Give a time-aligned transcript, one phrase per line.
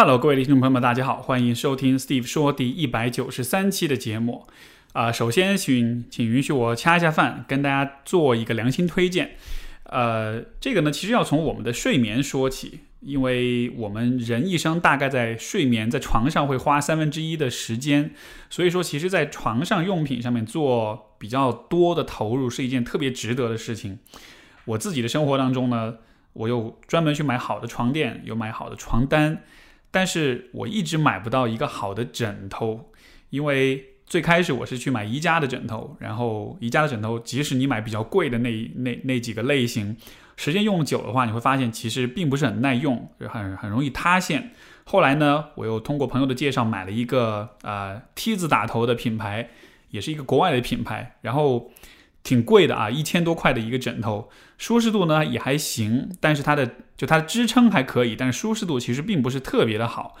[0.00, 4.46] Hello，各位听众朋友们，大家好，欢迎收听 Steve 说第一百九十三期的节目。
[4.92, 9.32] 啊、首先请请允许我掐一下饭，跟大家做一个良心推荐。
[9.86, 18.12] 呃，这个呢，其实要从我们的睡眠说起，因为我们人一生大概在睡眠在床上会花三分之一的时间，
[18.48, 23.98] 所以说，其实，在床上用品上面做比较多的投入是一件特别值得的事情。
[24.66, 25.96] 我自己的生活当中呢，
[26.34, 29.42] 我又专门去买好的床垫，有买好的床单，
[29.98, 32.92] 但是我一直买不到一个好的枕头，
[33.30, 39.96] 因为最开始我是去买宜家的枕头，然后宜家的枕头，即使你买比较贵的那那那几个类型，
[40.36, 44.52] 时间用久的话，你会发现其实并不是很耐用，很很容易塌陷。
[44.84, 49.48] 后来呢，我又通过朋友的介绍买了一个呃 T 字打头的品牌，
[49.90, 51.72] 也是一个国外的品牌，然后
[52.28, 54.28] 挺贵的啊，一千多块的一个枕头，
[54.58, 60.14] 舒适度呢也还行，但是它的就它的支撑还可以，但是舒适度其实并不是特别的好。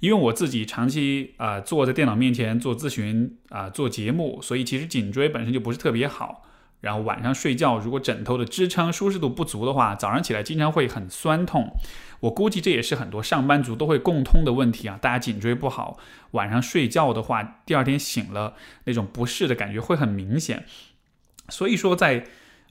[0.00, 6.42] 因为我自己长期啊、坐在电脑面前做咨询啊、做节目，所以其实颈椎本身就不是特别好。
[6.80, 11.70] 然后晚上睡觉，如果枕头的支撑舒适度不足的话，早上起来经常会很酸痛。
[12.18, 14.98] 我估计这也是很多上班族都会共通的问题啊。
[15.00, 15.96] 大家颈椎不好，
[16.32, 18.54] 晚上睡觉的话，第二天醒了
[18.86, 20.64] 那种不适的感觉会很明显。
[21.48, 22.24] 所以说在，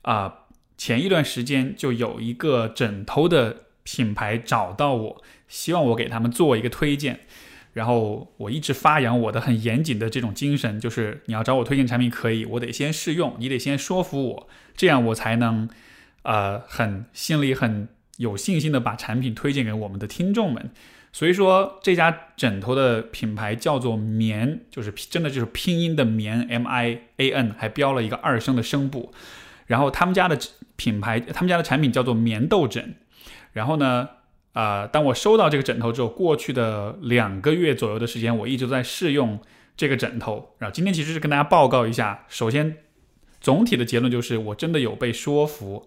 [0.03, 0.45] 啊、
[0.77, 7.22] 前一段时间就有一个枕头的品牌找到我，希望我给他们做一个推荐。
[7.73, 15.69] 然后我一直发扬我的很严谨的这种精神，就是你要找我推荐产品可以，我得先试用，你得先说服我，这样我才能，
[16.23, 20.69] 呃，很心里很有信心的把产品推荐给我们的听众们。
[21.14, 29.14] 所以说这家枕头的品牌叫做棉，就是真的就是拼音的棉，M I A N，还标了一个二声的声部。
[29.67, 30.38] 然后他们家的
[30.76, 32.95] 品牌，他们家的产品叫做棉豆枕。
[33.52, 34.08] 然后呢，
[34.54, 39.39] 啊、当我收到这个枕头之后，过去的两个月左右的时间，我一直在试用
[39.76, 40.56] 这个枕头。
[40.59, 42.78] 然后今天其实是跟大家报告一下，首先
[43.39, 45.86] 总体的结论就是我真的有被说服。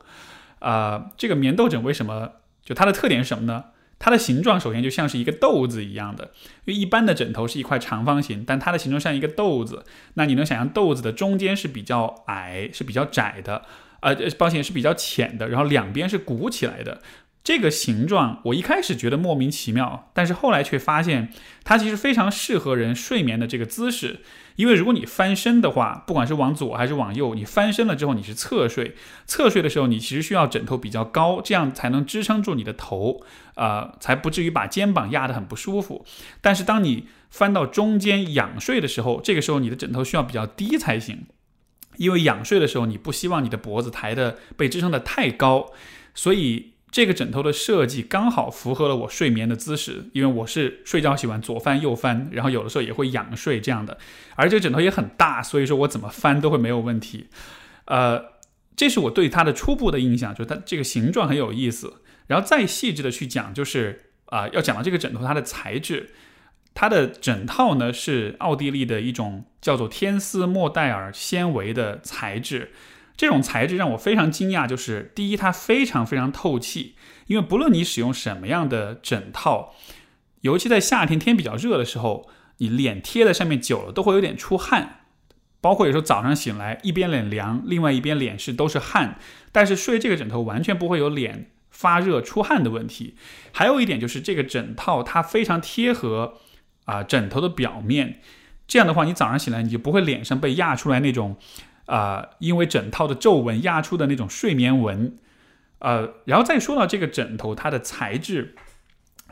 [0.58, 2.32] 啊、这个棉豆枕为什么
[2.62, 3.64] 就它的特点是什么呢？
[3.98, 6.32] 它的形状首先就像是一个豆子一样的，
[6.64, 9.84] 因为一般的枕头是一块长方形，但它的形状像一个豆子。
[10.14, 13.62] 那你能想象豆子的中间是比较矮，是比较窄的，
[14.00, 17.00] 呃，抱歉是比较浅的，然后两边是鼓起来的。
[17.42, 21.30] 这个形状我一开始觉得莫名其妙，但是后来却发现
[21.62, 24.20] 它其实非常适合人睡眠的这个姿势。
[24.56, 28.94] 因为如果你翻身的话，不管是往左还是往右，你翻身了之后你是侧睡，
[29.26, 33.22] 侧睡的时候你其实需要枕头比较高，这样才能支撑住你的头，
[33.56, 36.04] 呃，才不至于把肩膀压得很不舒服。
[36.40, 41.26] 但是当你翻到中间仰睡的时候，这个时候你的枕头需要比较低才行，
[41.96, 45.72] 因为仰睡的时候你不希望你的脖子抬的被支撑的太高，
[46.14, 46.73] 所以。
[46.94, 53.98] 这个枕头的设计刚好符合了我睡眠的姿势，因为我是睡觉喜欢左翻右翻，然后有的时候也会仰睡这样的。
[54.36, 57.26] 而这个枕头也很大，所以说我怎么翻都会没有问题。
[57.86, 58.24] 呃，
[58.76, 61.94] 这是我对它的初步的印象，就是它这个形状很有意思。
[62.28, 66.10] 然后再细致的去讲，就是啊、要讲到这个枕头它的材质，
[66.74, 72.70] 它的枕套呢是奥地利的一种叫做天丝莫代尔纤维的材质。
[73.16, 76.96] 这种材质让我非常惊讶，就是第一，它非常非常透气，
[77.28, 79.74] 因为不论你使用什么样的枕套，
[80.40, 85.02] 尤其在夏天天比较热的时候，你脸贴在上面久了都会有点出汗，
[85.60, 89.18] 包括有时候早上醒来一边脸凉，另外一边脸是都是汗，
[89.52, 93.14] 但是睡这个枕头完全不会有脸发热出汗的问题。
[93.52, 96.40] 还有一点就是这个枕套它非常贴合
[96.86, 98.20] 啊、枕头的表面，
[98.66, 101.36] 这样的话你早上醒来你就不会脸上被压出来那种。
[101.86, 105.16] 啊、因为枕套的皱纹压出的那种睡眠纹，
[105.80, 108.54] 呃，然后再说到这个枕头它的材质，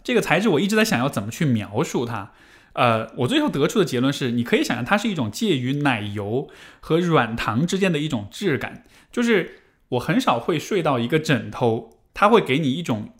[0.05, 2.33] 这个材质我一直在想要怎么去描述它，
[2.75, 6.49] 呃，我最后得出的结论是，你可以想象它是一种介于奶油
[6.81, 13.15] 和软糖之间的一种质感，就是我很少会睡到一个枕头，它会给你一种，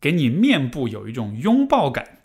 [0.00, 2.18] 给你面部有一种拥抱感。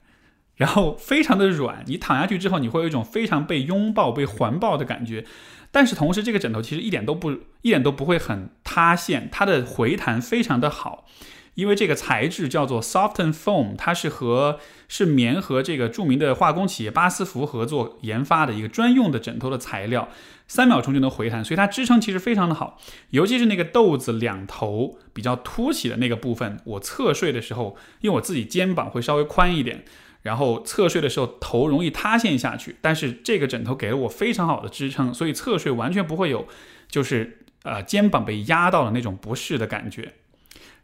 [0.56, 5.24] 然后非常的软，你躺下去之后，你会有一种非常被拥抱、被环抱的感觉。
[5.72, 7.32] 但是同时，这个枕头其实一点都不
[7.62, 11.06] 一点都不会很塌陷，它的回弹非常的好，
[11.54, 20.10] 因为这个材质叫做 Soften Foam，它是和是棉和这个著名的化工企业巴斯福合作研发的一个专用的枕头的材料，
[20.48, 22.80] 三秒钟就能回弹，所以它支撑其实非常的好，
[23.12, 29.86] 尤其是那个豆子两头比较凸起的那个部分，我侧睡的时候，因为我自己肩膀会稍微宽一点。
[30.22, 36.48] 然后侧睡的时候头容易塌陷下去，但是这个枕头给了我非常好的支撑，所以侧睡完全不会有
[36.90, 40.14] 就是呃肩膀被压到的那种不适的感觉。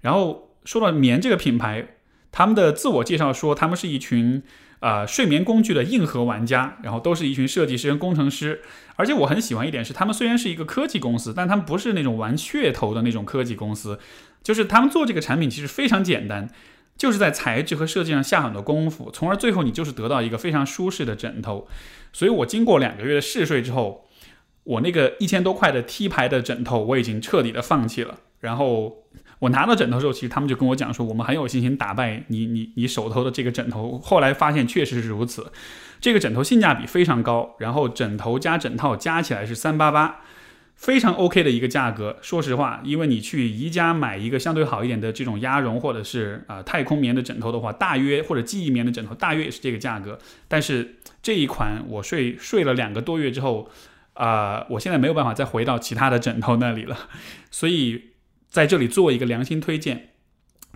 [0.01, 1.87] 然后说到棉这个品牌，
[2.31, 4.41] 他们的自我介绍说，他们是一群
[4.79, 8.61] 呃睡眠工具的硬核玩家，然后都是一群设计师跟工程师。
[8.95, 13.99] 而且我很喜欢一点是，他们虽然是一个科技公司，但他们不是那种玩噱头的那种科技公司，
[14.41, 16.49] 就是他们做这个产品其实非常简单，
[16.97, 21.67] 就是在材质和设计上下很多功夫，从而最后你就是得到一个非常舒适的枕头。
[22.13, 24.07] 所以我经过两个月的试睡之后，
[24.63, 29.01] 我那个一千多块的 T 牌的枕头我已经彻底的放弃了，然后。
[29.39, 33.99] 我拿到枕头之后，其实他们就跟我讲说，我们很有信心打败你，你，你手头的这个枕头。
[33.99, 35.51] 后来发现确实是如此，
[35.99, 40.21] 这个枕头性价比非常高，然后枕头加枕套加起来是三八八，
[40.75, 42.17] 非常 OK 的一个价格。
[42.21, 50.19] 说实话，因为你去宜家买一个相对好一点的这种鸭绒或者是啊太空棉的枕头的话，大约或者记忆棉的枕头大约也是这个价格。
[50.47, 53.69] 但是这一款我睡睡了两个多月之后，
[54.13, 56.97] 啊，我现在没有办法再回到其他的枕头那里了，
[57.49, 58.11] 所以。
[58.47, 60.11] 在这里做一个良心推荐，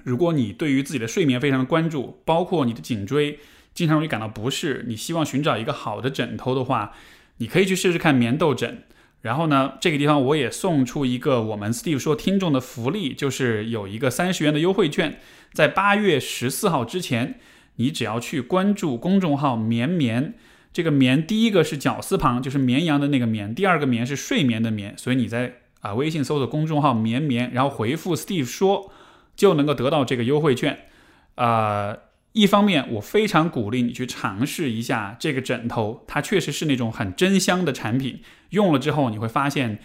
[0.04, 3.40] 如果你对于自己的睡眠非常的关注，包括你的颈椎
[3.74, 6.92] 经常容易感到不适，你希望寻找一个好的枕头的话，
[7.38, 8.84] 你可以去试试看棉豆枕。
[9.22, 15.20] 然后呢，这个地方我也送出一个我们 Steve 说听众的福利，就是有一个三十元的优惠券，
[15.54, 17.40] 在八月十四号之前，
[17.76, 20.36] 你只要去关注公众号“绵绵”，
[20.74, 25.56] 这个“绵”第一个是绞丝旁，就是绵羊的那个“绵”，第二个“绵”是睡眠的“眠”，所以你在。
[25.82, 28.92] 啊，微信搜索公众号“绵绵”，然后回复 “Steve 说”，
[29.38, 30.78] 就能够得到这个优惠券。
[31.36, 31.96] 啊，
[32.34, 39.80] 一方面我非常鼓励你去尝试一下这个枕头，它确实是那种很真香的产品，用了之后你会发现。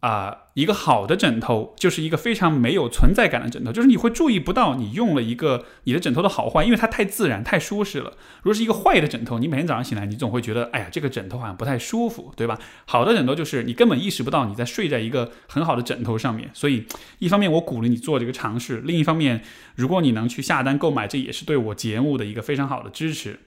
[0.00, 8.12] 啊，一个好的枕头就是一个非常没有存在感的枕头，就是你会注意不到你用了一个你的枕头的好坏，因为它太自然、太舒适了。
[8.42, 12.56] 如果是一个坏的枕头，你每天早上醒来，你总会觉得，哎呀，这个枕头好像不太舒服，对吧？
[12.84, 16.48] 好的枕头就是你根本意识不到你在睡在一个很好的枕头上面。
[16.54, 16.86] 所以，
[17.18, 19.42] 一方面我鼓励你做这个尝试，另一方面，
[19.74, 23.40] 如果你能去下单购买，这也是对我节目的一个非常好的支持。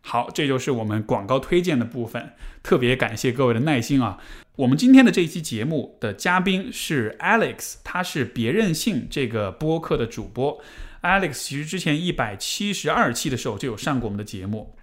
[0.00, 2.32] 好，这就是我们广告推荐的部分，
[2.64, 4.18] 特别感谢各位的耐心啊。
[4.56, 10.58] 我们今天的这一期节目的嘉宾是 Alex，他是别任性这个播客的主播。
[11.02, 14.74] Alex 其实之前一百七十二期的时候就有上过我们的节目，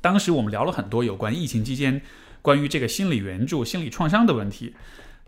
[0.00, 2.02] 当时我们聊了很多有关疫情期间
[2.40, 4.76] 关于这个心理援助、心理创伤的问题。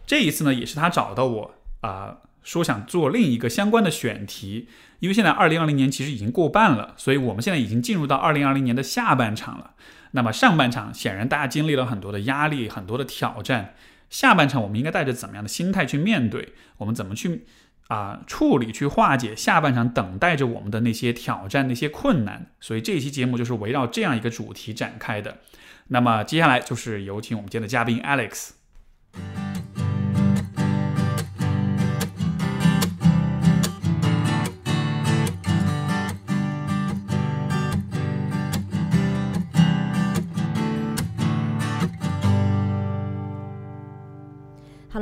[0.06, 4.69] 这一次呢，也是他找到我啊，说想做另一个相关的选题。
[5.00, 9.73] 因为现在二零二零年其实已经过半了，所以我们现在已经进入到二零二零年的下半场了。
[10.12, 13.75] 那么上半场显然大家经历了很多的压力，很多的挑战。
[14.09, 16.53] 下半场我们应该带着怎么样的心态去面对？
[16.76, 17.47] 我们怎么去
[17.88, 22.47] 啊处理、去化解下半场等待着我们的那些挑战、那些困难？
[22.61, 25.38] 所以这一期节目就是围绕这样一个主题展开的。
[25.88, 28.50] 那么接下来就是有请我们今天的嘉宾 Alex。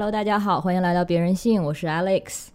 [0.00, 2.46] Hello，大家好，欢迎来到别人信，我是 Alex。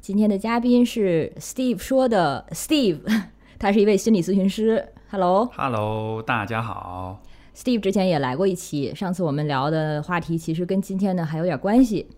[0.00, 2.98] 今天的嘉宾是 Steve 说的 Steve，
[3.56, 4.84] 他是一位心理咨询师。
[5.08, 7.22] Hello，Hello，大家好。
[7.54, 12.08] Steve 之前也来过一期，上次我们聊的话题其实跟今天呢还有点关系。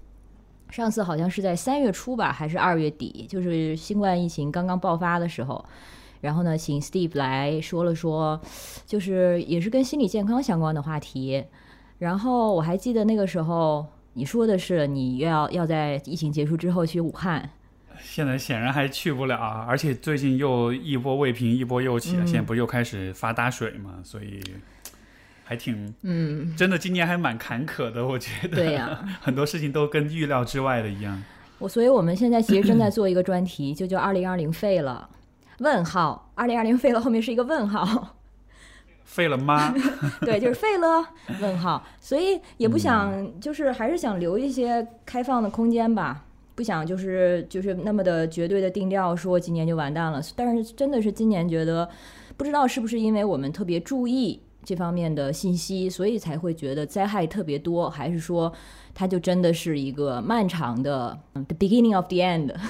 [0.71, 5.63] 上次好像是在三月初吧，还是二月底，就是新冠疫情刚刚爆发的时候。
[6.23, 8.41] 然后呢，请 Steve 来说了说，
[8.87, 11.45] 就是也是跟心理健康相关的话题。
[11.99, 13.85] 然后我还记得那个时候。
[14.15, 17.51] 你说的是你要要在疫情结束之后去武汉，
[18.03, 19.37] 现在显然还去不了，
[19.69, 24.43] 而且最近又一波未平一波又起，现在不又开始发大水嘛，所以
[25.45, 28.57] 还挺嗯，真的今年还蛮坎坷的，我觉得。
[28.57, 31.23] 对呀， 很多事情都跟预料之外的一样。
[31.59, 35.09] 我所以我们现在其实正在做一个专题，就叫“二零二零废了”，
[35.61, 38.17] 问号，二零二零废了后面是一个问号。
[39.11, 39.75] 废了吗？
[40.23, 41.05] 对，就是废了。
[41.41, 46.25] 问号，所以也不想，就是还是想留一些开放的空间吧，
[46.55, 50.23] 不想就是就是那么的绝对的定调，说今年就完蛋了。
[50.37, 51.91] 但是真的是今年觉得，
[52.37, 58.53] 不知道是不是因为我们特别注意这方面的信息，所以才会觉得灾害特别多，还是说
[58.95, 62.55] 它就真的是一个漫长的 the beginning of the end？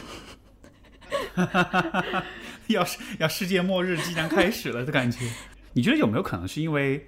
[2.69, 5.19] 要是要世界末日即将开始了的感觉。
[5.73, 7.07] 你觉得有没有可能是因为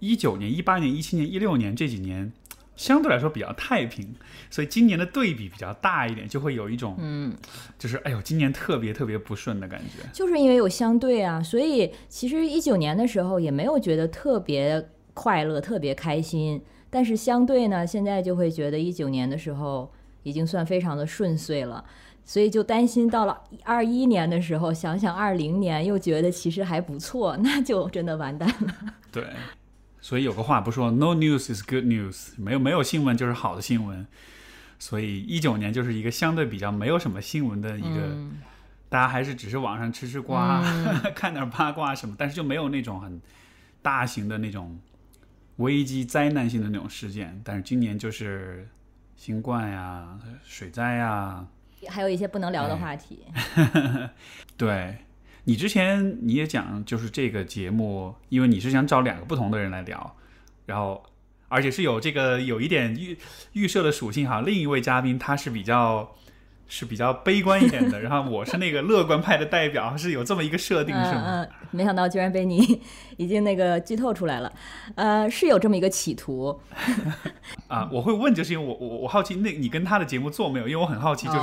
[0.00, 2.32] 一九年、一八年、一七年、一六年这几年
[2.76, 4.14] 相对来说比较太平，
[4.50, 7.34] 所以今年的对比比较大一点，就会有一种嗯，
[7.78, 10.08] 就是哎呦，今年特别特别不顺的感觉。
[10.12, 21.84] 就是因为有相对啊，所以其实一九年的时候也没有觉得特别快乐、特别开心，但是相对呢，现在就会觉得一九年的时候已经算非常的顺遂了。
[22.28, 28.74] 所以就担心到了二一年的时候，想想二零年又觉得其实还不错， 那就真的完蛋了。
[29.10, 29.24] 对，
[29.98, 34.06] 所以有个话不说，no news is good news，没有没有新闻就是好的新闻。
[34.78, 38.14] 所以一九年就是一个相对比较没有什么新闻的一个，
[38.90, 40.62] 大家还是只是网上吃吃瓜，
[41.16, 43.18] 看点八卦什么，但是就没有那种很
[43.80, 44.78] 大型的那种
[45.56, 47.40] 危机灾难性的那种事件。
[47.42, 48.68] 但是今年就是
[49.16, 51.46] 新冠呀、水灾呀，
[51.88, 53.20] 还有一些不能聊的话题。
[54.56, 54.96] 对
[55.44, 60.16] 你之前你也讲，就是这个节目，因为你是想找两个不同的人来聊，
[60.66, 61.04] 然后。
[61.50, 63.16] 而且是有这个有一点预
[63.54, 66.14] 预设的属性哈，另一位嘉宾他是比较
[66.68, 71.22] 是比较悲观一点的，然后我是那个乐观派的代表，是有这么一个设定是吗？
[71.26, 72.80] 嗯，没想到居然被你
[73.16, 74.52] 已经那个剧透出来了，
[74.94, 76.60] 呃，是有这么一个企图。
[77.66, 80.68] 啊，我会问，就是因为我我我好奇，那你跟他的节目做没有？
[80.68, 81.40] 因为我很好奇，就是。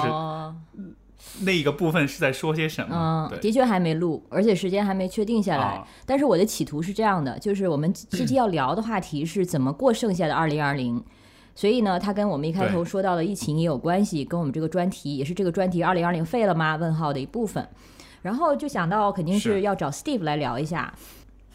[1.42, 3.30] 那一个部分是在说些什么？
[3.32, 5.84] 嗯，的确还没录，而且时间还没确定下来。
[6.06, 11.04] 但是我的企图是这样的，就是我们这期 要聊的话题是怎么过剩下的二零二零。
[11.56, 16.76] 所以呢，它跟我们一开头说到的疫情也有关系，跟我们这个专题也是这个专题二零二零废了吗？
[16.76, 17.68] 问号的一部分。
[18.22, 20.94] 然后就想到肯定是要找 Steve 来聊一下，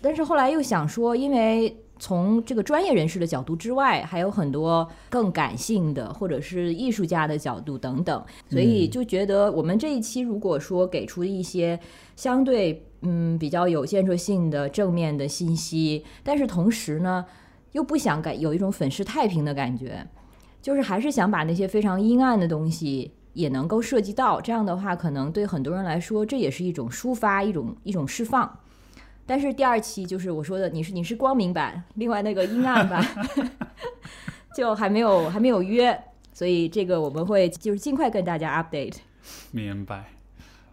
[0.01, 1.77] 但是后来又想说，因为。
[2.03, 11.79] 从这个专业人士的角度之外，还有很多更感性的，或者是艺术家的角度等等，所以就觉得我们这一期如果说给出一些
[12.17, 17.23] 相对嗯比较有建设性的正面的信息，但是同时呢
[17.73, 20.07] 又不想感有一种粉饰太平的感觉，
[20.61, 28.59] 就是还是想把那些非常阴暗的东西也能够涉及到，这样的话可能对很多人来说这也是一种抒发，一种一种释放。
[29.25, 33.05] 但是第二期就是我说的，你是你是光明版，另外那个阴暗版
[34.57, 35.97] 就还没有还没有约，
[36.33, 38.97] 所以这个我们会就是尽快跟大家 update。
[39.53, 40.07] 明白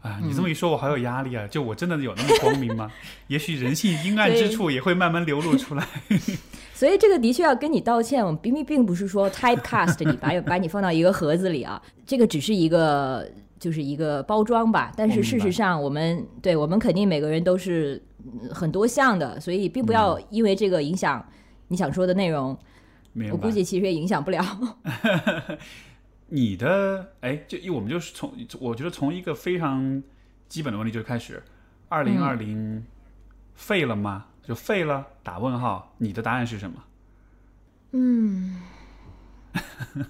[0.01, 1.45] 啊，你这么一说，我好有压力啊！
[1.47, 2.91] 就我真的有那么光明吗？
[3.27, 5.85] 也许人性阴暗之处也会慢慢流露出来。
[6.73, 13.27] 所以这个的确要跟你道歉，我们并并并不是说 typecast 你把把你放到一个盒子里啊，这个只是一个
[13.59, 14.91] 就是一个包装吧。
[14.95, 18.01] 但是事实上，我们对我们肯定每个人都是。
[18.51, 21.25] 很多项的，所以并不要因为这个影响
[21.69, 22.57] 你想说的内容。
[23.31, 24.43] 我估计其实也影响不了。
[26.27, 30.01] 你的哎，就一我们就是从我觉得从一个非常
[30.47, 31.41] 基本的问题就开始，
[31.89, 32.85] 二零二零
[33.55, 34.27] 废了吗？
[34.43, 35.07] 就废了？
[35.23, 35.93] 打问号。
[35.97, 36.83] 你的答案是什么？
[37.91, 38.61] 嗯，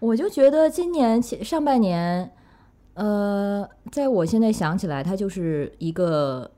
[0.00, 2.32] 我就觉得今年上半年，
[2.94, 6.50] 呃，在我现在想起来，它就是一个。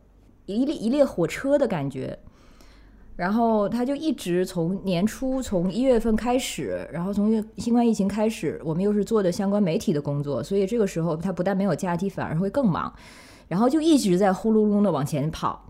[0.45, 2.19] 一列一列火车的感觉，
[3.14, 12.92] 然后他就一直从年初从一月份开始，然后从新冠疫情开始，我们又是做的相关媒体的工作，所以这个时候他不但没有假期，反而会更忙，
[13.49, 15.62] 然后就一直在呼噜噜的往前跑，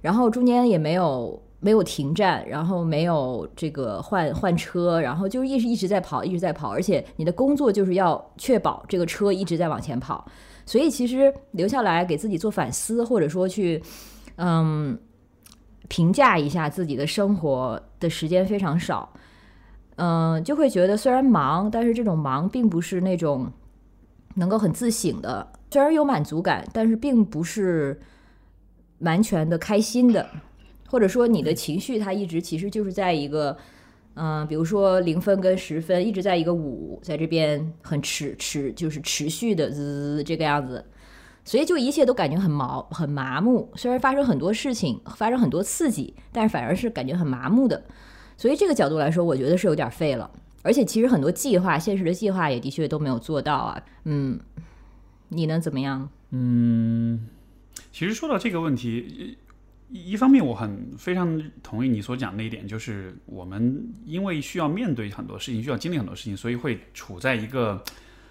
[0.00, 10.26] 然后中间也没有没有停站，然后没有这个换换车，然后就一直一直在跑，一直在跑，而且你的工作就是要确保这个车一直在往前跑，
[10.66, 13.80] 所以其实留下来给自己做反思，或者说去。
[14.40, 14.96] 嗯，
[15.88, 19.10] 评价一下自己的生活的时间非常少，
[19.96, 23.50] 嗯，就会觉得虽然忙，但是这种忙并不是那种
[24.34, 27.98] 能够很自省的，虽然有满足感，但是并不是
[28.98, 30.28] 完全的开心的，
[30.88, 33.56] 或者说你的情绪它一直其实就是在一个，
[34.14, 40.84] 嗯，比如说零分跟十分一直在一个五，在这边很持持就是持续的滋这个样子。
[41.48, 47.82] 所以就一切都感觉很毛很麻木，虽然发生很多事情，发生很多刺激，但是反而是感觉很麻木的。
[48.36, 50.30] 所以这个角度来说，我觉得是有点废了。
[50.60, 53.82] 而且其实很多计划，现实的计划也的确都没有做到啊。
[54.04, 54.38] 嗯，
[55.30, 56.10] 你能怎么样？
[56.32, 57.26] 嗯，
[57.92, 59.38] 其实说到这个问题，
[59.88, 67.82] 一方面我很非常同意你所讲那一点，就是我们因为需要面对很多事情，需要经历很多事情，所以会处在一个。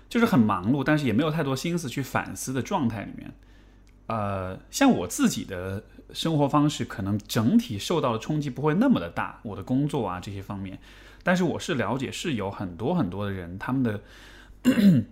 [0.09, 3.31] 就是很忙碌，但是也没有太多心思去反思的状态里面。
[4.07, 5.83] 呃，像我自己的
[6.13, 10.79] 生活方式，可能整体受到的冲击不会那么的大，我的工作啊这些方面。
[11.23, 14.01] 但是我是了解，是有很多很多的人，他们的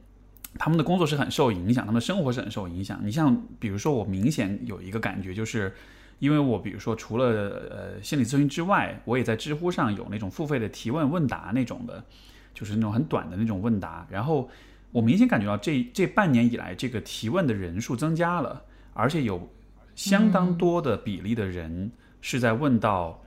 [0.57, 3.01] 他们的工作是很受影响，他们的生活是很受影响。
[3.03, 5.75] 你像比如说，我明显有一个感觉，就是
[6.19, 7.25] 因为我比如说除了
[7.69, 12.01] 呃心理咨询之外，我也在知乎上有那种付费的提问问答那种的，
[12.53, 14.49] 就是那种很短的那种问答，然后。
[14.95, 19.49] 我明显感觉到这这半年以来，这个提问的人数增加了，而且有
[19.93, 23.21] 相当多的比例的人是在问到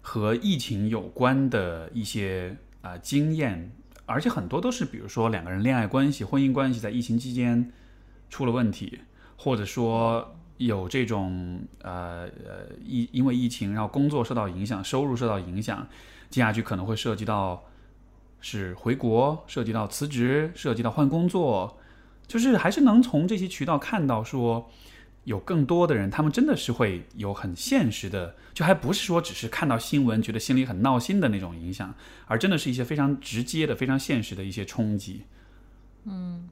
[0.00, 3.70] 和疫情有关的一些啊经验
[4.06, 7.70] 而且很多都是比如说两个人恋爱关系、婚姻关系在疫情期间
[8.30, 9.00] 出了问题，
[9.36, 15.86] 或者说有这种呃呃疫因为疫情然后工作受到影响、收入受到影响，
[16.30, 17.62] 接下去可能会涉及到
[18.40, 21.78] 是回国、涉及到辞职、涉及到换工作，
[22.26, 24.70] 就是还是能从这些渠道看到说。
[25.24, 35.24] 有更多的人，他们真的是会有很现实的，就还不是说只是看到新闻觉得心里很闹心的那种影响，而真的是一些非常直接的、非常现实的一些冲击。
[36.04, 36.48] 嗯，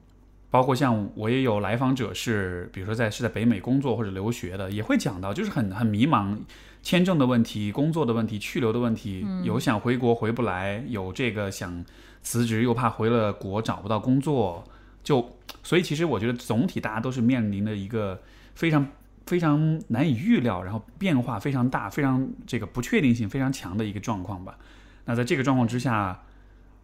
[0.49, 6.37] 包括像我也有来访者是，比如说在是在北美工作或者留学的，也会讲到，就是很很迷茫，
[6.81, 11.85] 签证的问题、工作的问题、去留的问题，有想回国回不来，有这个想
[12.21, 14.63] 辞职又怕回了国找不到工作，
[15.03, 18.19] 就所以其实我觉得总体大家都是面临的一个。
[18.57, 18.87] 非常
[19.27, 24.57] 非常难以预料，然后变化非常大，非常这个不确定性非常强的一个状况吧。
[25.05, 26.23] 那在这个状况之下，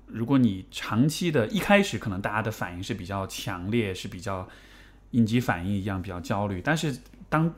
[0.08, 4.48] 如果你长期的一开始可能大家的反应是比较强烈，是比较
[5.12, 6.96] 应激反应一样比较焦虑，但是
[7.30, 7.54] 当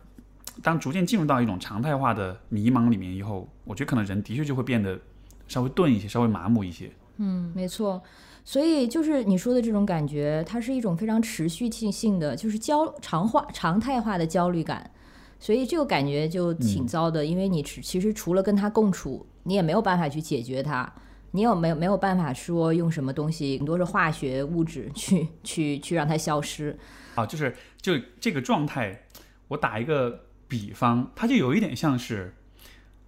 [0.61, 4.99] 当逐渐进入到一种常态化的迷茫里面以后，我觉得可能人的确就会变得
[5.47, 6.91] 稍微钝一些，稍微麻木一些。
[7.17, 8.01] 嗯，没错。
[8.43, 14.91] 所以就是你说的这种感觉，它是一种非常持续性性的，就是焦常化、常态化的焦虑感。
[15.39, 20.91] 所以这个感觉就挺糟的，因为你其实除了跟他共处，你也没有办法去解决它，
[21.35, 26.77] 你有没有没有办法说用什么东西，很多是化学物质去去去让它消失。
[27.15, 29.03] 啊，就是就这个状态，
[29.49, 32.33] 我打一个比方，它就有一点像是，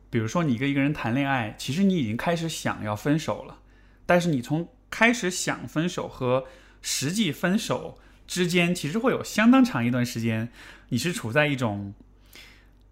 [0.10, 3.60] 比如说你跟一个人谈恋爱，其实你已经开始想要分手了，
[4.06, 6.44] 但是你从开始想分手和
[6.82, 10.50] 实际分手之间，其实会有相当长一段时间，
[10.90, 11.94] 你是处在一种，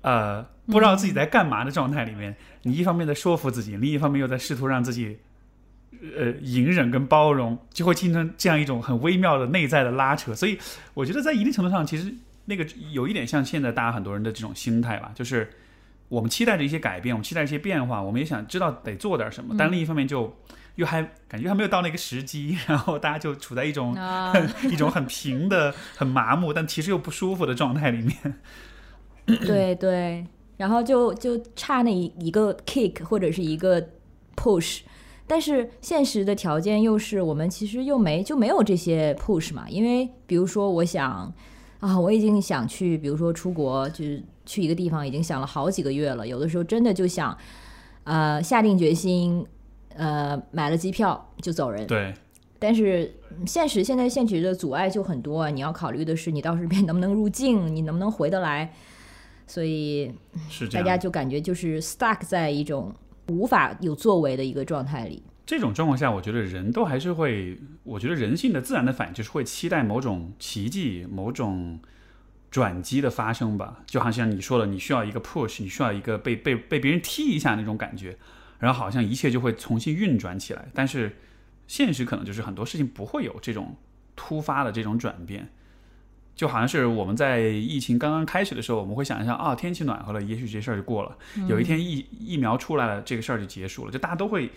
[0.02, 2.36] 呃，不知道自己在干嘛的状态里面。
[2.64, 5.20] 你一方面在说服自己，另一方面又在试图让自己，
[6.18, 10.34] 呃，隐忍跟包容，就会形成这样一种很微妙的内在的拉扯。
[10.34, 10.58] 所以，
[10.94, 12.14] 我觉得在一定程度上，其实
[12.46, 15.50] 那个有一点像现在大家很多人的这种心态吧，就是
[16.10, 20.36] 我们期待着一些改变，我们期待一些变化，我们也想知道得做点什么，但另一方面就。
[20.76, 23.96] 又还感觉还没有到那个时机，然后大家就处在一种
[24.70, 28.36] 一种很平的、很麻木，但其实又不舒服的状态里面。
[29.48, 30.28] 对对，
[30.58, 33.82] 然后就就差那一一个 kick 或者是一个
[34.36, 34.82] push，
[35.28, 41.34] 但是现实的条件又是我们其实又没就没有这些 push 嘛，因为比如说我想
[41.80, 47.38] 啊，我已经想去，比如说出国，就是去一个地方，已经想了好几个月了，有的时候真的就想
[48.04, 49.46] 呃下定决心。
[49.98, 51.88] 呃，买了机票就走人。
[51.88, 52.14] 对，
[52.60, 53.16] 但是
[53.48, 58.74] 现实现在现实的阻碍就很多，你要考虑的是你到时边能不能入境，你能不能回得来，
[59.48, 60.12] 所以
[60.74, 62.94] 大家就感觉就是 stuck 在一种
[63.28, 65.24] 无法有作为的一个状态里。
[65.46, 71.80] 这种状况下，我觉得人都还是会，我觉得人性的自然的反应就是会期待某种奇迹、某种
[72.50, 73.84] 转机的发生吧。
[73.86, 78.18] 就好像你说的，你需要一个 push，你需要一个被被被别人踢一下那种感觉。
[78.58, 81.18] 然后好像一切就会重新运转起来，但是
[81.68, 83.76] 现实可能就是很多事情不会有这种
[84.16, 85.50] 突发的这种转变，
[86.36, 91.18] 就好像是我们在疫情刚刚开始的时候，我们会想一下啊，天气暖和了，也许这事儿就过了，
[91.48, 94.52] 有一天疫疫苗出来了，这个事儿就结束了，就大家都会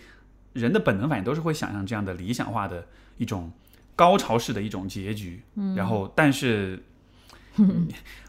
[0.53, 2.85] 人的本能反应都是会想象这样的理想化的
[3.17, 3.51] 一种
[3.95, 5.41] 高潮式的一种结局，
[5.75, 6.83] 然后但是。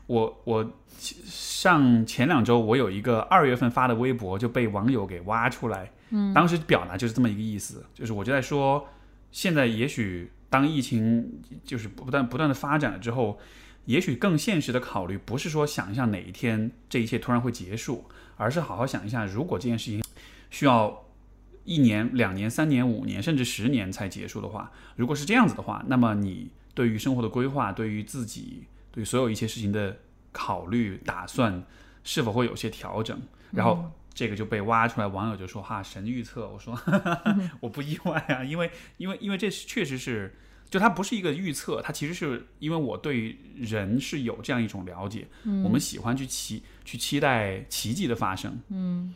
[0.06, 0.72] 我我
[1.24, 8.88] 上前两周，我有一个二月份发的微博就被网友给挖出来，嗯，当时表达就是这么一个意思，就是我就在说，
[9.30, 13.38] 现在也许当疫情就是不断不断的发展了之后，
[13.86, 18.04] 也许更现实的考虑不是说想象哪一天这一切突然会结束，
[18.36, 20.02] 而是好好想一下，如果这件事情
[20.50, 21.06] 需要
[21.64, 28.64] 一年、两年、三年、五年甚至十年才结束的话，如果是这样子的话，那么你对于生活的规划，对于自己。
[28.92, 29.96] 对所有一切事情的
[30.32, 31.62] 考虑打算
[32.02, 33.16] 是否会有些调整？
[33.52, 36.78] 然后这个就被挖出来，网友就说：“哈，神预测。”我说
[37.60, 40.34] ：“我不意外啊，因为因为因为这确实是，
[40.68, 49.14] 就它不是一个预测，它其实是因为我对人是有这样一种了解，嗯我们喜欢去期去期待奇迹的发生。”嗯。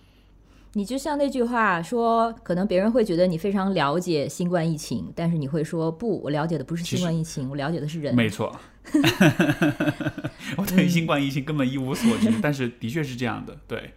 [0.76, 8.12] 你就像那句话说，可能别人会觉得你非常了解新冠疫情，但是你会说不，我了解的不是新冠疫情，我了解的是人。
[8.12, 8.52] 没错，
[10.58, 13.56] 我对新冠疫情根本一无所知，但是的确是这样的。
[13.68, 13.94] 对，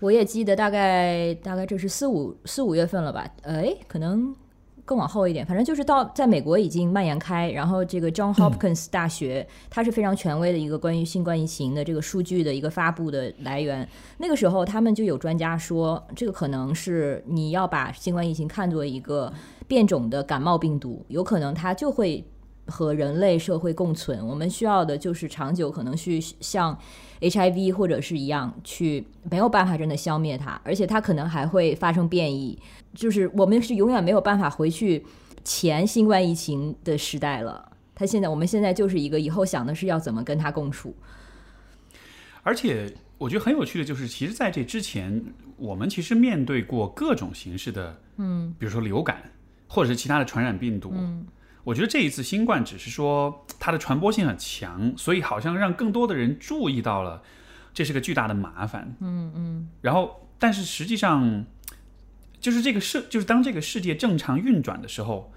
[0.00, 3.30] 我也记得大概大概这是四五四五月份了吧？
[3.42, 4.34] 哎，可能。
[4.82, 13.88] 更往后一点，反正就是到在美国已经蔓延开，然后这个 John Hopkins 大学，它是非常权威的一个关于新冠疫情的这个数据的一个发布的来源。
[14.18, 19.32] 那个时候，他们就有专家说，这个可能是你要把新冠疫情看作一个
[19.68, 22.24] 变种的感冒病毒，有可能它就会
[22.66, 24.26] 和人类社会共存。
[24.26, 26.76] 我们需要的就是长久，可能去像
[27.20, 32.58] HIV 或者是一样，去没有办法真的消灭它，而且它可能还会发生变异。
[32.94, 35.04] 就是我们是永远没有办法回去
[35.44, 37.70] 前新冠疫情的时代了。
[37.94, 40.94] 它现在，我们现在就是一个以后想的是要怎么跟它共处。
[42.42, 45.22] 而且我觉得很有趣的就是，其实在这之前，
[45.58, 49.30] 我们其实面对过各种形式的，嗯，比如说流感，
[49.68, 50.90] 或者是其他的传染病毒。
[50.94, 51.26] 嗯，
[51.64, 57.22] 我觉得这一次新冠只是说它的传播性很强，所以好像让更多的人注意到了
[57.74, 58.96] 这是个巨大的麻烦。
[59.00, 59.68] 嗯嗯。
[59.80, 61.44] 然后，但是实际上，
[62.40, 65.32] 就是这个世，就是当这个世界正常运转的时候，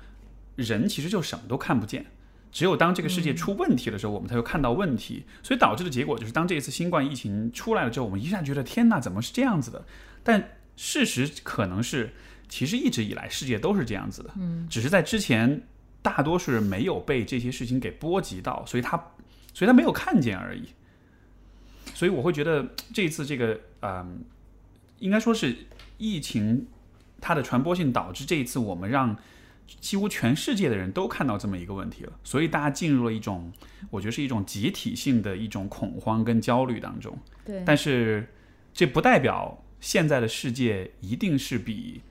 [0.56, 2.06] 人其实就什么都看不见。
[2.52, 5.26] 只有当这个世界出问题的时候，我们才会看到问题。
[5.42, 9.84] 所以导致的结果就是，当这一次新冠疫情出来了之后，我们一下觉得天哪，怎么是这样子的？
[10.24, 12.14] 但事实可能是，
[12.48, 14.30] 其实一直以来世界都是这样子的。
[14.38, 15.64] 嗯，只是在之前
[16.04, 18.96] 大多数人没有被这些事情给波及到，所以他，
[19.56, 20.68] 所以他没有看见而已。
[21.96, 24.24] 所以我会觉得这一次这个，嗯，
[25.00, 25.56] 应该说是
[25.98, 26.68] 疫情
[27.20, 29.18] 它的传播性导致这一次我们让。
[29.80, 33.52] 几乎全世界的人都看到这么一个问题了，所以大家进入了一种，
[33.90, 37.18] 我觉得是一种集体性的一种恐慌跟焦虑当中。
[37.46, 38.28] 对，但是
[38.74, 42.02] 这不代表现在的世界一定是比，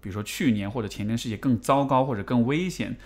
[0.00, 2.96] 比如说去年或者前年世界更糟糕或者更危险，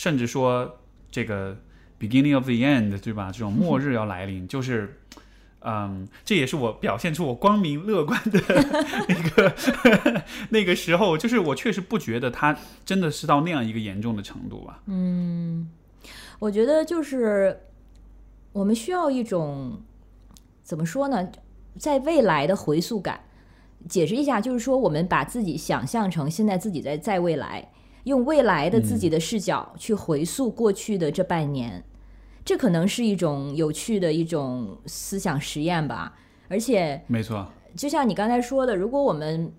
[0.00, 0.78] 甚至说
[1.10, 1.54] 这个
[1.98, 3.30] beginning of the end，对吧？
[3.30, 4.96] 这种末日要来临， 就是。
[5.62, 8.40] 嗯，这也是我表现出我光明乐观的
[9.06, 14.80] 那个那个时候，就是我确实不觉得他真的是到那样一个严重的程度吧。
[14.86, 15.68] 嗯，
[16.38, 17.60] 我觉得就是
[18.54, 19.82] 我们需要一种
[20.62, 21.30] 怎么说呢，
[21.76, 23.20] 在未来的回溯感。
[23.86, 27.70] 解释一下，就是说我们把自己想象成现在自己在在未来，
[28.04, 31.84] 用未来的自己的视角去回溯过去的这半年。
[32.44, 36.14] 这可能是一种有趣的一种思想实验吧，
[36.48, 39.52] 而且没错，就像你刚才说的，如果我们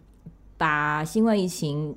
[0.57, 1.95] 把新冠疫情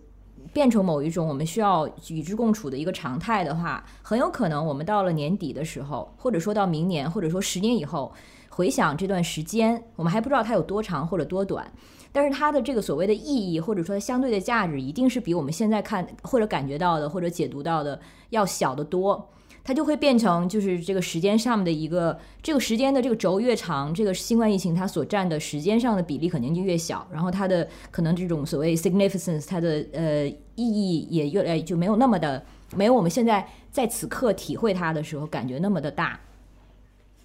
[0.52, 8.12] 变成某一种我们需要与之共处的一个常态的话，很有可能我们到了年底的时候，或者说到明年，或者说十年以后，
[8.50, 11.66] 回想这段时间，我们还不知道它有多长或者多短，
[12.14, 18.00] 但是它的这个所谓的意义或者说相对的价值，一定是比我们现在看或者感觉到的或者解读到的
[18.30, 19.30] 要小得多。
[19.64, 32.44] 它就会变成，就是这个时间上面的一个，这个时间的这个轴越长，这个新冠疫情它所占的时间上的比例肯定就越小，然后它的可能这种所谓 significance，它的呃意义也越来就没有那么的，
[32.76, 36.20] 没有我们现在在此刻体会它的时候感觉那么的大。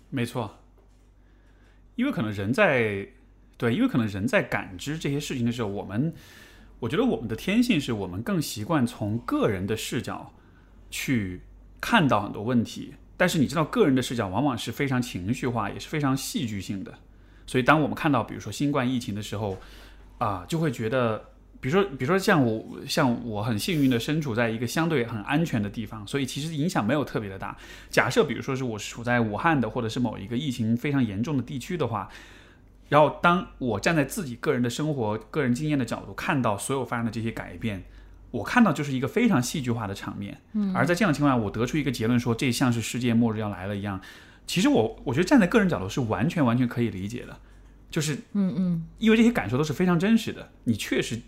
[0.10, 0.50] 没错，
[1.96, 3.06] 因为可能人在
[3.60, 6.12] 对，因为可能人在感知这些事情的时候，我们
[6.80, 10.34] 我觉得我们的天性是我们更习惯从个人的视角
[10.90, 11.42] 去。
[11.82, 16.94] 看到很多问题，但是你知道，个人的视角往往是非常情绪化，也是非常戏剧性的。
[17.48, 19.58] 所以，当我们看到，比如说新冠疫情的时候，
[20.18, 21.18] 啊，就会觉得，
[21.62, 27.58] 比如说，比如说像我，像我很幸运的身处在一个相对很安全的地方，所以其实影响没有特别的大。
[27.90, 32.10] 假设，比如说是我处在武汉的，或者是某一个疫情非常严重的地区的话，
[32.90, 37.84] 然后当我站在自己个人的生活、个人经验的角度，看到所有发生的这些改变。
[38.32, 44.00] 我看到就是一个非常戏剧化的场面，嗯，而在这样的情况下，我得出一个结论说这像是世界末日要来了一样。
[44.46, 47.40] 其实我我觉得站在个人角度是完全完全可以理解的，
[47.90, 50.48] 就是嗯嗯，因为这些感受都是非常真实的。
[50.66, 51.20] 你确实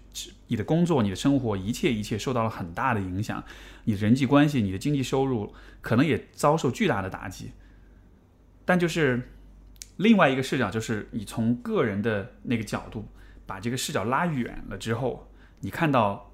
[0.45, 3.43] 你的工作、你的生活，一切一切受到了很大的影响，
[3.85, 7.51] 你的人际关系、你的经济收入可能也遭受巨大的打击。
[8.63, 9.31] 但就是
[10.01, 13.07] 另外一个视角，就是你从个人的那个角度
[13.45, 16.27] 把这个视角拉远了之后，你看到。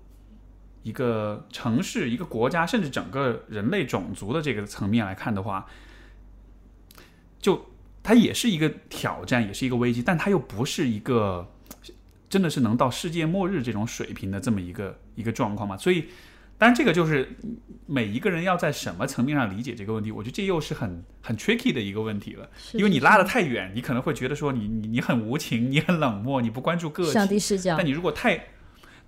[0.83, 5.67] 一个城市、一个国家，甚至整个人类种族的这个层面来看的话，
[7.41, 7.65] 就
[8.01, 11.51] 它也是一个挑战，也是一个危机，但它又不是一个
[12.29, 15.75] 真的是能到世界末日这种水平的这么一个一个状况嘛？
[15.75, 16.05] 所以，
[16.57, 17.37] 当然这个就是
[17.85, 22.49] 每一个人要在什么层面上理解这个问题，我觉得这又是很很 tricky 的一个问题了。
[22.73, 27.75] 因为你拉得太远，你可能会觉得说你你你很无情，你很冷漠，你不关注个体上帝视角。
[27.77, 28.45] 但你如果太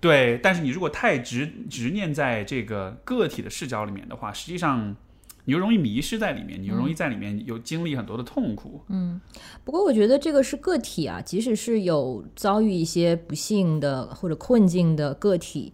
[0.00, 4.96] 对，但是你如果太执执念在这个个体的视角里面的话，实际上
[5.44, 8.80] 你又容易迷失在里面，你又容易在里面有经历很多的痛苦。
[8.88, 9.20] 嗯，
[9.64, 15.72] 不过我觉得这个是个体啊，即使是有遭遇一些不幸的或者困境的个体，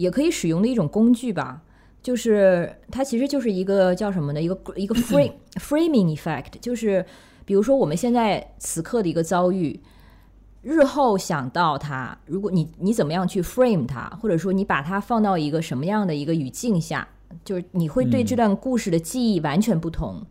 [0.00, 1.62] 也可以使用的一种工具吧。
[2.02, 4.40] 就是它其实就是一个叫什么呢？
[4.40, 7.04] 一个一个 frame framing effect，就是
[7.44, 9.78] 比如说我们现在此刻的一个遭遇。
[10.62, 17.08] 日后想到它，如果你你怎么样去 frame 它，或者说你把它放到一个什么样的一个语境下，
[17.42, 20.22] 就是你会对这段故事的记忆完全不同。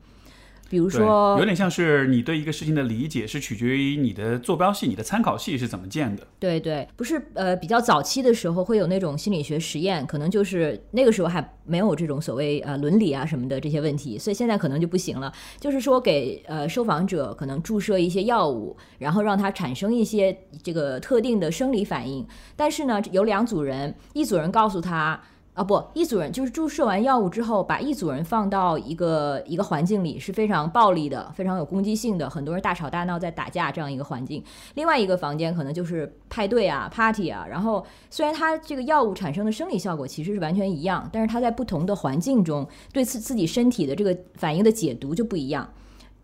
[0.69, 6.27] 比如说，有点像是你对一个事情的理解是取决于你的坐标系、你的参考系是怎么建的。
[6.39, 15.33] 对对，不是呃，比较早期的时候会有那种心理学实验，可能就是那个时候还没有这种所谓呃伦理啊什么的这些问题，所以现在可能就不行了。
[15.59, 25.19] 就是说给呃受访者可能注射一些药物，然后让他产生一些这个特定的生理反应，但是呢有两组人，一组人告诉他。
[25.59, 34.41] 啊不，一组人就是注射完药物之后，把一组人放到一个一个环境里，是非常暴力的，非常有攻击性的，很多人大吵大闹在打架这样一个环境。
[34.75, 37.45] 另外一个房间可能就是派对啊、party 啊。
[37.45, 45.69] 然后虽然它这个药物产生的生理效果其实是完全一样，但是它在不同的环境中对自自己身体的这个反应的解读就不一样。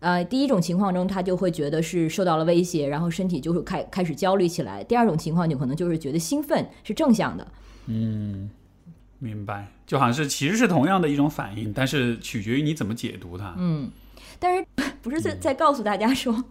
[0.00, 4.82] 呃，第一种情况中他就会觉得是受到了威胁，然后身体就会开开始焦虑起来。
[4.82, 7.46] 第二种情况就可能就是觉得兴奋，是正向的。
[7.84, 8.48] 嗯。
[9.18, 13.54] 明白，就好像是其实是同样的一种反应，但是取决于你怎么解读它。
[13.56, 13.90] 嗯，
[14.38, 14.66] 但是
[15.00, 16.44] 不是在在告诉大家说，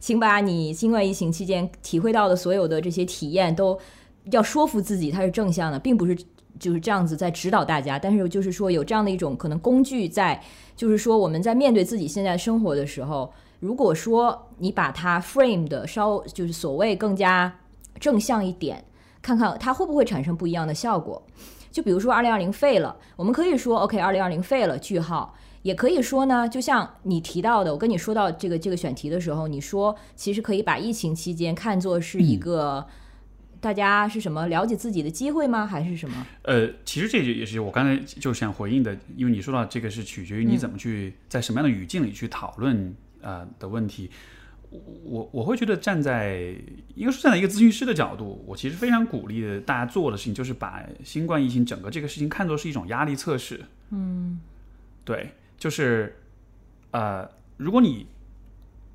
[0.00, 3.78] 请把你新冠疫情期间体会到的所有的这些体验都
[4.32, 6.16] 要说服自己它是正向的，并不是
[6.58, 7.98] 就是这样子在指导大家。
[7.98, 10.42] 但是就是说有这样的一种可能工具在，
[10.74, 17.60] 就是说我们在面对自己现在生活的时候，如果说你把它 frame 的稍就是所谓更加
[18.00, 18.84] 正向一点，
[19.22, 21.22] 看看它会不会产生不一样的效果。
[21.70, 25.34] 就比如说，二零二零废了，我们可以说 OK，二零二零废了，句号。
[25.62, 32.86] 也可以说呢，就像你提到的，我跟你说到这个这个选题的时候，你说其实可以把疫情期间看作是一个
[33.60, 35.66] 大家是什么了解自己的机会吗？
[35.66, 36.26] 还是什么？
[36.42, 44.08] 呃，其实这也是我刚才就想回应的，因为你说到这个是取决于你怎么去在什么样的语境里去讨论呃的问题。
[45.04, 46.54] 我我会觉得站在
[46.94, 53.64] 应该是站在一个咨询师的角度，我其实非常鼓励大家做的事情就是把新冠疫情整个这个事情看作是一种压力测试。
[53.90, 54.40] 嗯，
[55.04, 56.20] 对，就是
[56.90, 57.26] 呃，
[57.56, 58.06] 如果你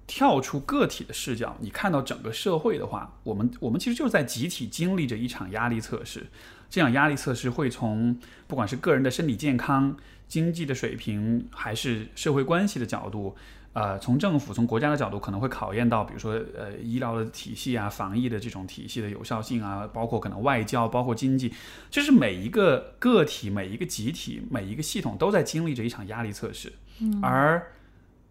[0.05, 6.27] 跳出个体的视角，你看到整个社会的话，我们我们其实就是在集体经历着一场压力测试。
[6.69, 9.95] 这样压力测试会从不管是个人的身体健康、
[10.27, 13.36] 经济的水平，还是社会关系的角度。
[13.73, 21.51] 呃，从政府、从国家的角度，可能会考验到，比如说，呃，医疗的体系啊，防疫的这种体系的有效性啊，包括可能外交，包括经济，
[21.89, 26.71] 就是每一个个体、每一个集体、每一个系统都在经历着一场压力测试。
[26.99, 27.19] 嗯。
[27.23, 27.73] 而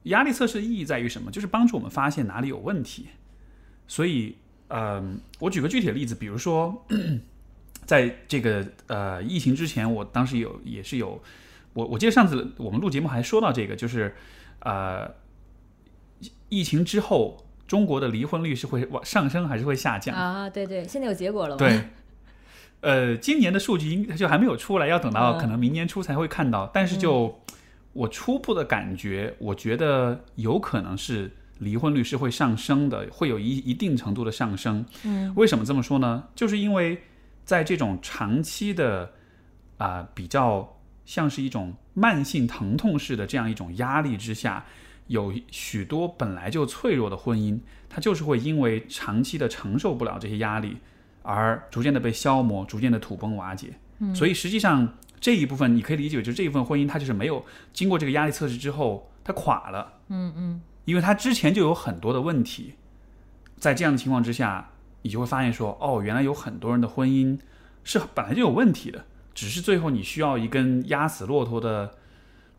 [0.05, 1.29] 压力测试的意义在于什么？
[1.29, 3.09] 就是帮助我们发现哪里有问题。
[3.89, 4.37] 所以，
[4.69, 5.03] 呃，
[5.41, 6.87] 我举个具体的例子，比如说，
[7.85, 11.21] 在这个呃疫情之前，我当时有也是有，
[11.73, 14.15] 我我记得上次我们录节目还说到这个，就是
[14.61, 15.21] 呃。
[16.53, 20.51] 疫情之后，中国的离婚率是会往上升还是会下降啊？
[20.51, 21.59] 对对，现在有结果了吗？
[21.59, 21.83] 对，
[22.83, 26.71] 呃，今年的数据应就还没有出来，要等到可能明年初才会看到。
[26.75, 27.41] 但是就
[27.95, 34.85] 我初步的感觉，我觉得有可能是离婚率是会上升的，会有一一定程度的上升。
[35.05, 36.23] 嗯，为什么这么说呢？
[36.35, 37.01] 就是因为
[37.47, 39.11] 在这种长期的
[39.79, 40.71] 啊，比较
[41.07, 44.63] 像是一种慢性疼痛式的这样一种压力之下。
[45.09, 50.79] 有许多本来就脆弱的婚姻，它就是会因为长期的承受不了这些压力，
[51.23, 53.75] 而逐渐的被消磨，逐渐的土崩瓦解。
[53.99, 59.93] 嗯，所以实际上这一部分你可以理解为，就是这一份婚姻它就是没有经过这个压力测试之后，它垮了。
[60.09, 62.75] 嗯嗯，因为它之前就有很多的问题，
[63.59, 64.71] 在这样的情况之下，
[65.03, 67.39] 你就会发现说，哦，原来有很多人的婚姻
[67.85, 71.97] 是本来就有问题的，只是最后你需要一根压死骆驼的。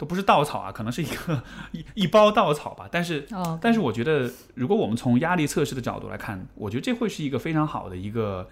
[0.03, 2.89] 都不是稻草啊，可能是一个一一包稻草吧。
[2.91, 3.25] 但是，
[3.61, 8.49] 但是我觉得，如果我们从压力测试的角度来看，我觉得这会是一个非常好的一个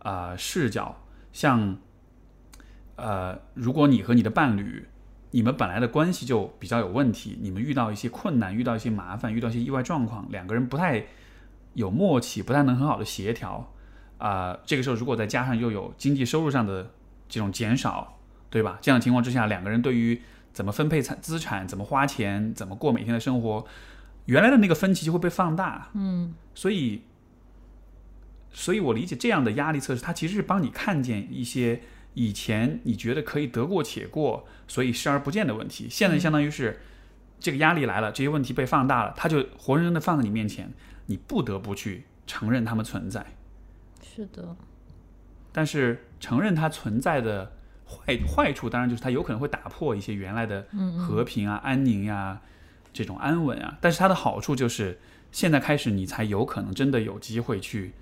[0.00, 1.00] 啊视角。
[1.32, 1.78] 像，
[2.96, 4.88] 呃，如果你和你的伴侣，
[5.30, 11.06] 你们本来的关系就比较有问题，你们遇到一些困难，遇到一些麻烦，遇到一些意外状况，两个人不太
[11.74, 13.72] 有默契，不太能很好的协调
[14.18, 14.58] 啊。
[14.66, 16.90] 这个时候，如果再加上又有经济收入上的
[17.28, 18.18] 这种减少，
[18.50, 18.78] 对吧？
[18.82, 20.20] 这样的情况之下，两个人对于
[20.58, 21.68] 怎么分配产资产？
[21.68, 22.52] 怎么花钱？
[22.52, 23.64] 怎么过每天的生活？
[24.24, 25.88] 原来的那个分歧就会被放大。
[25.94, 27.02] 嗯，所以，
[28.50, 31.80] 所以我理解这样的压力测试，它其实是帮你看见一些
[32.14, 35.86] 以前你觉得可以得过且过，所以视而不见的问题。
[35.88, 36.80] 现在相当于是
[37.38, 40.74] 这个压力来了，这些问题被放大了，它就活生生的放在你面前，
[41.06, 43.24] 你不得不去承认它们存在。
[44.02, 44.56] 是的，
[45.52, 47.52] 但是承认它存在的。
[47.88, 50.66] 坏坏处当然就是它有可能会打破一些原来的
[50.98, 52.40] 和平啊、安宁呀、
[52.92, 53.78] 这种安稳啊。
[53.80, 54.98] 但是它的好处就是，
[55.32, 57.94] 现在开始你才有可能真的有机会去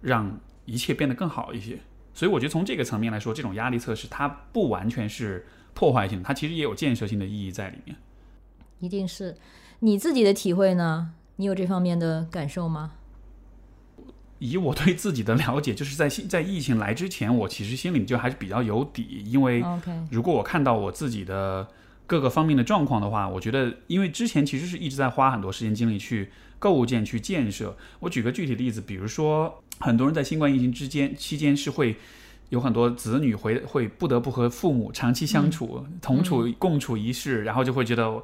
[0.00, 1.78] 让一切变得更好一些。
[2.14, 7.96] 所以我觉得从这个层面来说，这种压力测试它不完全是破坏性的，它其实也有建设性的意义在里面。
[8.78, 9.36] 一定是
[9.80, 11.12] 你自己的体会呢？
[11.36, 12.92] 你有这方面的感受吗？
[14.38, 19.64] 以我对自己的了解，就是在在疫情来之前，我其实心里就还是比较有底，因为
[20.10, 21.66] 如果我看到我自己的
[22.06, 27.76] 各个方面的状况的话，我觉得，因为之前其实是一直在花很多时间精力去构建、去建设。
[28.00, 31.96] 我举个具体例子，比如说，很多人在新冠疫情之间期间是会
[32.50, 38.22] 有很多子女回会不得不和父母长期相处、同处共处一室，然后就会觉得，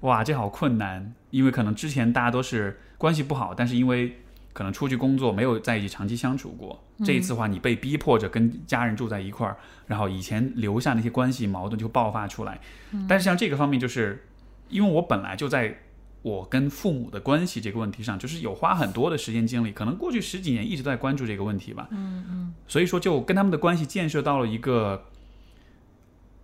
[0.00, 4.18] 哇，这好困难，因为可能之前大家都是关系不好，但是因为
[4.52, 12.60] 可能出去工作没有在一起长期相处过，这一次的话，你被逼迫着跟家人住在一块儿，然后以前留下那些关系矛盾就爆发出来。
[13.08, 14.26] 但是像这个方面，就是
[14.68, 15.78] 因为我本来就在
[16.20, 21.88] 我跟父母的关系这个问题上，就是有花很多的时间精力，可能过去十几年一直在关注这个问题吧。
[21.90, 25.06] 嗯嗯，所以说就跟他们的关系建设到了一个，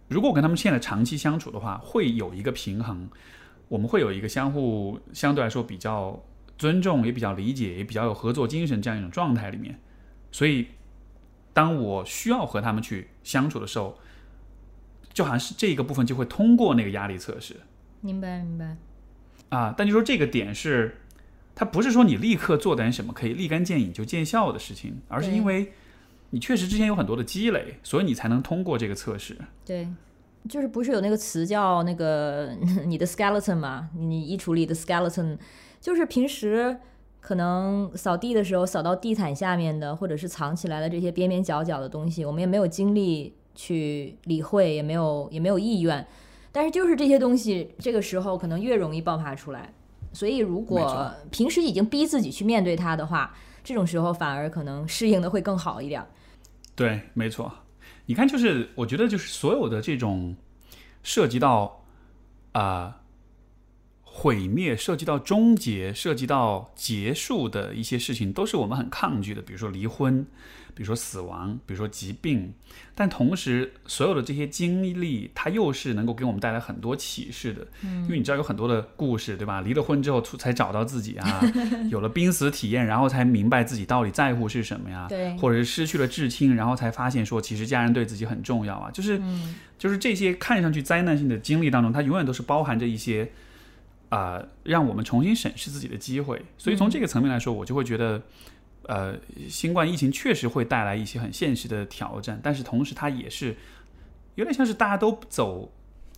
[0.09, 3.09] 如果我跟他们现在长期相处的话，会有一个平衡，
[3.69, 6.19] 我们会有一个相互相对来说比较。
[6.59, 9.79] 尊重也比较理解，也比较有合作精神这样一种状态里面，
[10.33, 10.67] 所以
[11.53, 13.97] 当我需要和他们去相处的时候，
[15.13, 17.61] 就好像是这个部分就会通过那个压力测试。
[18.01, 18.77] 明白明白。
[19.51, 20.99] 啊，但就说这个点是，
[21.55, 25.73] 它不是说你立刻做点什么可以立竿见影就见效的事情，而是因为
[26.31, 29.39] 你确实之前有很多的积累，所以你才能通过这个测试。
[29.65, 29.89] 对，
[30.49, 33.91] 就是不是有那个词叫那个 你的 skeleton 嘛？
[33.97, 35.39] 你衣橱里的 skeleton。
[35.81, 36.77] 就是平时
[37.21, 46.07] 可能扫地的时候扫到地毯下面的，或者是藏起来的这些边边角角的东西，我们也没有精力去理会，也没有也没有意愿。
[46.51, 49.73] 但是就是这些东西，这个时候可能越容易爆发出来。
[50.13, 56.05] 所以如果平时已经逼自己去面对它的话，这种时候反而可能适应的会更好一点。
[56.75, 57.53] 对，没错。
[58.07, 60.35] 你看，就是我觉得，就是所有的这种
[61.03, 61.85] 涉及到
[62.53, 63.03] 啊。
[64.21, 69.41] 毁灭涉及到终结、涉及到结束的一些事情，都是我们很抗拒的。
[69.41, 70.27] 比如说离婚，
[70.75, 72.53] 比如说死亡，比如说疾病。
[72.97, 77.65] 但同时，所有的这些经历，它又是能够给我们带来很多启示的。
[77.85, 79.61] 嗯，因为你知道有很多的故事，对吧？
[79.61, 81.41] 离了婚之后才找到自己啊，
[81.89, 85.07] 有了濒死体验，然后才明白自己到底在乎是什么呀？
[85.09, 88.91] 对，或者是失去了至亲，然后才发现说，其实家人对自己很重要啊。
[88.91, 89.23] 就是，
[89.79, 93.31] 就是这些看上去灾难性的经历当中，它永远都是包含着一些。
[94.09, 96.43] 啊，让我们重新审视自己的机会。
[96.57, 98.23] 所以从这个层面来说，我就会觉得，
[98.85, 99.19] 呃，
[99.49, 103.57] 新冠疫情确实会带来一些很现实的挑战，但是同时它也是
[104.35, 105.73] 有点像是大家都走，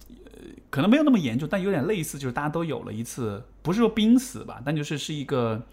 [0.08, 5.66] 呃，可能没有那么严重，但有点类似，就是大家都有了一次，不是说濒死吧，但就是是一个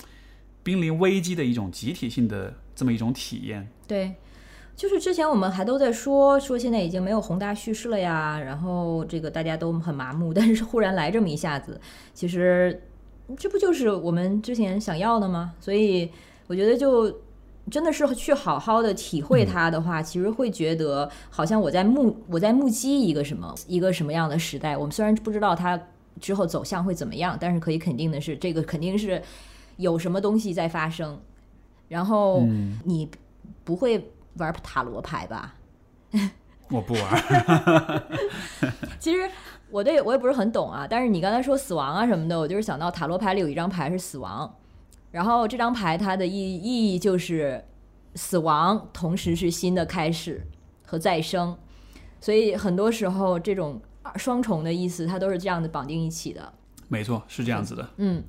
[0.63, 3.69] 濒临危机的一种集体性的这么一种体验。
[3.87, 4.15] 对。
[4.77, 11.81] 就是之前我们还都在说说现在已经没有宏大叙事了呀，然后这个大家都很麻木， 但是忽然来这么一下子，
[12.13, 12.79] 其实
[13.35, 15.55] 这不就是我们之前想要的吗？
[15.59, 16.11] 所以
[16.45, 17.11] 我觉得就
[17.71, 24.77] 真的是去好好的体会它的话，其实会觉得好像我在目我在目击一个什么一个什么样的时代。
[24.77, 25.81] 我们虽然不知道它
[26.21, 29.19] 之后走向会怎么样，但是可以肯定的是，这个肯定是
[29.77, 31.19] 有什么东西在发生，
[31.87, 32.43] 然后
[32.83, 33.09] 你
[33.63, 34.11] 不会。
[34.37, 35.55] 玩塔罗牌吧，
[36.69, 38.03] 我不玩。
[38.99, 39.29] 其实
[39.69, 40.87] 我对我也不是很懂啊。
[40.89, 44.53] 但是你刚才说死亡啊什么的，我就是想到塔罗牌里有一张牌是死亡，
[45.11, 47.63] 然后这张牌它的意意义就是
[48.15, 50.45] 死亡，同时是新的开始
[50.85, 51.57] 和再生。
[52.19, 53.79] 所以很多时候这种
[54.15, 56.53] 双重的意思，它都是这样子绑定一起的。
[56.87, 57.89] 没错，是这样子的。
[57.97, 58.23] 嗯，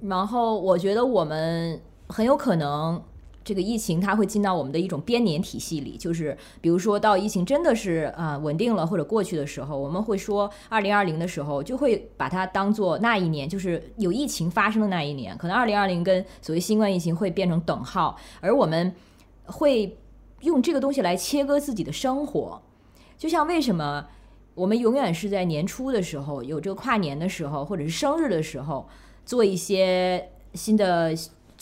[0.00, 3.02] 然后我觉得我们很有可能。
[3.44, 18.94] 这个疫情它会进到我们的一种编年体系里，就是比如说到疫情真的是啊稳定了或者过去的时候，我们会说二零二零的时候就会把它当做那一年，就是有疫情发生的那一年，可能二零二零跟所谓新冠疫情会变成等号，而我们
[19.46, 19.98] 会
[20.42, 22.62] 用这个东西来切割自己的生活，
[23.18, 24.06] 就像为什么
[24.54, 28.88] 我们永远是在年初的时候有这个跨年的时候或者是生日的时候
[29.24, 31.12] 做一些新的。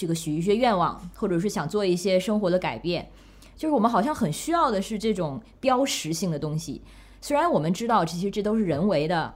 [0.01, 3.11] 这个许一些愿望，或者是想做一些生活的改变，
[3.55, 6.81] 就是我们好像很需要的是这种标识性的东西。
[7.21, 9.35] 虽然我们知道，其实这都是人为的，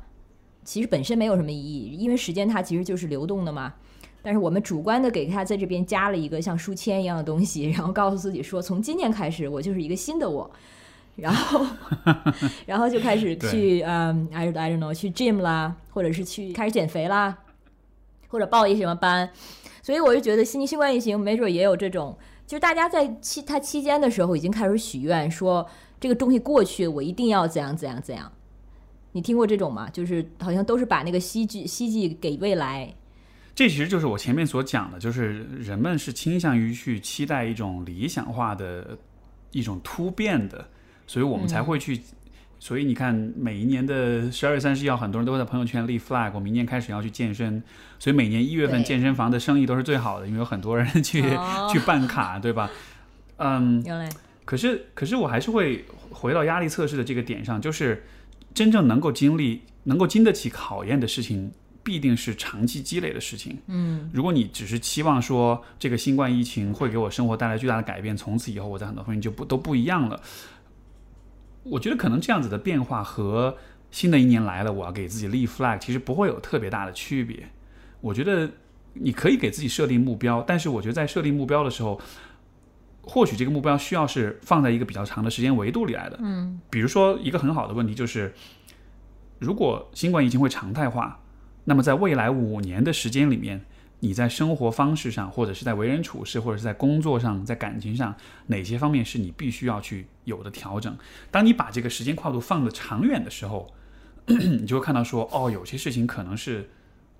[0.64, 3.74] 其实本身没有什么意义，因为时间它其实就是流动的嘛。
[4.22, 10.50] 但是我们主观的给它在这边加了一个像书签一样的东西， 然后告诉自己说，从今天开始我就是一个新的我，
[11.16, 11.66] 然后，
[12.64, 17.36] 然后就开始去嗯 I don't know，去 gym 啦，或者是去开始减肥啦，
[18.28, 19.28] 或者报一什么班。
[19.84, 22.16] 所以我就觉得新新冠疫情没准也有这种
[22.46, 25.66] 就是大家在期它期间的时候已经开始许愿，说
[26.00, 28.32] 这个东西过去，我一定要怎样怎样怎样。
[29.12, 29.90] 你听过这种吗？
[29.90, 32.94] 就是好像都是把那个希冀希冀给未来。
[33.54, 38.96] 这其实就是我前面所讲的，就是人们是倾向于去期待一种理想化的
[39.50, 40.66] 一种突变的，
[41.06, 42.00] 所以我们才会去。
[42.64, 47.62] 所以你看，每一年的十二月三十一号，很多人都会在朋友圈立 flag，我明年开始要去健身。
[47.98, 51.20] 所以每年一月份健身房的生意都是最好的，因为有很多人去
[51.70, 52.70] 去办卡，对吧？
[53.36, 54.08] 嗯，原来。
[54.46, 58.02] 可是，可是我还是会回到压力测试的这个点上，就是
[58.54, 61.52] 真正能够经历、能够经得起考验的事情。
[61.86, 63.58] 必定是长期积累的事情。
[63.66, 70.18] 嗯，如果你只是期望说这个新冠疫情会给我生活带来巨大的改变，从此以后我在很多方面就不都不一样了。
[71.64, 73.56] 我觉得可能这样子的变化和
[73.90, 77.48] 新的一年来了，我要给自己立 flag，其实不会有特别大的区别。
[78.00, 78.50] 我觉得
[78.92, 82.00] 你可以给自己设定目标，但是我觉得在设定目标的时候，
[83.02, 86.18] 或许这个目标需要是放在一个比较长的时间维度里来的。
[86.22, 88.34] 嗯，比如说一个很好的问题就是，
[89.38, 91.20] 如果新冠疫情会常态化。
[91.66, 93.64] 那么，在未来五年的时间里面，
[94.04, 98.14] 你在生活方式上，或者是在为人处事，或者是在工作上，在感情上，
[98.48, 100.94] 哪些方面是你必须要去有的调整？
[101.30, 103.74] 当你把这个时间跨度放得长远的时候，
[104.28, 106.68] 你就会看到说，哦，有些事情可能是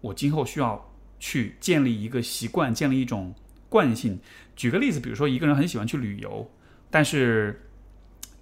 [0.03, 3.35] 我今后需要去建立一个习惯，建立一种
[3.71, 4.21] 惯性。
[4.55, 6.47] 举个例子，比如说一个人很喜欢去旅游，
[6.91, 7.67] 但是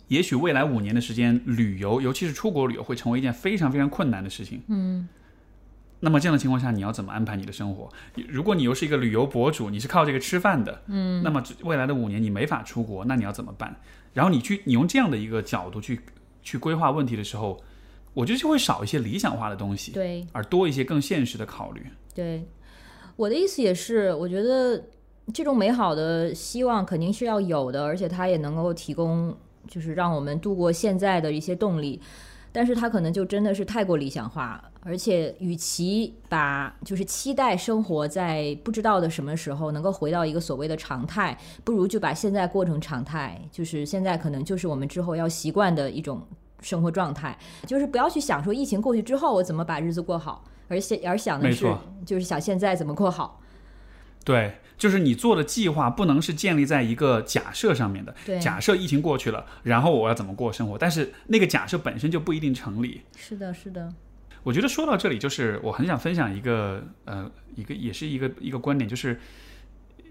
[0.08, 4.60] 也许未来五年的时间，旅游，尤其是出国旅游，会成为一件非常非常困难的事情。
[4.66, 5.08] 嗯。
[6.04, 7.88] 那么这样的情况下，你要怎么安排你的生活？
[8.28, 13.76] 如果你又是一个旅游博主，你是靠这个吃饭的，嗯，那么未来的五年你没法出国，那你要怎么办？
[14.12, 16.00] 然后你去，你用这样的一个角度去
[16.42, 17.56] 去规划问题的时候，
[18.14, 21.86] 我觉得就会少一些理想化的东西，对，而多一些更现实的考虑。
[22.12, 22.44] 对，
[23.14, 24.84] 我的意思也是，我觉得
[25.32, 29.32] 这种美好的希望肯定是要有的，而且它也能够提供，
[29.68, 32.02] 就是让我们度过现在的一些动力。
[32.52, 46.20] 但是它可能就真的是太过理想化，而且与其把就是期待生活在不知道的什么时候能够回到一个所谓的常态，不如就把现在过成常态，就是现在可能就是我们之后要习惯的一种
[46.60, 47.36] 生活状态，
[47.66, 51.66] 就是不要去想说疫情过去之后我怎么把日子过好，而现而想的是
[52.04, 53.40] 就是想现在怎么过好。
[54.24, 54.54] 对。
[54.78, 58.12] 就是你做的计划不能是建立在一个假设上面的。
[58.26, 60.76] 对，假设疫情过去了，然后我要怎么过生活？
[60.76, 63.00] 但是那个假设本身就不一定成立。
[63.16, 63.94] 是的，是的。
[64.42, 69.20] 我觉得说到这里，就是我很想分享一个呃，一个也是一个一个观点，就是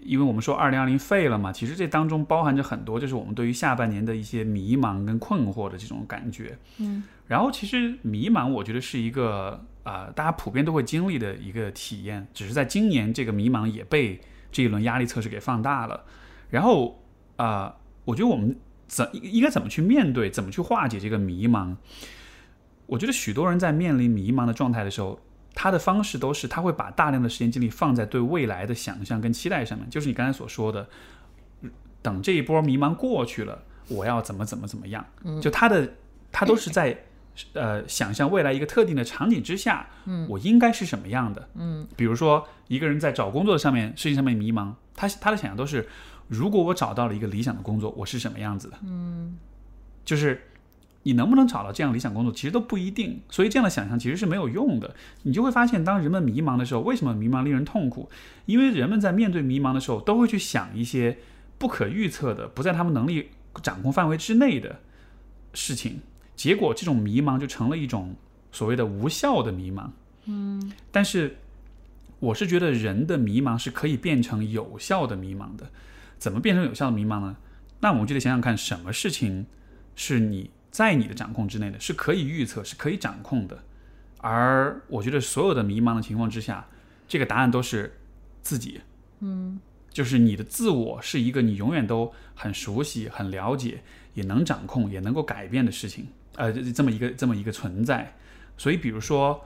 [0.00, 6.56] 因为我们说二零二零废了嘛，其实这当中包含着很多，就是我们对于下半年的一些迷茫跟困惑的这种感觉。
[6.78, 7.02] 嗯。
[7.26, 14.20] 然后其实迷茫，我觉得是一个啊，大家普遍都会经历的一个体验，只是在今年这个迷茫也被。
[14.54, 16.04] 这一轮压力测试给放大了，
[16.50, 17.02] 然后
[17.36, 17.74] 啊，
[18.04, 18.54] 我觉得我们
[18.86, 21.74] 怎应该怎么去面对，怎么去化解这个迷茫？
[22.84, 25.18] 我觉得许多人在面临迷茫的状态的时候，
[25.54, 30.86] 他的方式都是他会把大量的时间精力放在对未来的想象跟期待上面，就是你刚才所说的，
[32.02, 35.02] 等这一波迷茫过去了，我要怎么怎么怎么样？
[35.40, 35.94] 就他的
[36.30, 37.06] 他都是在。
[37.54, 41.48] 呃，想象未来一个特定的场景之下，嗯，我应该是什么样的？
[41.54, 45.88] 嗯，比如说一个人在找工作上面事情上面迷茫，他他的想象都是，
[46.28, 48.76] 如果我找到了一个理想的工作，我是什么样子的？
[48.84, 49.38] 嗯，
[50.04, 50.42] 就是
[51.04, 53.22] 你能不能找到这样理想工作，其实都不一定。
[53.30, 54.94] 所以这样的想象其实是没有用的。
[55.22, 58.10] 你就会发现，当人们迷茫的时候，为什么迷茫令人痛苦？
[58.46, 61.18] 因为人们在面对迷茫的时候，都会去想一些
[61.58, 63.30] 不可预测的、不在他们能力
[63.62, 64.80] 掌控范围之内的
[65.54, 66.00] 事情。
[66.42, 68.16] 结果，这种迷茫就成了一种
[68.50, 69.88] 所谓的无效的迷茫。
[70.24, 71.36] 嗯，但是
[72.18, 75.70] 我是觉得人的迷茫是可以变成有效的迷茫的。
[76.18, 77.36] 怎么变成有效的迷茫呢？
[77.78, 79.46] 那我们就得想想看，什么事情
[79.94, 83.62] 是你在你的掌控之内的，是可以预测、是可以掌控的。
[84.18, 86.66] 而我觉得所有的迷茫的情况之下，
[87.06, 87.96] 这个答案都是
[88.42, 88.80] 自己。
[89.20, 93.84] 嗯，就是你的自我是一个你永远都很熟悉、很了解、
[94.14, 96.08] 也能掌控、也能够改变的事情。
[96.42, 98.16] 呃，这么一个这么一个存在，
[98.58, 99.44] 所以比如说，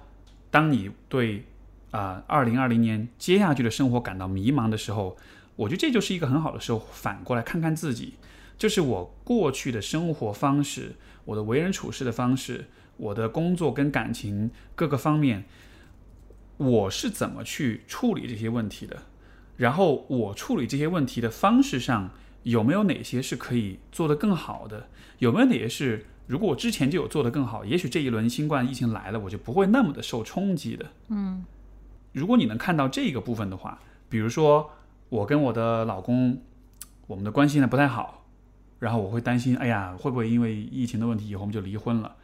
[0.50, 1.44] 当你对
[1.90, 5.14] 啊二零二零年接下去的生活感到迷茫的时候，
[5.56, 8.14] 我觉得这就是一个很好的时候，反过来看看自己，
[8.56, 10.94] 就是我过去的生活方式，
[11.26, 12.64] 我的为人处事的方式，
[12.96, 15.44] 我的工作跟感情各个方面，
[16.56, 19.02] 我是怎么去处理这些问题的？
[19.58, 22.12] 然后我处理这些问题的方式上，
[22.44, 24.88] 有没有哪些是可以做得更好的？
[25.18, 26.06] 有没有哪些是？
[26.26, 30.86] 如果我之前就有做得更好，也许这一轮新冠疫情来了，我就不会那么的受冲击的。
[31.08, 31.44] 嗯，
[32.12, 34.70] 如果你能看到这个部分的话，比如说
[35.08, 36.42] 我跟我的老公，
[37.06, 38.24] 我们的关系现在不太好，
[38.80, 42.16] 然后我会担心，哎呀，会不会因为疫情的问题以后我们就离婚了？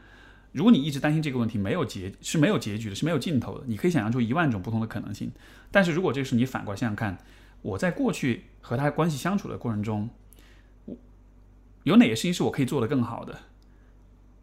[0.50, 5.30] 如果你一直担心这个问题没有结是没有结局的，是没有尽头的，你可以想象出一万种不同的可能性。
[5.70, 7.16] 但是如果这是你反过来想想看，
[7.62, 10.10] 我在过去和他关系相处的过程中，
[10.86, 10.96] 我
[11.84, 13.38] 有哪些事情是我可以做得更好的？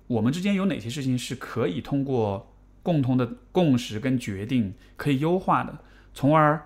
[0.10, 2.52] 我们之间有哪些事情是可以通过
[2.82, 5.78] 共同的共识跟决定可以优化的？
[6.16, 6.66] 从而，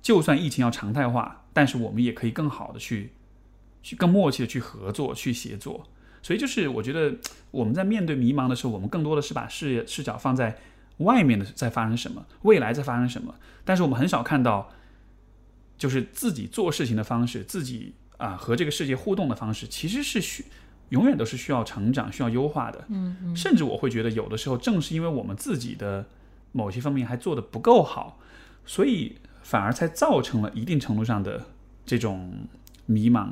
[0.00, 3.10] 就算疫情要常态化，但是我们也可以更好的去，
[3.82, 5.88] 去更默契的去合作、去协作。
[6.22, 7.16] 所以就是我觉得
[7.50, 10.56] 我们在面对迷茫的时候，我们更多的是把视野视角放在
[10.98, 13.34] 外面的在发生什么，未来在发生什么，
[13.64, 14.70] 但是我们很少看到，
[15.76, 20.44] 就是自己做事情的方式，自己啊和这个世界互动的方式，其实是需
[20.94, 22.78] 永远都是需要成长、需要优化的。
[22.88, 26.06] 嗯嗯，甚至我会觉得有的时候，正是因为我们自己的
[26.52, 28.18] 某些方面还做得不够好，
[28.64, 31.46] 所以反而才造成了一定程度上的
[31.84, 32.46] 这种
[32.86, 33.28] 迷茫，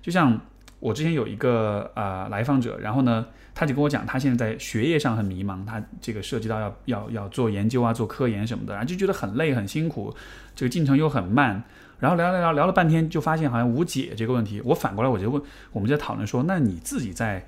[0.00, 0.40] 就像。
[0.82, 3.24] 我之前有一个呃来访者，然后呢，
[3.54, 10.12] 他就跟我讲，他现在在学业上很迷茫，他这个涉及到要要要做研究啊，做科研什么的，然后就觉得很累很辛苦，
[10.56, 11.62] 这个进程又很慢，
[12.02, 14.60] 然后聊聊聊聊了半天，就发现好像无解这个问题。
[14.64, 15.40] 我反过来我就问，
[15.70, 17.46] 我们在讨论说，那你自己在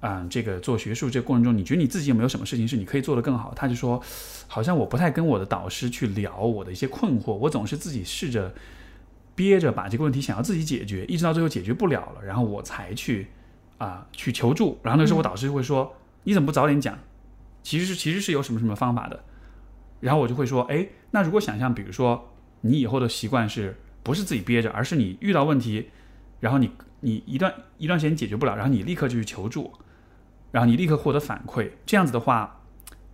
[0.00, 3.52] 啊这个做学术这个过程中，你觉得你自己有没有什么事情是你可以做得更好？
[3.54, 4.02] 他就说，
[4.48, 8.52] 好像我不太跟我的导师去聊我的一些困惑，我总是自己试着。
[9.34, 13.28] 憋着把这个问题想要自己解决，一直到最后解决不了了，然后我才去
[13.78, 14.78] 啊去求助。
[14.82, 15.90] 然后那时候我导师就会说
[16.24, 16.98] ：“你怎么不早点讲？
[17.62, 19.24] 其实是其实是有什么什么方法的。”
[20.00, 22.30] 然后我就会说：“哎，那如果想象，比如说
[22.60, 25.90] 你以后的习惯是不是自己憋着，而是你遇到问题，
[26.40, 29.72] 然后你你一段一段时间解决不了，然后你立刻就去求助，
[30.50, 32.60] 然后你立刻获得反馈，这样子的话，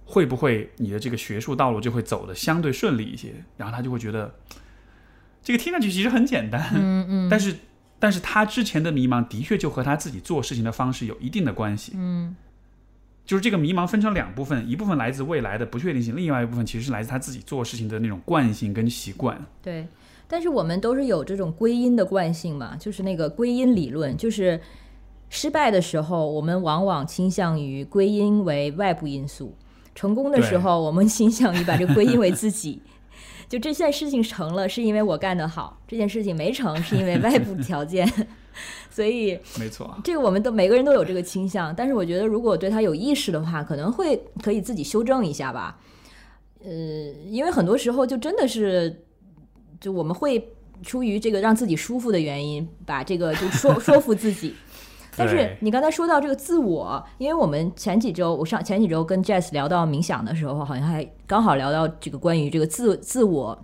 [0.05, 4.35] 会不会你的这个学术道路就会走的相对顺利一些？”然后他就会觉得。
[5.41, 7.57] 这个听上去其实很简单，嗯嗯，但是，
[7.99, 12.37] 但是他之前的迷茫的确就和他自己做事情的方式有一定的关系，嗯，
[13.25, 19.41] 就是这个迷茫分成两部分，一部分来自未来的不确定性，另外一部分其实是来自他自己做事情的那种惯性跟习惯。
[19.63, 19.87] 对，
[20.29, 24.61] 但是我们都是有这种归因的惯性嘛，就是那个归因理论，就是
[25.31, 29.49] 失败的时候，我们往往倾向于归因为外部因素；
[29.95, 32.81] 成功的时候，我们倾向于把这归因为自己。
[33.49, 38.07] 就这件事情成了，是因为我干得好；这件事情没成，是因为外部条件。
[38.91, 41.75] 所以，没错，这个我们都每个人都有这个倾向。
[41.75, 45.79] 但是，我觉得如果对他有意识的话，可能会可以自己修正一下吧。
[46.63, 46.71] 呃，
[47.31, 49.05] 因为很多时候就真的是，
[49.81, 50.53] 就我们会
[50.83, 54.55] 出于这个让自己舒服的原因，把这个就说 说服自己。
[55.17, 63.61] 但是你刚才说到这个自我，因为我们前几周我上前几周跟 Jess 聊到冥想的时候，好像还刚好聊到这个关于这个自自我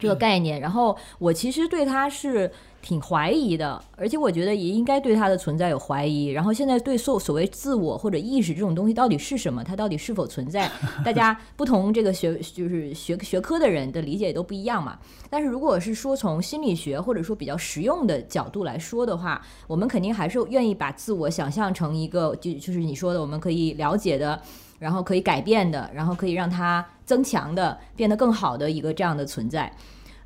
[0.00, 2.50] 这个概念，然后我其实对他是。
[2.82, 6.26] 挺怀疑的，而且我觉得也应该对它的存在有怀疑。
[6.26, 10.68] 然后现在对所所谓自我或者意识这种东西到底是什么，它到底是否存在，
[11.04, 14.98] 大家不同这个学就是学学科的人的理解也都不一样嘛。
[15.30, 24.42] 但是如果是说从心理学或者说比较实用的角度来说的话，我们肯定还是愿意把自我想象成一个就就是你说的我们可以了解的，
[24.80, 29.72] 然后可以改变的，然后可以让它增强的，变得更好的一个这样的存在，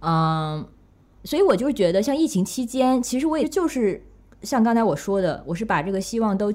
[0.00, 0.66] 嗯。
[1.26, 4.00] 所以我就是觉得，像疫情期间，其实我也就是
[4.42, 6.54] 像刚才我说的，我是把这个希望都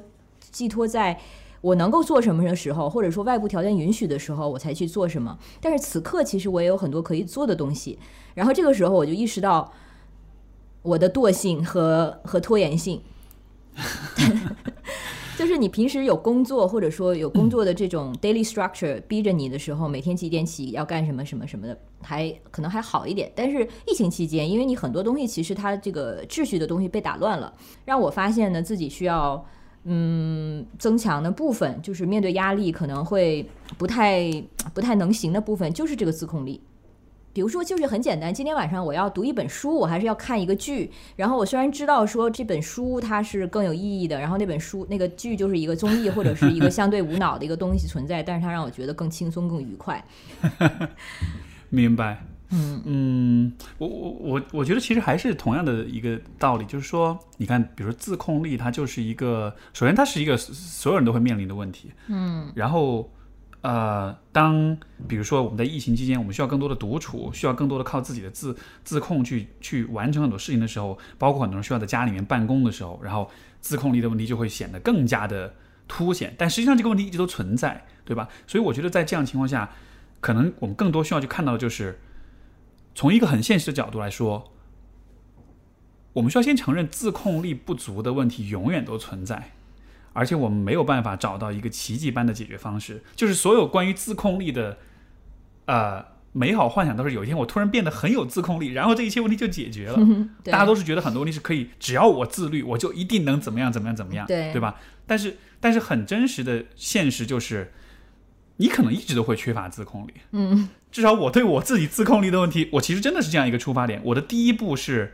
[0.49, 1.19] 寄托在
[1.59, 5.37] 我能够做什么的时候，或者说外部条件允许的时候，我才去做什么。
[5.59, 7.99] 但是此刻，其实我也有很多可以做的东西。
[8.33, 9.73] 然后这个时候，我就意识到
[10.81, 13.01] 我的惰性和和拖延性。
[15.41, 23.31] 就是你平时有工作，或者说有工作的这种 daily structure 逼着你的时候，每天几点起要干什么什么什么的，还可能还好一点。
[23.35, 27.51] 但是疫情期间，因为你很多东西其实它这个秩序的东西被打乱了，
[27.85, 29.43] 让我发现呢自己需要
[29.85, 33.43] 嗯增强的部分，就是面对压力可能会
[33.79, 34.31] 不太
[34.75, 36.61] 不太能行的部分，就是这个自控力。
[37.33, 38.33] 比如说，就是很简单。
[38.33, 40.91] 今天晚上我要读一本书，我还是要看一个剧。
[41.15, 50.03] 然后我虽然知道说这本书它是更有意义的，然后那本书那个剧就是一个综艺或者是一个相对无脑的一个东西存在，但是它让我觉得更轻松、更愉快。
[51.69, 52.21] 明白。
[52.53, 61.91] 嗯嗯，我我我我觉得其实还是同样的一个道理，就是说，你看，比如说自控力，它就是一个，首先它是一个所有人都会面临的问题。
[62.07, 63.09] 嗯，然后。
[63.61, 64.75] 呃，当
[65.07, 75.53] 比如说我们在疫情期间，我们需要更多的独处，需要更多的靠自己的自自控去去完成很多事情的时候，包括很多人需要在家里面办公的时候，然后自控力的问题就会显得更加的
[75.87, 76.33] 凸显。
[76.37, 78.27] 但实际上这个问题一直都存在，对吧？
[78.47, 79.69] 所以我觉得在这样情况下，
[80.19, 81.99] 可能我们更多需要去看到的就是，
[82.95, 84.51] 从一个很现实的角度来说，
[86.13, 89.51] 我们需要先承认自控力不足的问题永远都存在，
[90.13, 93.03] 而且我们没有办法找到一个奇迹般的解决方式。
[93.15, 94.77] 就是所有关于自控力的，
[95.65, 99.97] 呃，美好幻想都是有一天我突然变得很有自控力，然后这一切问题就解决了。
[100.43, 104.75] 对大家都是觉得很多问题是可以，只要我自律，我就一定能怎么样怎么样怎么样，对对吧？
[105.05, 107.71] 但是但是很真实的现实就是，
[108.57, 110.13] 你可能一直都会缺乏自控力。
[110.31, 114.01] 嗯至少我对我自己自控力的问题，我其实真的是这样一个出发点。
[114.03, 115.13] 我的第一步是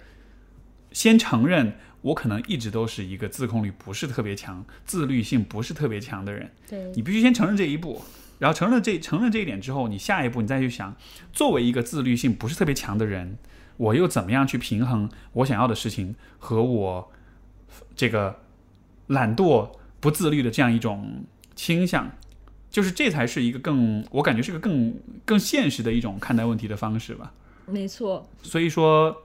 [0.92, 6.52] 先承认我可能一直都是一个自控力不是特别强、自律性不是特别强的人。
[6.70, 8.02] 对你必须先承认这一步，
[8.40, 10.96] 然后承认这承认这一点之后，你下一步你再去想，
[11.34, 13.38] 作为一个自律性不是特别强的人，
[13.78, 17.12] 我又怎么样去平衡我想要的事情和我
[17.96, 18.40] 这个
[19.08, 21.26] 懒惰不自律的这样一种
[21.56, 22.12] 倾向？
[22.70, 24.94] 就是这才是一个更，我感觉是个更
[25.26, 27.34] 更现实的一种看待问题的方式吧。
[27.66, 29.24] 没错，所以说，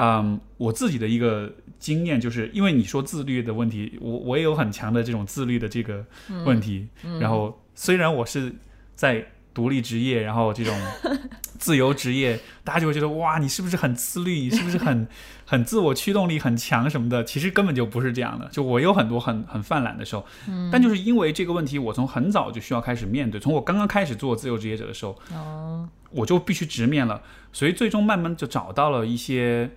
[0.00, 6.04] 嗯，我自己的一个经验就是，因为你说自律的问题，我我也有很强的这种自律的这个
[6.44, 6.86] 问题。
[7.20, 8.54] 然后，虽然我是
[8.94, 10.72] 在独立职业，然后这种
[11.58, 14.34] 自由职业，大家就会觉得哇，你是不是很自律？
[14.34, 15.08] 你是不是很
[15.44, 17.24] 很自我驱动力很强什么的？
[17.24, 18.48] 其实根本就不是这样的。
[18.52, 20.24] 就我有很多很很犯懒的时候，
[20.70, 23.40] 但就是因为这个问题，我从很早就需要开始面对。
[23.40, 27.20] 从我刚刚开始做自由职业者的时候，哦，我就必须直面了，
[27.52, 29.68] 所以最终慢慢就找到了一些，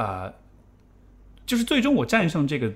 [0.00, 0.32] 呃，
[1.44, 2.72] 就是最终我战胜这个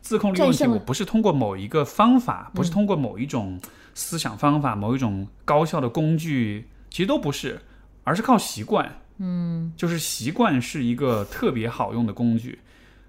[0.00, 3.60] 自控力问题，我不是通过某一个方法，不是通过某一种
[3.92, 7.60] 思想方法、某一种高效的工具，其实都不是，
[8.04, 9.00] 而是靠习惯。
[9.18, 12.60] 嗯，就是习惯是一个特别好用的工具，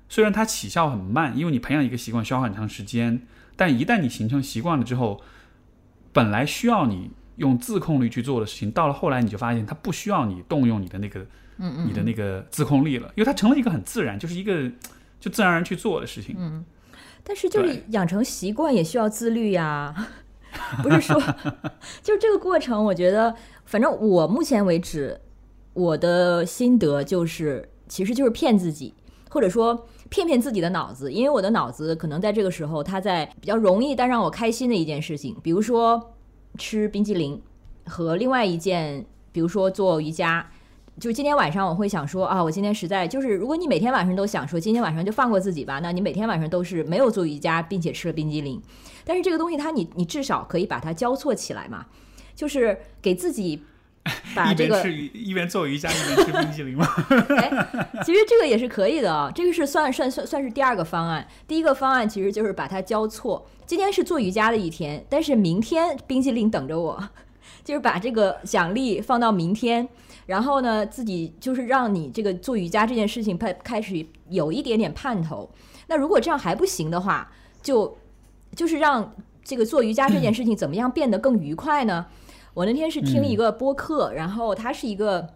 [0.10, 3.22] 虽然它起效很慢，因为你培养一个习惯需要很长时间，
[3.56, 5.22] 但一旦你形成习惯了之后，
[6.12, 11.26] 本来需要你用自控力去做的事情，到了后来你就发现它不需要你动用你的那个，
[11.62, 14.70] 嗯嗯，你的那个自控力了，因为它成了一个很自然，就是一个
[15.22, 16.36] 就自然而然去做的事情。
[16.38, 16.66] 嗯，
[17.24, 19.96] 但是就是养成习惯也需要自律呀，
[20.82, 21.16] 不是说
[22.02, 23.36] 就是这个过程，我觉得
[23.66, 25.22] 反正我目前为止
[25.74, 28.94] 我的心得就是，其实就是骗自己，
[29.30, 36.14] 或者说骗骗自己的脑子，因为我的脑子可能在这个时候，它在比较容易但让我开心的一件事情，比如说
[36.58, 37.40] 吃冰激凌，
[37.86, 40.50] 和另外一件，比如说做瑜伽。
[41.00, 48.62] 就今天晚上我会想说啊，我今天实在就是，如果你每天晚上都想说今天晚上就放过自己吧，那你每天晚上都是没有做瑜伽，并且吃了冰激凌。
[49.04, 51.86] 但是这个东西它你你至少可以把它交错起来嘛，
[52.36, 53.64] 就是给自己
[54.36, 54.84] 把这个
[55.14, 56.86] 一边做瑜伽一边吃冰淇淋嘛。
[58.04, 61.28] 其实这个也是可以的啊，这个是算算算算是第二个方案。
[61.48, 67.10] 第一个方案其实就是把它交错，今天是做瑜伽的一天，但是明天冰激凌等着我，
[67.64, 69.88] 就是把这个奖励放到明天，
[70.32, 75.50] 然后呢，自己就是让你这个做瑜伽这件事情开开始有一点点盼头。
[75.88, 77.30] 那如果这样还不行的话，
[77.62, 77.98] 就
[78.56, 79.14] 就是让
[79.44, 82.06] 这个做瑜伽这件事情怎么样变得更愉快呢？
[82.54, 85.28] 我那天是听一个播客，然后他是一个。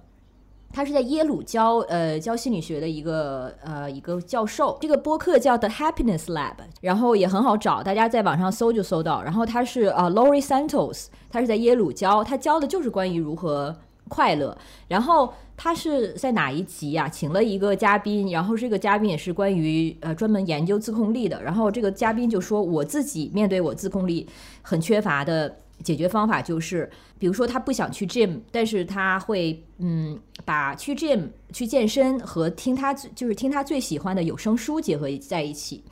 [0.73, 9.23] 他是在耶鲁教呃教心理学的一个呃一个教授，这个播客叫 The Happiness Lab，然后也很好找，大家在网上搜就搜到。
[9.23, 13.73] 然后他是呃 Laurie Santos，他是在耶鲁教，他教的就是关于如何
[14.07, 14.57] 快乐。
[14.87, 21.41] 然后他是在哪一集呀、请了一个嘉宾，然后这个嘉宾也是关于呃专门研究自控力的。
[21.41, 24.27] 然后这个嘉宾就说，我自己面对我自控力
[24.61, 35.83] 很缺乏的解决方法就是，比如说他不想去 gym，但是他会嗯把去 gym 去健身和听他就是听他最喜欢的有声书结合在一起。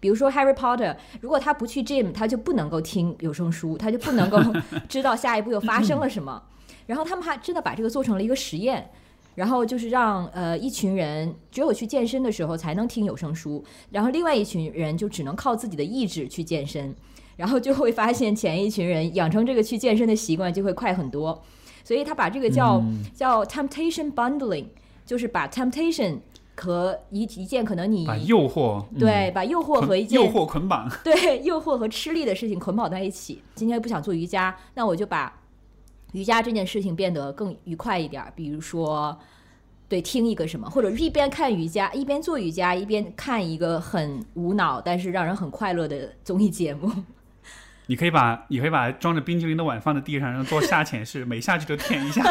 [0.00, 4.38] 比如说 Harry Potter，如果他不去 gym，他就不能够听有声书，他就不能够
[4.88, 6.42] 知道下一步又发生了什么。
[6.86, 8.90] 然后他们还真的把这个做成了一个实验，
[9.34, 16.94] 然后就是让呃一群人只有去健身的时候才能听有声书，然后另外一群人就只能靠自己的意志去健身，
[17.36, 21.42] 然后就会发现前一群人养成这个去健身的习惯就会快很多。
[21.84, 24.66] 所以他把这个叫、嗯叫 temptation bundling，
[25.04, 26.18] 就是把 temptation
[26.56, 33.42] 和一一件可能你把诱惑嗯对把诱惑和一件诱惑捆绑， 对诱惑和吃力的事情捆绑在一起。
[33.56, 35.41] 今天不想做瑜伽，那我就把
[36.12, 39.18] 瑜伽这件事情变得更愉快一点儿，比如说。
[39.88, 46.90] 对，听一个什么，或者一边看瑜伽，一边做瑜伽，一边看一个很无脑但是让人很快乐的综艺节目。
[47.92, 52.24] 你可以把你可以把装着冰淇淋的碗放在地上，然后做下潜式，每下去就舔一下。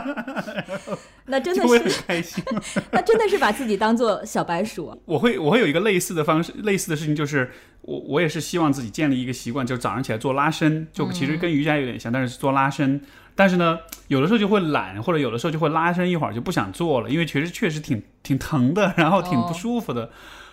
[1.24, 2.44] 那真的是，开心。
[2.92, 4.94] 那真的是把自己当做小白鼠。
[5.06, 7.50] 我会我会有一个类似的方式，类似的事情，就是
[7.80, 13.00] 我我也是希望自己建立一个习惯，就是早上起来做拉伸，就其实跟瑜伽有点像，但是做拉伸。
[13.34, 20.10] 但是呢，有的时候就会懒，或者有的时候就会拉伸一会儿就不想做了，因为确实确实挺挺疼的，然后挺不舒服的。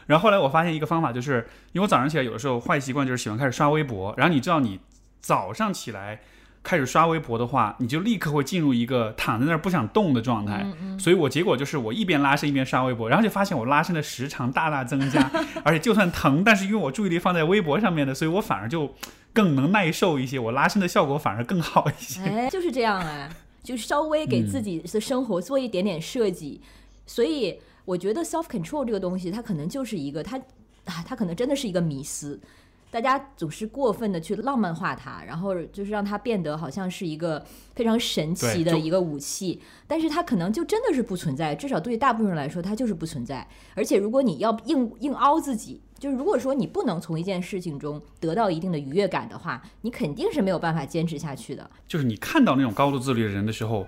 [0.07, 4.79] 然后后来我发现一个方法，就是因为我早上起来有的时候坏习惯就是喜欢开始刷微博，然后你知道你
[5.21, 6.19] 早上起来。
[6.63, 10.65] 开始刷微博的话，你就立刻会进入一个躺在那儿不想动的状态。
[10.99, 15.31] 所以我结果就是我一边拉伸一边刷微博，然后就发现我拉伸的时长大大增加，
[15.63, 18.93] 而且就算疼，但是因为我注意力放在微博上面的，所以我反而就
[19.31, 22.21] 更能耐受一些，我拉伸的效果反而更好一些。
[22.23, 23.29] 哎，就是这样哎，
[23.63, 26.59] 就稍微给自己的生活做一点点设计。
[27.05, 30.37] 所以我觉得 self control 这个东西，它可能就是一个它
[30.83, 32.37] 啊，它可能真的是一个迷思。
[32.91, 43.47] 大家总是过分的去浪漫化它，然后就是让它变得好像是一个非常神奇的一个武器，但是它可能就真的是不存在，至少对于大部分人来说，它就是不存在。
[43.73, 51.69] 而且如果你要硬硬凹自己，就是如果说你不能从一件事情中得到一定的愉悦感的话，你肯定是没有办法坚持下去的。
[51.87, 53.87] 就是你看到那种高度自律的人的时候，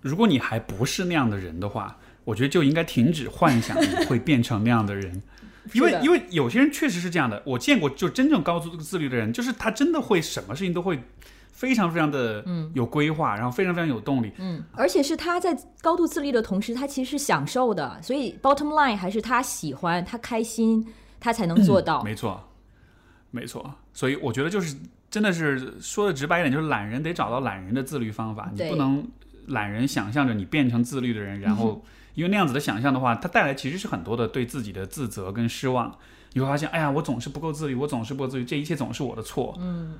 [0.00, 5.22] 如果你还不是那样的人的话，我觉得就应该停止幻想你会变成那样的人。
[5.74, 11.00] 因为因为有些人确实是这样的，我见过就真正高度自律的人，就是他真的会什么事情都会
[11.52, 12.44] 非常非常的
[12.74, 14.32] 有规划，然后非常非常有动力。
[14.38, 20.84] 嗯，而且是他在高度自律的同时，他其实是享受的，所以 bottom line 还是他喜欢，他开心，
[21.20, 22.02] 他才能做到。
[22.02, 22.42] 没错，
[23.30, 23.72] 没错。
[23.92, 24.76] 所以我觉得就是
[25.08, 29.06] 真的是说的直白一点，就是懒人得找到懒人的自律方法，你不能
[29.46, 31.80] 懒人想象着你变成自律的人，然后。
[32.14, 35.98] 因为那样子的想象的话，它带来其实是很多的对自己的自责跟失望。
[36.34, 39.54] 你会发现，哎呀，我总是不够自律，我总是不够自律，这一切总是我的错。
[39.58, 39.98] 嗯，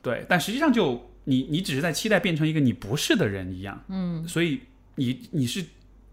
[0.00, 0.24] 对。
[0.28, 3.82] 但实际上，就你你只是在期待变成一个你不是的人一样。
[3.88, 4.26] 嗯。
[4.26, 4.60] 所以
[4.94, 5.64] 你你是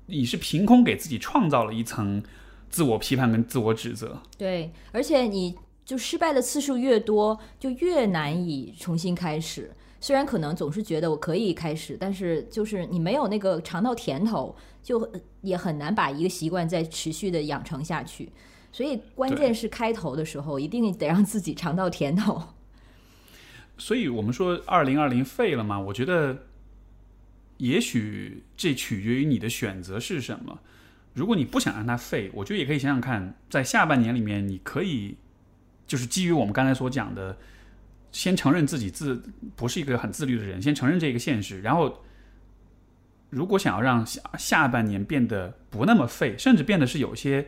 [0.08, 2.22] 你是凭空给自己创造了一层
[2.70, 4.22] 自我批判跟自我指责。
[4.38, 9.72] 对，而且你就失败的次数越多，就越难以重新开始。
[10.04, 14.54] 虽然可能总是觉得我可以开始，但是就是你没有那个尝到甜头。
[14.84, 18.30] 就也很难把一个习惯再持续的养成下去，
[18.70, 22.44] 所以关键是开头的时候一定得让自己尝到甜头。
[23.80, 25.80] 所以我们说二零二零废了吗？
[25.80, 26.38] 我觉得，
[27.60, 30.60] 也许这取决于你的选择是什么。
[31.14, 35.16] 如果你不想让它废，我觉得也可以想想看，在下半年里面，你可以
[35.88, 37.38] 就是基于我们刚才所讲的，
[38.14, 39.22] 先承认自己自
[39.58, 42.02] 不是一个很自律的人，先承认这个现实，然后。
[43.36, 47.48] 如果想要让下下半年变得不那么废，甚至变得是有些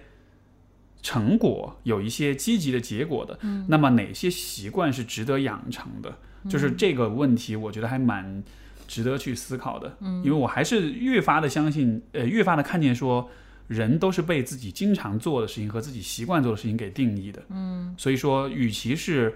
[1.04, 3.38] 成果、有一些积极的结果的，
[3.68, 6.18] 那么哪些习惯是值得养成的？
[6.50, 8.44] 就是这个问题，我觉得还蛮
[8.88, 9.96] 值得去思考的。
[10.00, 13.30] 嗯，因为我还是越发的相信，呃，越发的看见说，
[13.68, 17.44] 人都是被自己经常做的事情和自己习惯做的事情给定义的。
[17.50, 19.36] 嗯，所以说，与其是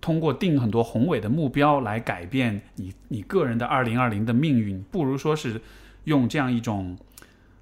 [0.00, 5.60] 通过定很多宏伟的目标来改变你你个人的二零二零的命运，不如说是
[6.04, 6.96] 用这样一种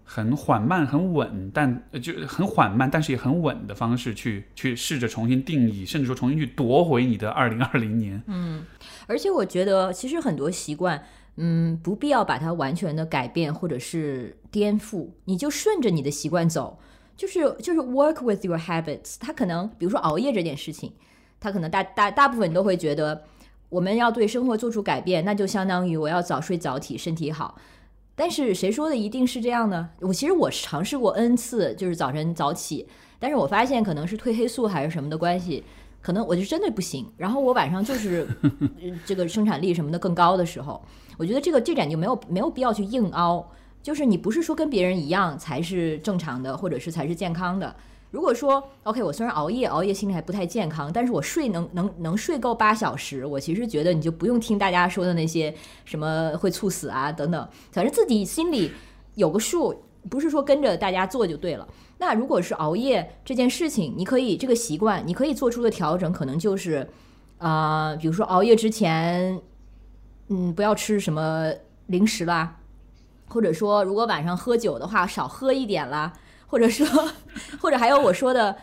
[0.03, 8.23] 很缓慢、很稳，但就很缓慢，但是也很稳的方式去去试着重新定义，甚至说重新去夺回你的二零二零年。
[8.27, 8.65] 嗯，
[9.07, 11.03] 而且我觉得其实很多习惯，
[11.37, 16.79] 嗯，不必要把它完全的改变或者是颠覆，你就顺着你的习惯走，
[17.17, 19.17] 就是就是 work with your habits。
[19.19, 20.93] 它可能比如说熬夜这件事情。
[21.45, 23.23] 他可能大大大部分都会觉得，
[23.69, 27.55] 我们要对生活做出改变，那就相当于我要早睡早起，身体好。
[28.15, 29.91] 但是谁说的一定是这样呢？
[30.01, 32.89] 我其实我尝试过 n 次，就是早晨早起，
[33.19, 35.63] 但是我发现可能是褪黑素还是什么的关系，
[36.01, 37.07] 可能我就真的不行。
[37.19, 38.27] 然后我晚上就是
[39.05, 40.83] 这个生产力什么的更高的时候，
[41.19, 43.47] 我觉得这个这点就没有没有必要去硬凹，
[43.83, 47.77] 就是你不是说跟别人一样才是正常的，或者是才是健康的。
[48.15, 55.53] 如果说 OK，我虽然熬夜，熬夜心里还不太健康，但是我睡能能能睡够八小时，我其实觉得你就不用听大家说的那些
[55.85, 58.71] 什么会猝死啊等等，反正自己心里
[59.17, 61.67] 有个数，不是说跟着大家做就对了。
[61.99, 66.89] 那如果是熬夜这件事情，你可以这个习惯，你可以做出的调整，可能就是
[67.39, 69.41] 啊，比如说熬夜之前，
[70.29, 71.53] 嗯，不要吃什么
[71.87, 72.61] 零食啦，
[73.27, 76.13] 或者说如果晚上喝酒的话，少喝一点啦。
[76.55, 76.87] 或者说，
[77.61, 78.57] 或者还有我说的，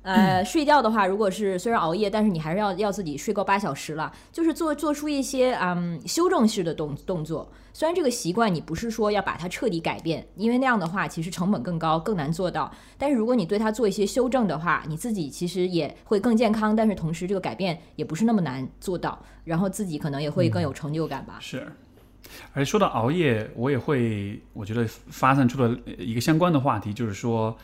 [0.00, 7.52] 呃，睡觉的话，如果是虽然熬夜，但是你还是要要自己睡够八小时了，就是做做出一些嗯修正式的动动作。
[7.74, 12.72] 虽然这个习惯你不是说要把它彻底改变，因为那样的话其实成本更高，更难做到。
[12.96, 21.36] 但是如果你对它做一些修正的话，你自己其实也会更健康，但是同时这个改变也不是那么难做到，然后自己可能也会更有成就感吧。
[21.40, 21.70] 是，
[22.52, 27.56] 而说到熬夜，我也会，我觉得发散出了一个相关的话题，就是说，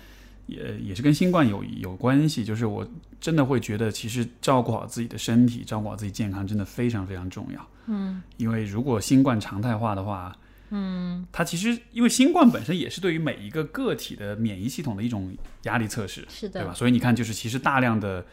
[0.47, 2.45] 也也是跟新冠有有关系。
[2.45, 2.87] 就是我
[3.21, 7.69] 真的会觉得，其实照顾好自己的身体，照顾好自己健康，真的非常非常重要。
[7.87, 10.37] 嗯，因为如果新冠常态化的话，
[10.71, 16.75] 嗯，它其实因为新冠本身也是对于每一个个体的免疫系统的一种压力测试，是的，对吧？
[16.75, 18.25] 所以你看，就是其实大量的。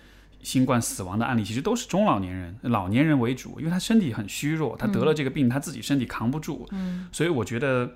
[0.44, 6.66] 新冠死亡的案例其实都是中老年人、老年人为主，因为他身体很虚弱，他得了这个病，他自己身体扛不住。
[6.72, 7.92] 嗯，所以我觉得，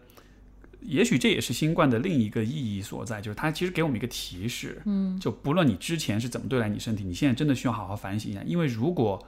[0.82, 4.82] 也许这也是新冠的另一个意义所在，就是它其实给我们一个提示。
[4.86, 9.26] 嗯，就不论你之前是怎么对待你身体，你现在真的需要好好反省一下，因为如果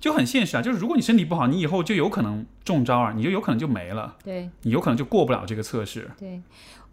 [0.00, 6.10] 就很现实啊，就是如果你身体不好，你以后就有可能中招啊，你就有可能就没了，对，你有可能就过不了这个测试。
[6.18, 6.40] 对，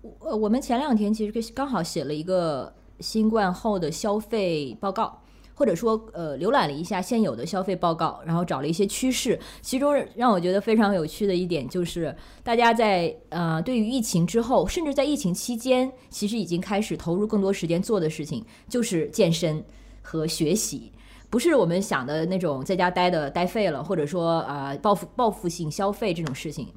[0.02, 2.74] 我我们前两天其实刚好写了一个。
[3.02, 5.22] 新冠后的消费报告，
[5.54, 9.40] 或者说呃浏览了一下现有的消费报告，然后找了一些趋势。
[9.62, 19.64] 其中让我觉得非常有趣的一点就是，大家在呃对于疫情之后，甚至在疫情期间，其实已经开始投入更多时间做的事情，就是健身
[20.02, 20.92] 和学习，
[21.30, 26.68] 不是我们想的那种在家待的待废了，或者说啊报复报复性消费这种事情。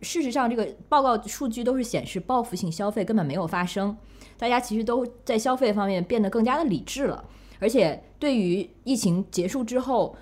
[0.00, 3.96] 事实上，这个报告数据都是显示报复性消费根本没有发生。
[4.38, 7.24] 大家其实都在消费方面变得更加的理智了，
[7.58, 10.16] 而且对于疫情结束之后，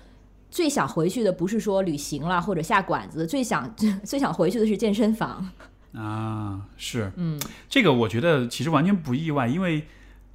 [0.49, 5.49] 最想回去的不是说旅行了或者下馆子，最想 最想回去的是健身房。
[5.93, 9.85] 啊，是，嗯，这个我觉得其实完全不意外，因为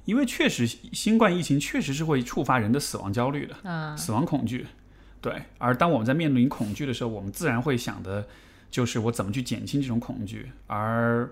[0.05, 4.67] 因为确实新冠疫情确实是会触发人的死亡焦虑的，啊，死亡恐惧，
[5.21, 5.43] 对。
[5.57, 8.27] 而当我们在面临恐惧的时候，我们自然会想的
[8.69, 11.29] 就是我怎么去减轻这种恐惧，而。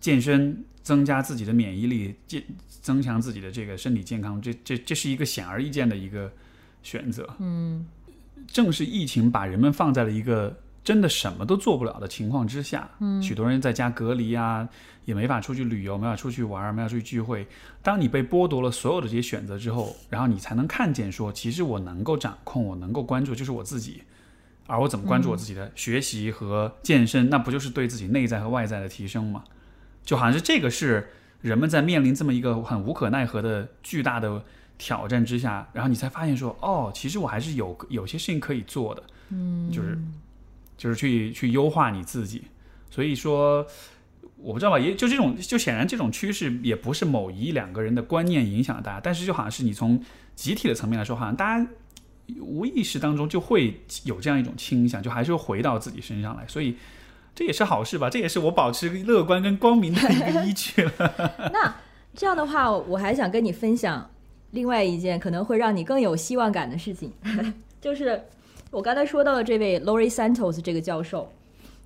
[0.00, 2.42] 健身增加自己的免疫力，健
[2.80, 6.32] 增强自己的这个身体健康，这这这是一个显而易见的一个
[6.82, 7.28] 选择。
[7.38, 7.86] 嗯，
[8.48, 12.90] 正是疫情把人们放在了一个真的什么都做不了的情况之下。
[13.00, 14.66] 嗯，许多人在家隔离啊，
[15.04, 17.46] 也没法出去旅游，没法出去玩，没法出去聚会。
[17.82, 24.02] 当你被剥夺了所有的这些选择之后，然后你才能看见说，其实我能够掌控，我能够关注，就是我自己。
[24.66, 29.42] 而我怎么关注我自己的学习和健身，那不就是对自己内在和外在的提升吗？
[30.10, 31.08] 就好像是这个是
[31.40, 34.42] 人们在面临这么一个很无可奈何的巨大的
[34.76, 39.96] 挑战之下，然后你才发现说，哦，其实我还是有有些事情可以做的，嗯，就是
[40.76, 42.42] 就是去去优化你自己。
[42.90, 43.64] 所以说，
[44.34, 50.02] 我不知道吧，也就这种，就显然这种趋势也不是某一两个人的观念影响大家，但是就好像是你从
[50.34, 51.64] 集体的层面来说，好像大家
[52.40, 56.74] 无意识当中就会有这样一种倾向，就还是回到自己身上来，所以。
[57.34, 58.10] 这也是好事吧？
[58.10, 61.50] 这也是我保持乐观跟光明的一个依据了。
[61.52, 61.74] 那
[62.14, 64.10] 这样的话，我还想跟你分享
[64.50, 67.12] 另外一件可能会让你更有希望感的事情，
[67.80, 68.22] 就是
[68.70, 71.32] 我刚才说到的这位 Lori Santos 这个教授，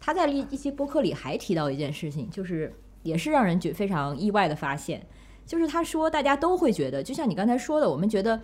[0.00, 2.72] 他在一一期播客里还提到一件事情，就是
[3.02, 5.06] 也是让人觉非常意外的发现，
[5.46, 8.40] 就是他说大家都会觉得，就像你刚才说的，我们觉得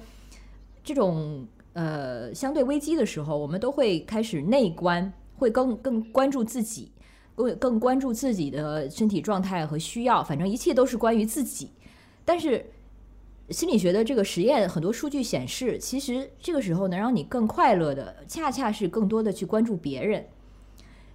[0.84, 5.12] 这种呃相对危机的时候，我们都会开始内观。
[5.41, 6.93] 会更更关注自己，
[7.34, 11.70] 更更关注自己的身体状态和需要，反正一切都是关于自己。
[12.26, 12.66] 但是
[13.49, 20.26] 心理学的这个实验，很多数据显示，其实这个时候能让你更快乐的，恰恰是更多的去关注别人。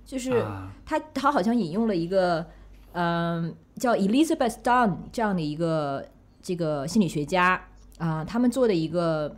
[0.03, 0.43] 就是
[0.85, 2.45] 他他好像引用了一个
[2.93, 6.05] 嗯叫 Elizabeth Dunn 这样的一个
[6.41, 7.63] 这个心理学家
[7.99, 9.35] 啊，他们做的一个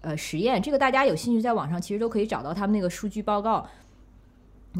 [0.00, 3.68] 呃实验，这个大家有兴趣在网上其实都可以找到他们那个数据报告。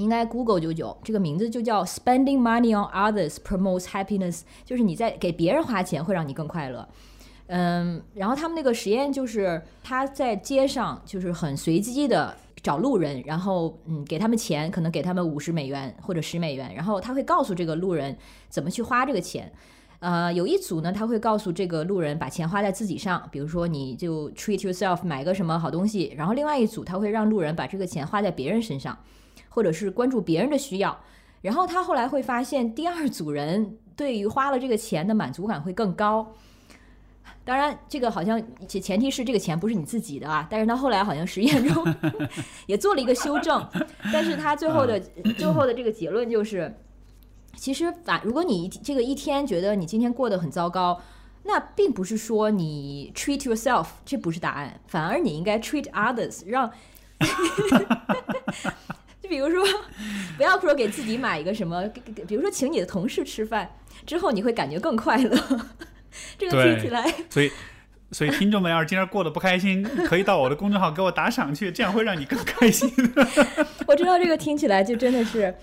[0.03, 6.89] 应该 Google 九九，这个名字就叫 Spending money on others promotes happiness，就是你在给别人花钱会让你更快乐。
[7.47, 18.15] 嗯，然后他们那个实验就是他在街上就是很随机的找路人，然后嗯给他们钱，可能给他们五十美元或者十美元，然后他会告诉这个路人
[18.51, 19.51] 怎么去花这个钱。
[20.01, 28.97] 呃，有一组呢，他会告诉这个路人把钱花在自己上，比如说你就 treat yourself 买个什么好东西，然后另外一组他会让路人把这个钱花在别人身上。
[29.59, 30.97] 或者是关注别人的需要，
[31.41, 36.33] 然后他后来会发现，第二组人对于花了这个钱的满足感会更高。
[37.45, 40.47] 当然，这个好像前前提是这个钱不是你自己的啊。
[40.49, 41.85] 但是他后来好像实验中
[42.67, 43.69] 也做了一个修正，
[44.13, 45.01] 但是他最后的
[45.37, 46.73] 最后的这个结论就是，
[47.57, 51.01] 其实反如果你这个一天觉得你今天过得很糟糕，
[51.43, 56.71] 那并不是说你 treat yourself，这不是答案，反而你应该 treat others，让。
[59.29, 59.65] 比如说，
[60.37, 61.83] 不要说给自己买一个什么，
[62.27, 63.71] 比如说请你的同事吃饭
[64.07, 65.37] 之后，你会感觉更快乐。
[66.39, 67.51] 这个听起来，所以
[68.11, 72.91] 所以听众们要是今天过得不开心，可以到我的公众号给我打赏去，这样会让你更开心。
[73.87, 75.55] 我知道这个听起来就真的是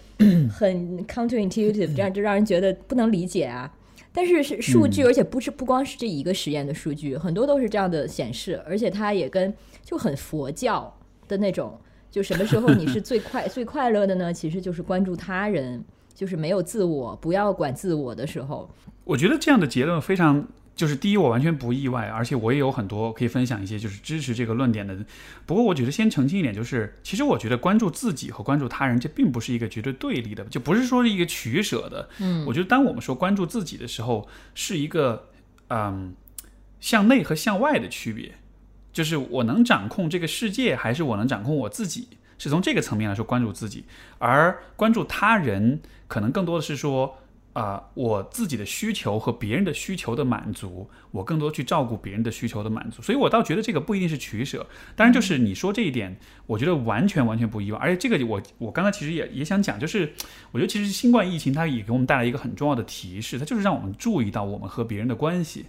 [0.49, 3.72] 很 counterintuitive，这样就让人觉得不能理解啊。
[4.13, 9.53] 但是是数据，而且不是不光是这一个实验的数据，很多都是这样的显示，而且它也跟
[9.84, 10.97] 就很佛教
[11.28, 11.78] 的那种，
[12.16, 14.34] 就什么时候你是最快 最快乐的呢？
[14.34, 18.70] 其实就是关注他人，就是没有自我，不要管自我的时候。
[19.03, 20.47] 我觉得这样的结论非常。
[20.78, 24.93] 就是第一，我完全不意外，而且我也有很多可以分享一些就是支持这个论点的。
[25.45, 32.09] 不过，我觉得先澄清一点，就是其实我觉得关注自己和关注他人，这并不是一个绝对对立的，就不是说是一个取舍的。
[32.20, 35.30] 嗯，我觉得当我们说关注自己的时候，是一个
[35.70, 36.13] 嗯
[36.82, 38.34] 向内和向外的区别，
[38.96, 42.08] 就是我能掌控这个世界，还是我能掌控我自己，
[42.39, 43.84] 是从这个层面来说关注自己，
[44.18, 47.18] 而关注他人，可能更多的是说。
[47.56, 54.68] 啊，我自己的需求和别人的需求的满足，我更多去照顾别人的需求的满足，所以我倒觉得这个不一定是取舍。
[54.93, 56.18] 当然，就是你说这一点，
[56.48, 57.80] 我觉得完全完全不意外。
[57.80, 60.12] 而且这个我我刚才其实也也想讲，就是
[60.52, 65.68] 我觉得其实新冠疫情它也给我们带来一个很重要的提示，它就是让我们注意到我们和别人的关系。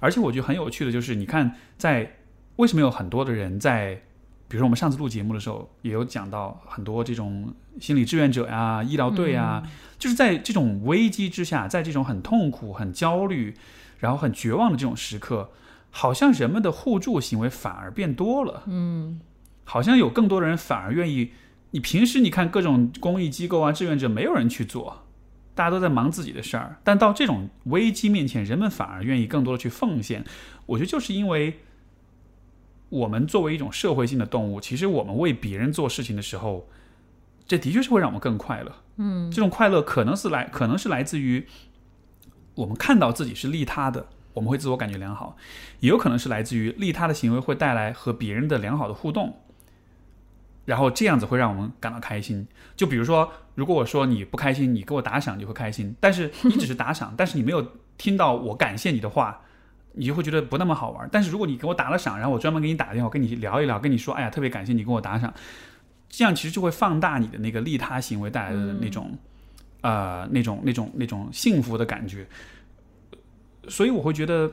[0.00, 2.10] 而且我觉得很有趣的就是，你看在
[2.56, 4.02] 为什么有很多的人在。
[4.48, 9.60] 比如说，我们上次录节目的时候，也有讲到很多这种心理志愿者呀、医疗队啊，
[9.98, 13.56] 就是在这种危机之下，在这种很痛苦、很焦虑，
[13.98, 15.50] 然后很绝望的这种时刻，
[15.90, 18.62] 好像人们的互助行为反而变多了。
[18.66, 19.20] 嗯，
[19.64, 21.32] 好像有更多的人反而愿意。
[21.72, 25.02] 你平时你看各种公益机构啊、志愿者，没有人去做，
[25.56, 26.76] 大家都在忙自己的事儿。
[26.84, 30.24] 但到这种危机面前，人们反而愿意更多的去奉献。
[30.66, 31.58] 我觉得就是因为。
[32.88, 36.68] 我们作为一种社会性的动物，其实我们为别人做事情的时候，
[37.46, 38.72] 这的确是会让我们更快乐。
[38.96, 41.46] 嗯，这种快乐可能是来，可能是来自于
[42.54, 45.36] 我们看到自己是利他的，我们会自我感觉良好；
[45.80, 49.40] 也有可能是来自于利他的行为会带来和别人的良好的互动，
[50.64, 52.46] 然后这样子会让我们感到开心。
[52.76, 59.42] 就比如说，如果我说你不开心，你给我打赏，你会开心；但是你只是打赏，但是你没有听到我感谢你的话。
[59.96, 61.08] 你就会觉得不那么好玩。
[61.10, 65.34] 但是如果你给我打了赏，然后我专门给你打电话跟你聊一聊，跟你说，哎呀，特别感谢你给我打赏，
[66.08, 69.18] 这样其实就会放大你的那个利他行为带来的那种，
[69.80, 72.26] 呃，那种那种那种幸福的感觉。
[73.68, 74.52] 所以我会觉得，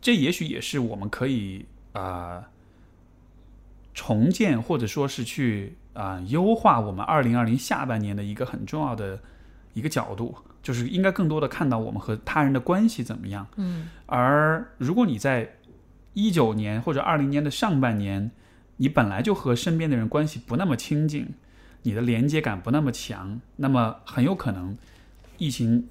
[0.00, 2.48] 这也许也是我们可以啊
[3.92, 9.20] 重建或者说是去啊优化我们二零二零下半年的一个很重要的
[9.74, 10.34] 一个角度。
[10.62, 13.46] 就是应该更多的看到我们和他人的关系怎么样。
[13.56, 15.56] 嗯，而如果你在
[16.12, 18.30] 一九年或者二零年的上半年，
[18.76, 21.28] 你本来就和身边的人关系不那么亲近，
[21.82, 24.76] 你的连接感不那么强，那么很有可能
[25.38, 25.88] 疫情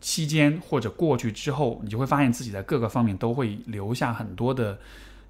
[0.00, 4.78] 期间或者过去之后，你就会发现自己在各个方面都会留下很多的，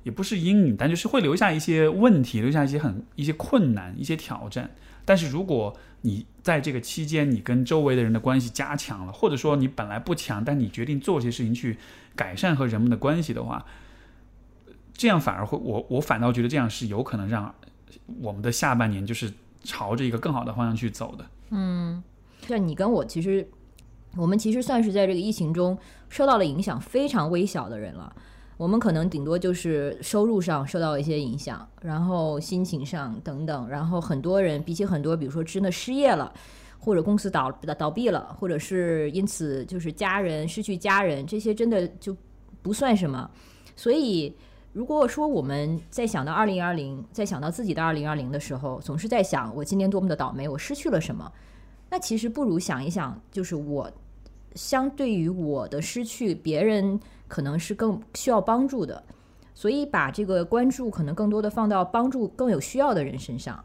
[0.02, 4.70] 也不是阴影，但就是会留下一些问题，留下一些很一些困难，一些挑战。
[5.04, 11.76] 但是如果你在这个期间，你跟周围的人的关系加强了，或者说你本来不强，但你决定做些事情去
[12.14, 13.64] 改善和人们的关系的话，
[14.92, 17.54] 这样反而会，我我反倒觉得这样是有可能让
[18.20, 19.32] 我们的下半年就是
[19.64, 21.26] 朝着一个更好的方向去走的。
[21.50, 22.02] 嗯，
[22.46, 23.48] 像你跟我，其实
[24.16, 25.76] 我们其实算是在这个疫情中
[26.08, 28.14] 受到了影响非常微小的人了。
[28.58, 36.32] 我们可能顶多就是收入上受到一些影响，然后心情上等等，然后很多人比起很多，比如说真的失业了，
[36.76, 42.14] 或者公司倒倒闭了，或者是因此就是家人失去家人，这些真的就
[42.60, 43.30] 不算什么。
[43.76, 44.34] 所以，
[44.72, 51.30] 如果说我们在想到二零二零，在想到自己的二零二零的时候，总是在想我今年多么的倒霉，我失去了什么？
[51.88, 53.88] 那其实不如想一想，就是我
[54.58, 56.98] 相对于我的失去，别人。
[57.28, 59.04] 可能是更需要帮助的，
[59.54, 63.62] 所以把这个关注可能更多的放到帮助更有需要的人身上。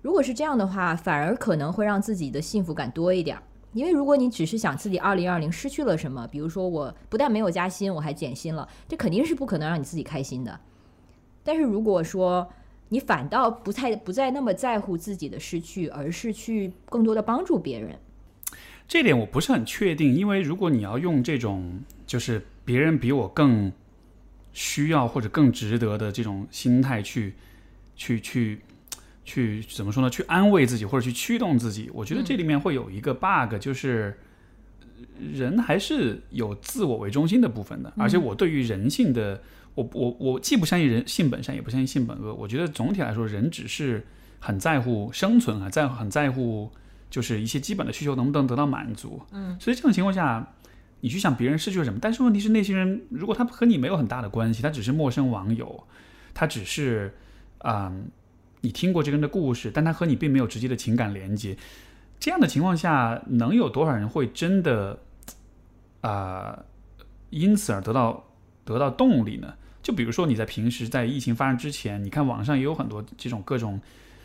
[0.00, 3.38] 如果是这样的话，反而可能会让自己的幸福感多一点。
[3.72, 10.58] 因为如果你只是想自己二零二零失去了什么，比如说我不但没有加薪，我还减薪了，这肯定是不可能让你自己开心的。
[11.44, 12.48] 但是如果说
[12.88, 17.96] 你反倒不太不再那么在乎自己的失去，而是去更多的帮助别人，
[18.92, 20.14] 这点我不是很确定。
[20.14, 22.42] 因为如果你要用这种就是。
[22.64, 23.72] 别人比我更
[24.52, 27.34] 需要或者更值得的这种心态去，
[27.96, 28.60] 去去
[29.24, 30.08] 去怎么说呢？
[30.08, 34.16] 去安慰自己或者去驱动自己，我觉得这里面会有一个 bug，就是
[35.34, 37.92] 人还是有自我为中心的部分的。
[37.96, 39.42] 而且我对于人性的，
[39.74, 42.32] 我我我既不相信人性本善，也不相信性本恶。
[42.32, 44.06] 我觉得总体来说，人只是
[44.38, 46.70] 很在乎生存啊，在很在乎
[47.12, 49.22] 就是一些基本的需求能不能得到满足。
[49.30, 50.44] 嗯，所以这种情况下。
[51.04, 55.84] 你去想别人失去了什么，但是问题是那些人如果他和你没有很大的关系，他只是陌生网友，
[56.32, 57.12] 他只是
[57.58, 57.92] 啊、
[58.60, 61.56] 你听过这个人的故事，但他和你并没有直接的情感连接。
[62.20, 64.96] 这样的情况下，能有多少人会真的
[66.02, 66.56] 啊、
[67.30, 68.24] 因此而得到
[68.64, 69.54] 得到动力呢？
[69.82, 73.80] 就比如说你在平时在疫情发生之前，你看网上也有很多这种各种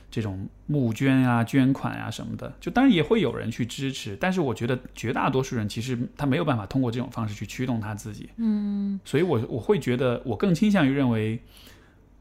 [0.09, 11.39] 这种募捐啊、捐款啊什么的，就当然也会有人去支持，但是我觉得绝大多数人其实他没有办法通过这种方式去驱动他自己，嗯所以我我会觉得我更倾向于认为，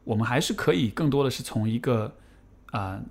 [0.03, 2.13] 我们还是可以更多的是从一个
[2.71, 3.01] 啊、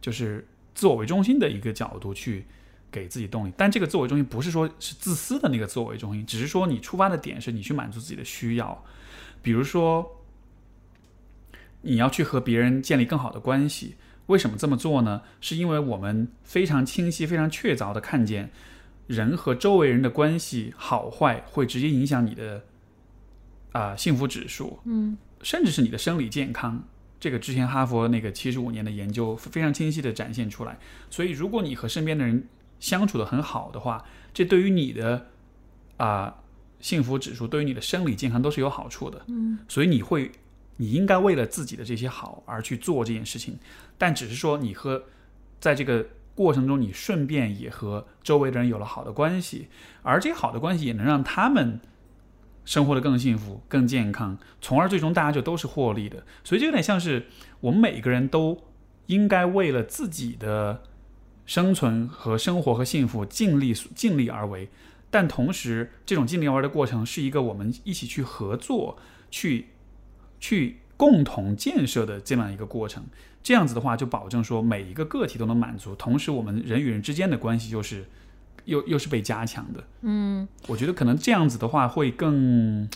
[0.00, 2.44] 就是自我为中心的一个角度去
[2.90, 8.84] 给自己动力，但这个自我为中心不是说是自私的那个自我为中心，只是说你出发的点是你去满足自己的需要，
[9.40, 10.24] 比如说
[11.82, 13.94] 你要去和别人建立更好的关系。
[14.26, 15.22] 为什么这么做呢？
[15.40, 18.50] 是因为我们非常清晰、非常确凿的看见，
[19.06, 22.64] 人和周围人的关系好坏会直接影响你的
[23.72, 26.82] 啊、幸福指数，嗯甚至是你的生理健康。
[27.18, 30.78] 这个之前哈佛那个七十五年的研究非常清晰的展现出来。
[31.10, 32.46] 所以，如果你和身边的人
[32.78, 34.04] 相处的很好的话，
[34.34, 35.26] 这对于你的
[35.96, 36.34] 啊、
[36.78, 39.24] 幸福指数，对于你的生理健康都是有好处的。
[39.28, 40.30] 嗯所以你会，
[40.76, 43.58] 你应该为了自己的这些好而去做这件事情，
[43.98, 45.04] 但只是说你和
[45.60, 49.68] 在这个过程中，你顺便也和周围的人有了好的关系，
[50.02, 51.80] 而这些好的关系也能让他们
[52.64, 56.24] 生活的更幸福、更健康，从而最终大家就都是获利的。
[56.44, 57.26] 所以这有点像是
[57.60, 58.62] 我们每个人都
[59.06, 60.82] 应该为了自己的
[61.46, 64.68] 生存和生活和幸福尽力尽力而为。
[65.08, 68.98] 但同时，这种尽力而为的过程是一个我们一起去合作、
[69.30, 69.68] 去
[70.40, 73.04] 去共同建设的这样一个过程。
[73.42, 78.04] 这样子的话，就保证说每一个个体都能满足，同时我们人与人之间的关系就是
[78.64, 79.84] 又又是被加强的。
[80.00, 82.88] 嗯我觉得可能这样子的话会更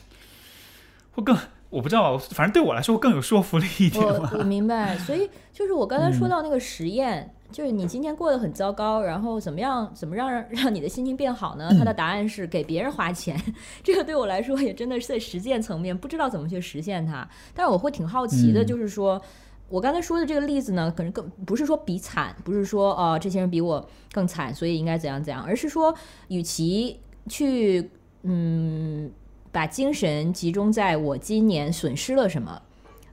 [1.12, 1.36] 会更，
[1.68, 4.42] 我不知道，反正对我来说更有说服力一点我我。
[4.42, 11.68] 明白，所以就是我刚才说嗯到那个实验，就是你今天过得很糟糕，然后怎么样怎么让让让你的心情变好呢？
[11.78, 13.40] 他的答案是给别人花钱，
[13.82, 19.20] 这个对我来说也真的是在实践层面不知道怎么去实现它，但是我会挺好奇的，嗯就是说。
[19.68, 25.94] 我刚才说的这个例子呢，可能更不是说比惨，不是说呃、这些人比我更惨，所以应该怎样怎样，而是说，
[26.26, 26.98] 与其
[27.28, 27.88] 去
[28.24, 29.08] 嗯
[29.52, 32.60] 把精神集中在我今年损失了什么，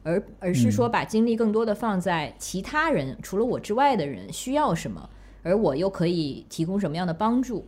[0.03, 5.09] 而而是说把精力更多的放在其他人、除了我之外的人需要什么，
[5.43, 7.65] 而我又可以提供什么样的帮助，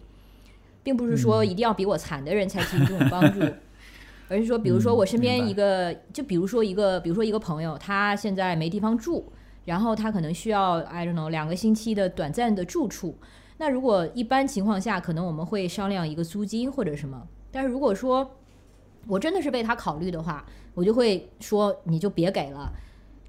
[0.83, 3.45] 并不是说一定要比我惨的人才提供这种帮助。
[4.31, 9.25] 而是说，比如说嗯我身边一个，就比如说一个，比如说一个朋友，他现在没地方住，
[9.65, 13.17] 然后他可能需要 I don't know 两个星期的短暂的住处。
[13.57, 17.27] 那如果一般情况下，可能我们会商量一个租金或者什么。
[17.51, 18.35] 但是如果说
[19.07, 22.71] 我真的是为他考虑的话，我就会说你就别给了。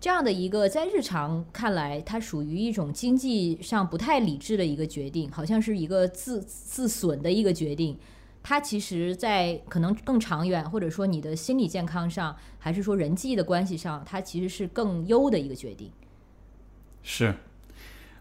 [0.01, 7.99] 这样的一个在日常看来，它属于一种经济上不太理智的一个决定，好像是一个自自损的一个决定。
[8.43, 15.91] 它其实，在可能更长远，或者说你的心理健康上，还是说人际的关系上，它其实是更优的一个决定。
[17.03, 17.35] 是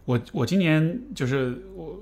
[0.04, 1.98] 我我今年就是我，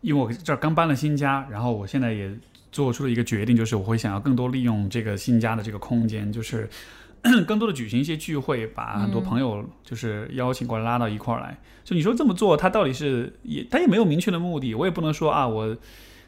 [0.00, 2.34] 因为我这儿刚搬了新家，然后我现在也
[2.74, 6.68] 做出了一个决定，就是我会想要更多利用这个新家的这个空间，就是
[7.46, 11.56] 更多的举行一些聚会，把很多朋友就是邀请过来拉到一块儿来。
[11.84, 15.76] 就你说这么做，他到底是也他也没有明确的目的，我也不能说啊我。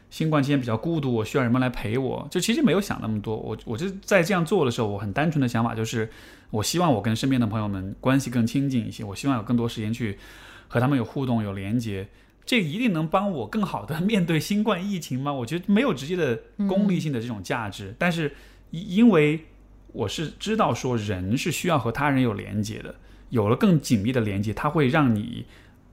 [0.09, 2.25] 新冠期间比较孤独，我需要人们来陪我。
[2.31, 6.09] 就其实没有想那么多，我我就在这样做的时候，我很单纯的想法就是，
[6.49, 10.17] 我希望我跟身边的朋友们关系更亲近一些，我希望有更多时间去
[10.69, 12.07] 和他们有互动、有连接。
[12.47, 15.31] 这一定能帮我更好的面对新冠疫情吗？
[15.33, 18.33] 我觉得没有直接的功利性的这种价值，但是
[18.71, 19.45] 因为
[19.93, 22.95] 我是知道说人是需要和他人有连接的，
[23.29, 25.45] 有了更紧密的连接，它会让你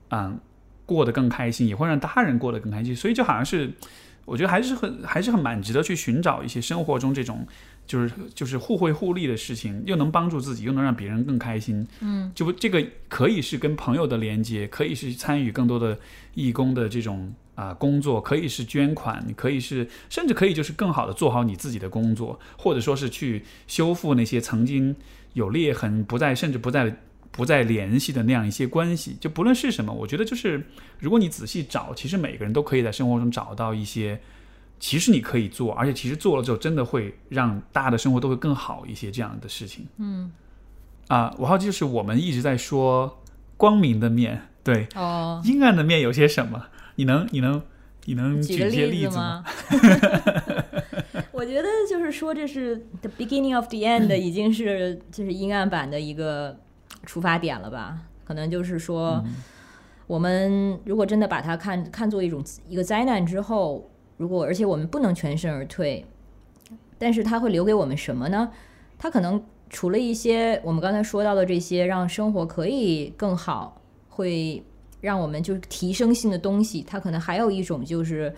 [0.09, 0.39] 嗯
[0.87, 3.73] 过得更开心，也会让他人过得更开心，所以就好像是。
[4.27, 7.45] 我觉得还是很还是很蛮值得去寻找一些生活中这种
[7.87, 11.87] 就是就是互惠互利的事情，又能帮助自己，又能让别人更开心。
[11.99, 15.97] 嗯，就这个可以是跟朋友的连接，可以是参与更多的
[16.33, 24.95] 义工的这种啊、工作，可以是捐款，可以是甚至可以就是更好的做好你自己的工作，或者说是去修复那些曾经
[25.33, 26.97] 有裂痕、不再甚至不再
[27.31, 29.15] 不再联系的那样一些关系。
[29.19, 30.65] 就不论是什么，我觉得就是
[30.99, 34.19] 如果你仔细找，其实每个人都可以在生活中找到一些。
[34.79, 39.87] 其实你可以做，而且其实做了之后，真的会让大家的生活都会更好一些这样的事情。
[39.97, 40.31] 嗯，
[41.07, 43.21] 啊，我好奇就是我们一直在说
[43.57, 46.65] 光明的面，对，哦，阴暗的面有些什么？
[46.95, 47.61] 你能你能
[48.05, 49.43] 你能举一些例子子吗？
[51.31, 51.45] 我？
[51.45, 56.57] 觉得就是说这是 the beginning of the end， 已经是就是阴暗版的一个
[57.05, 57.99] 出发点了吧？
[58.25, 59.23] 可能就是说，
[60.07, 66.05] 我们如果真的把它看看作一种一个灾难之后，如果而且我们不能全身而退，
[66.97, 68.51] 但是它会留给我们什么呢？
[68.97, 74.63] 它可能除了一些我们刚才说到的这些让生活可以更好，会
[75.01, 78.33] 让我们就是提升性的东西，它可能还有一种就是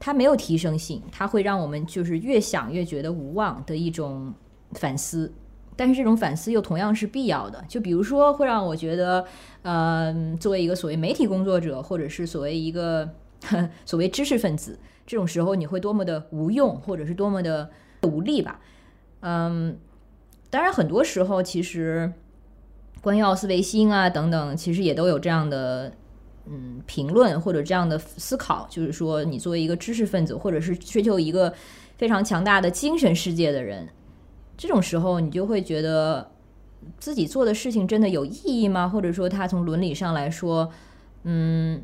[0.00, 4.34] 它没有提升性，它会让我们就是越想越觉得无望的一种
[4.72, 5.32] 反思。
[5.76, 9.24] 但是这种反思又同样是必要的，就比如说会让我觉得，
[9.62, 13.08] 呃，作为一个所谓媒体工作者，或者是所谓一个
[13.84, 17.70] 所谓知识分子，这种时候你会多么的无用，或者是多么的
[18.02, 18.60] 无力吧？
[19.20, 19.76] 嗯，
[20.50, 22.12] 当然很多时候其实
[23.00, 25.92] 关于奥斯维辛啊等等，其实也都有这样的
[26.46, 31.52] 嗯评论或者这样的思考，就是说你作为一个知识分子，或者是追求一个
[31.96, 33.88] 非常强大的精神世界的人。
[34.56, 36.32] 这种时候，你就会觉得
[36.98, 38.88] 自己做的事情真的有意义吗？
[38.88, 40.68] 或者说，他从伦理上来说，
[41.22, 41.80] 嗯，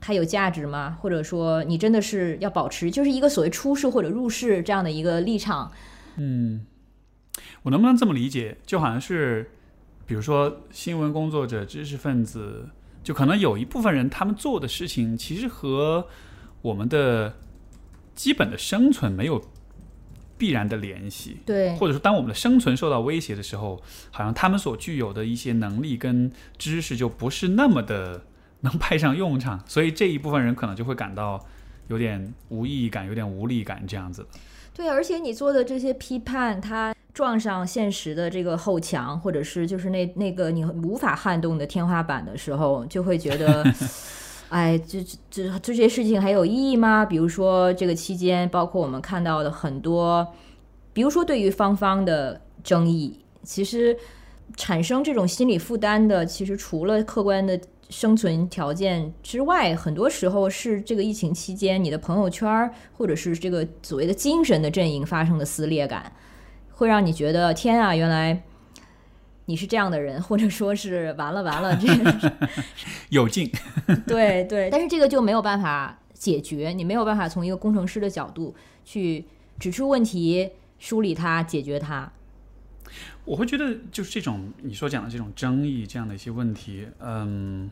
[0.00, 0.96] 它有价值吗？
[1.00, 5.72] 或者说，你真的是要保持就是一个所谓出世或者入世这样的一个立场？
[6.16, 6.66] 嗯，
[7.62, 8.58] 我能不能这么理解？
[8.64, 9.50] 就好像是，
[10.06, 12.68] 比如说新闻工作者、知识分子，
[13.02, 16.06] 就可能有一部分人，他们做的事情其实和
[16.62, 17.34] 我们的
[18.14, 19.42] 基本的生存没有。
[20.40, 28.24] 必然的联系，对，或者说，当我们的生存受到威胁的时候，好像他们所具有的一些能力跟知识就不是那么的
[28.60, 31.38] 能派上用场，所以这一部分人可能就会感到
[31.88, 34.26] 有点无意义感、有点无力感这样子。
[34.74, 43.64] 对，而且你做的这些批判，它撞上现实的这个后墙，或者是就是那那个你无法撼动的天花板的时候，就会觉得。
[44.50, 47.04] 哎，这这这些事情还有意义吗？
[47.04, 50.26] 比如说这个期间，包括我们看到的很多，
[50.94, 53.94] 比如说对于芳芳的争议，其实
[54.56, 66.12] 产生这种心理负担的，其实除了客观的生存条件之外，很多时候是这个疫情期间你的朋友圈或者是这个所谓的精神的阵营发生的撕裂感，
[66.72, 68.42] 会让你觉得天啊，原来。
[69.50, 72.32] 你是这样的人，或者说是完了完了，这个
[73.08, 73.50] 有劲。
[74.06, 78.54] 对对，但是这个就没有办法解决，你没有办法从一个工程师的角度
[78.84, 79.24] 去
[79.58, 82.12] 指出问题、梳理它、解决它。
[83.24, 87.70] 我会觉得，就是这种你所讲的这种争议，这样的一些问题，嗯，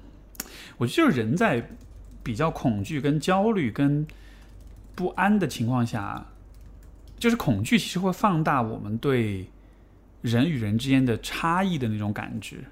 [0.78, 1.70] 我觉得就是人在
[2.22, 4.06] 比较恐惧、跟焦虑、跟
[4.94, 6.26] 不安的情况下，
[7.18, 9.46] 就是恐惧其实会放大我们对。
[10.22, 12.64] 人与人之间的差异的那种感知，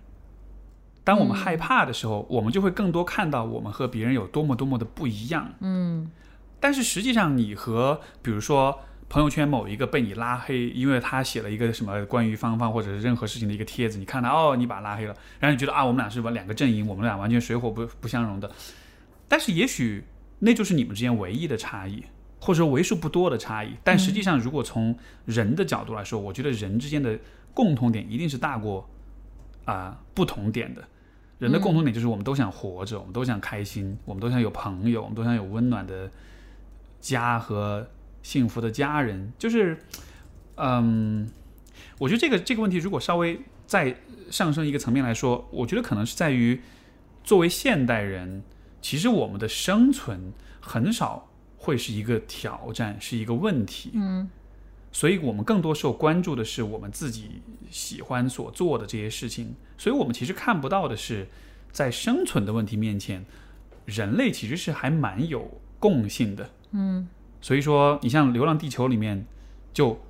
[1.04, 5.52] 当我们害怕的时候，我们就会更多看到我们和别人有多么多么的不一样。
[5.60, 6.10] 嗯，
[6.58, 18.50] 但是实际上，你和比如说朋友圈某一个被你拉黑，因为他写了一个什么关于芳芳或者是任何事情的一个帖子，你看到哦，你把他拉黑了，然后你觉得啊，我们俩是两个阵营，我们俩完全水火不不相容的。
[19.28, 20.04] 但是也许
[20.38, 22.02] 那就是你们之间唯一的差异。
[22.40, 24.94] 或者说为数不多的差异，但实际上，如果从
[25.24, 27.18] 人的角度来说，我觉得人之间的
[27.54, 28.86] 共同点一定是大过
[29.64, 30.84] 啊不同点的。
[31.38, 36.10] 人的共同点就是我们都想活着，我们都想开心，我们都想有朋友，我们都想有温暖的
[37.00, 37.88] 家和
[38.24, 39.32] 幸福的家人。
[39.38, 39.78] 就是，
[40.56, 41.30] 嗯，
[41.98, 43.38] 我觉得这个这个问题如果稍微
[43.68, 43.96] 再
[44.32, 46.60] 上升一个层面来说，我觉得可能是在于
[47.22, 48.42] 作为现代人，
[48.82, 51.30] 其实我们的生存很少。
[51.56, 53.92] 会是一个挑战，是一个问题。
[53.94, 54.28] 嗯，
[54.92, 57.40] 所以我们更多时候关注的是我们自己
[57.70, 59.54] 喜欢所做的这些事情。
[59.78, 61.26] 所以我们其实看不到的是，
[61.72, 63.24] 在生存的问题面前，
[63.86, 66.50] 人类其实是还蛮有共性的。
[66.72, 67.08] 嗯，
[67.44, 69.26] 所以说，你像《流浪地球》里面，
[69.74, 70.00] 就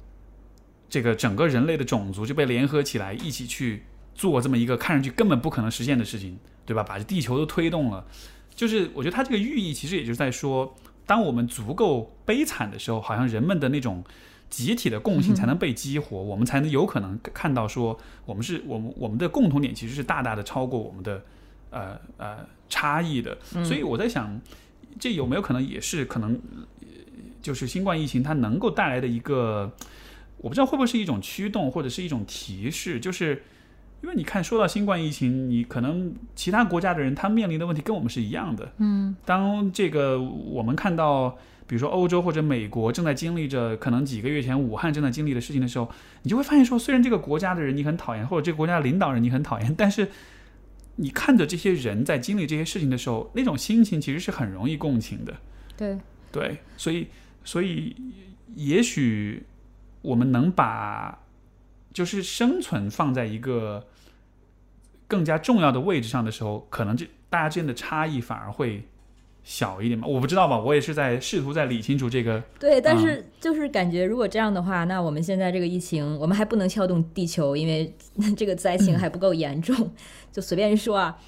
[0.88, 3.82] 这个整个人类的种族就被联合起来，一起去
[4.14, 6.84] 做这么一个看上去根本不可能实现的事情，对吧？
[6.84, 8.06] 把这地球都推动了。
[8.54, 10.76] 就是我觉得它这个寓意其实也就是在说。
[11.06, 14.02] 当我们足够悲惨的时候，好像人们的那种
[14.48, 21.22] 集体的共性才能被激活，我们才能有可能看到说，我们是我们我们的共同点其实是大大的超过我们的
[21.68, 22.38] 呃呃
[22.70, 23.36] 差异的。
[23.62, 24.40] 所以我在想，
[24.98, 26.40] 这有没有可能也是可能，
[27.44, 29.70] 就是新冠疫情它能够带来的一个，
[30.38, 33.42] 我不知道会不会是一种驱动或者是一种提示，就是。
[34.02, 38.70] 因为你看，说到新冠疫情，你可能其他国家的人他面临的问题跟我们是一样的。
[38.76, 41.30] 嗯，当这个我们看到，
[41.66, 45.90] 比如说欧洲或者美国正在经历着可能几个月前武汉正在经历的事情的时候，
[46.22, 50.10] 你就会发现说，虽然这个国家的人你很讨厌，或者这个国家的领导人你很讨厌，但是
[50.96, 55.34] 你看着这些人在经历这些事情的时候，那种心情其实是很容易共情的。
[55.78, 55.98] 对
[56.30, 57.06] 对，所以
[57.44, 57.94] 所以
[58.54, 59.44] 也许
[60.02, 61.18] 我们能把
[61.92, 63.86] 就是生存放在一个
[65.06, 68.82] 更加重要的位置上的时候，可能这大家之间的差异反而会
[69.42, 70.08] 小一点嘛？
[70.08, 72.42] 我不知道吧，我也是在试图在理清楚这个。
[72.58, 77.94] 对，但是就是感觉如果这样的话，那我们现在这个疫情，我们还不能撬动地球，因为
[78.36, 79.92] 这个灾情还不够严重。
[80.32, 81.18] 就随便说啊，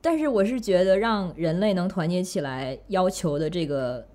[0.00, 4.06] 但是我是觉得让人类能团结起来，要求的这个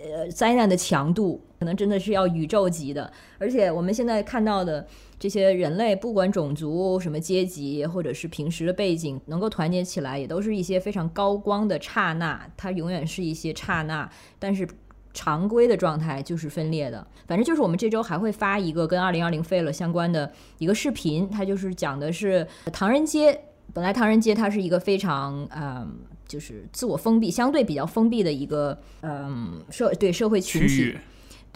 [0.00, 3.12] 呃灾难的强度，可能真的是要宇宙级的。
[3.38, 4.86] 而且我们现在看到的。
[5.18, 12.46] 这些人类不管种族、什么阶级，或者是平时的背景，能够团结起来，也都是一些非常高光的刹那。
[12.54, 14.06] 它永远是一些刹那，
[14.38, 14.68] 但是
[15.14, 17.04] 常规的状态就是分裂的。
[17.26, 23.40] 反正就是我们这周还会发一个跟二零二零废了相关的一个视频，它就是讲的是唐人街。
[23.72, 30.96] 本来唐人街它是一个非常嗯，就是自我封闭、相对比较封闭的一个嗯社对社会群体。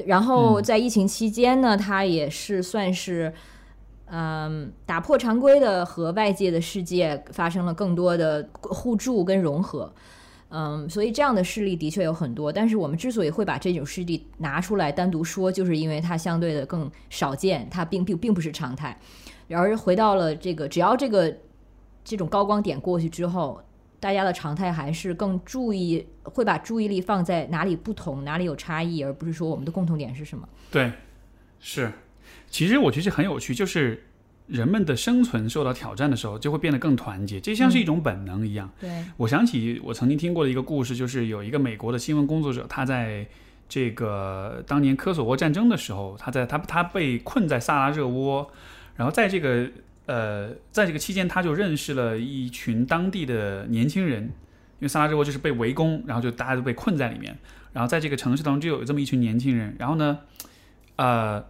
[0.07, 3.33] 然后在疫情期间呢，它也是算是。
[4.13, 9.95] 嗯，打破常规的和外界的世界发生了更多的互助跟融合，
[10.49, 12.53] 嗯，所以这样的事例的确有很多。
[12.53, 18.99] 但是我们之所以会把这种事例拿出来单独说，就是因为它相对的更少见，它并并并不是常态。
[19.47, 21.33] 然而回到了这个，只要这个
[22.05, 23.63] 这种高光点过去之后，
[23.99, 30.49] 大家的常态还是更注意，会把注意力放在哪里不同，哪里有差异，而不是说我们的共同点是什么。
[30.71, 30.91] 对，
[31.59, 31.93] 是。
[32.49, 34.03] 其实我觉得很有趣，就是
[34.47, 38.69] 人们的生存受到挑战的时候，就会变得更团结，这像是一种本能一样。
[38.81, 43.27] 对，我想起我曾经听过的一个故事，就是有一个美国的新闻工作者，他在
[43.69, 48.51] 这个当年科索沃战争的时候，他在他他被困在萨拉热窝，
[48.97, 49.71] 然后在这个
[50.11, 57.39] 呃在这个期间，他就认识了一群当地的年轻人，因为萨拉热窝就是被围攻，然后就大家都被困在里面，
[57.73, 60.19] 然后在这个城市当中就有这么一群年轻人，然后呢，
[60.97, 61.45] 呃。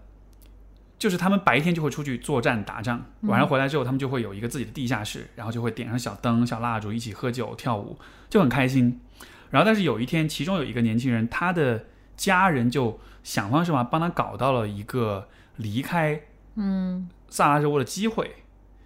[1.00, 9.00] 就是他们白天就会出去作战打仗，晚上回来之后，他们就会有一个自己的地下室，然后就会点上小灯、小蜡烛，一起喝酒跳舞，就很开心。
[9.48, 11.86] 然后，但是有一天，其中有一个年轻人，他的
[12.18, 15.26] 家人就想方设法帮他搞到了一个
[15.56, 16.20] 离开
[16.56, 18.30] 嗯萨拉热窝的机会，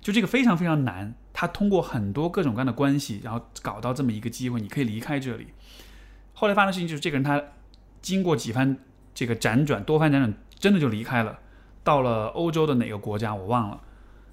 [0.04, 1.14] 就这个非常非常难。
[1.32, 5.48] 他通过很多各种各样的关系，然后搞到这么一个机会，你可以离开这里。
[6.34, 7.42] 后来发生的事情就是，这个人他
[8.02, 8.76] 经过几番
[9.14, 11.38] 这个辗转，多番辗转，真的就离开了。
[11.82, 13.80] 到了欧洲的哪个国家我忘了，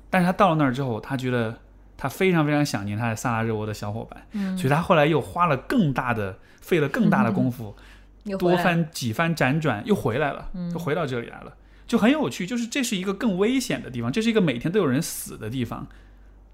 [0.09, 1.57] 但是他到了那儿之后，他觉得
[1.97, 7.75] 他非常非常想念他的萨拉热窝的小伙伴，嗯，所以他后来又花了更大的费了更大的功夫，
[8.37, 11.53] 多番几番辗转又回来了，又回到这里来了，
[11.87, 12.45] 就很有趣。
[12.45, 15.87] 就是这是一个更危险的地方，这是一个每天都有人死的地方，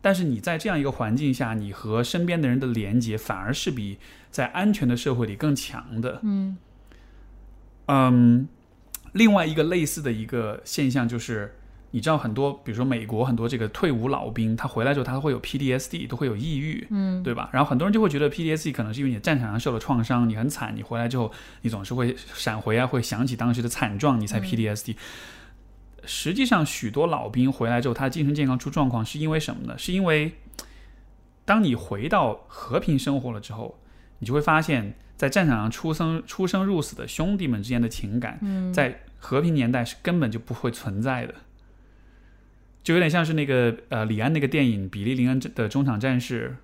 [0.01, 3.97] 但是你在这样一个环境下，你和身边的人的连接反而是比
[4.29, 6.57] 在安全的社会里更强的，嗯，
[7.87, 8.47] 嗯。
[9.13, 11.55] 另外一个类似的一个现象就是，
[11.97, 17.49] 你知道很多，比如说美国很多这个退伍老兵，他回来之后他会有 PDSD，都会有抑郁，嗯，对吧？
[17.51, 21.31] 然后很多人就会觉得 PDSD 可能是因为你战场上受了创伤，你很惨，你回来之后
[21.63, 24.95] 你总是会闪回啊，会想起当时的惨状，你才 PDSD。
[26.05, 29.75] 实际上，许多老兵回来之后，他精神健康出状况是因为什么呢？
[29.75, 30.33] 是因为
[31.45, 33.79] 当你回到和平生活了之后，
[34.19, 38.39] 你就会发现，在战场上出生出生入死的兄弟们之间的情感，
[38.71, 41.33] 在和平年代是根本就不会存在的，
[42.87, 46.55] 就有点像是那个呃李安那个电影《比利林恩的中场战事》，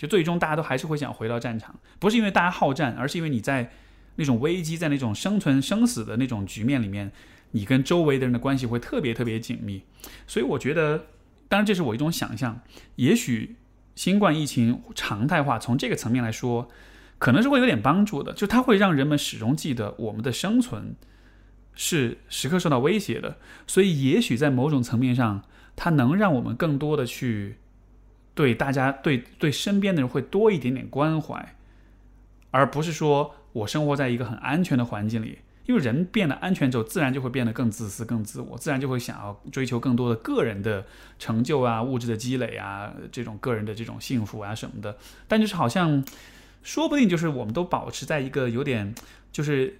[0.00, 3.70] 就最终大家都还是会想回到战场，不是因为大家好战，而是因为你在
[4.14, 7.12] 那种危机、在那种生存生死的那种局面里面，
[7.50, 9.82] 你跟周围的人的关系会特别特别紧密。
[10.26, 11.04] 所以我觉得，
[11.50, 12.62] 当然这是我一种想象，
[12.94, 13.56] 也许
[13.94, 16.70] 新冠疫情常态化，从这个层面来说，
[17.18, 20.96] 可能是会有点帮助的，就它会让人们始终记得我们的生存。
[21.76, 23.36] 是时刻受到威胁的，
[23.66, 25.42] 所以也许在某种层面上，
[25.76, 27.58] 它能让我们更多的去
[28.34, 31.54] 对大家、对对身边的人会多一点点关怀，
[32.50, 35.38] 而不是说我生活在一个很安全的环境里。
[35.66, 40.86] 因为人变得安全之后，自然就会变得更自私、更自我，自然就会想要追求更多的个人的
[41.18, 44.96] 成就啊、物质的积累啊、这种个人的这种幸福啊什么的。
[45.28, 46.02] 但就是好像，
[46.62, 48.94] 说不定就是我们都保持在一个有点
[49.30, 49.78] 就是。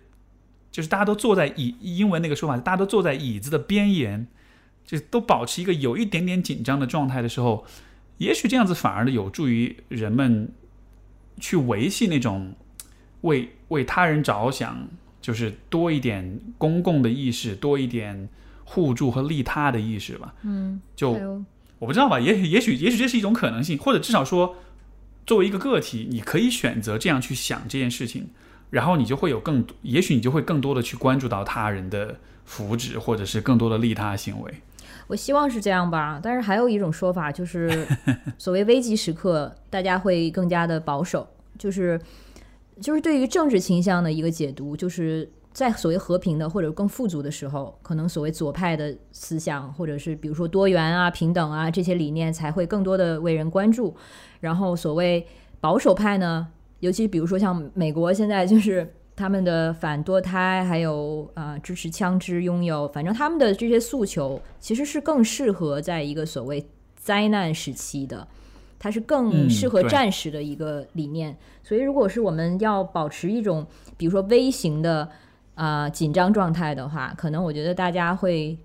[0.76, 4.26] 就是大家都坐在椅，英文那个说法，大家都坐在椅子的边沿，
[4.84, 7.64] 就都保持一个有一点点紧张的状态的时候，
[8.18, 10.52] 也许这样子反而呢有助于人们
[11.40, 12.52] 去维系那种
[13.22, 14.86] 为为他人着想，
[15.22, 18.28] 就是多一点公共的意识，多一点
[18.66, 20.34] 互助和利他的意识吧。
[20.42, 21.12] 嗯，就
[21.78, 24.56] 我不知道吧，也许也许也许这是一种可能性，或者至少说，
[25.24, 28.28] 作为一个个体，你可以选择这样去想这件事情。
[28.70, 34.54] 然后你就会有更，也许你就会更多的去关注到他人的福祉，或者是更多的利他行为。
[35.08, 37.86] 我希望是这样吧，但是还有一种说法就是，
[38.36, 42.00] 所谓危机时刻，大家会更加的保守，就是
[42.80, 53.96] 就是对于政治倾向的一个解读，就是在所谓和平的或者更富足的时候，可能所谓左派的思想，或者是比如说多元啊、平等啊这些理念才会更多的为人关注，
[54.40, 55.24] 然后所谓
[55.60, 56.48] 保守派呢，
[56.80, 58.92] 尤其比如说像美国现在就是。
[59.18, 66.62] 他们的反堕胎，还有呃支持枪支拥有，反正他们的这些诉求其实是更适合在一个所谓
[66.94, 68.28] 灾难时期的，
[68.78, 71.34] 它是更嗯适合战时的一个理念。
[71.64, 73.66] 所以，如果是我们要保持一种
[73.96, 75.08] 比如说微型的
[75.54, 78.58] 呃紧张状态的话，可能我觉得大家会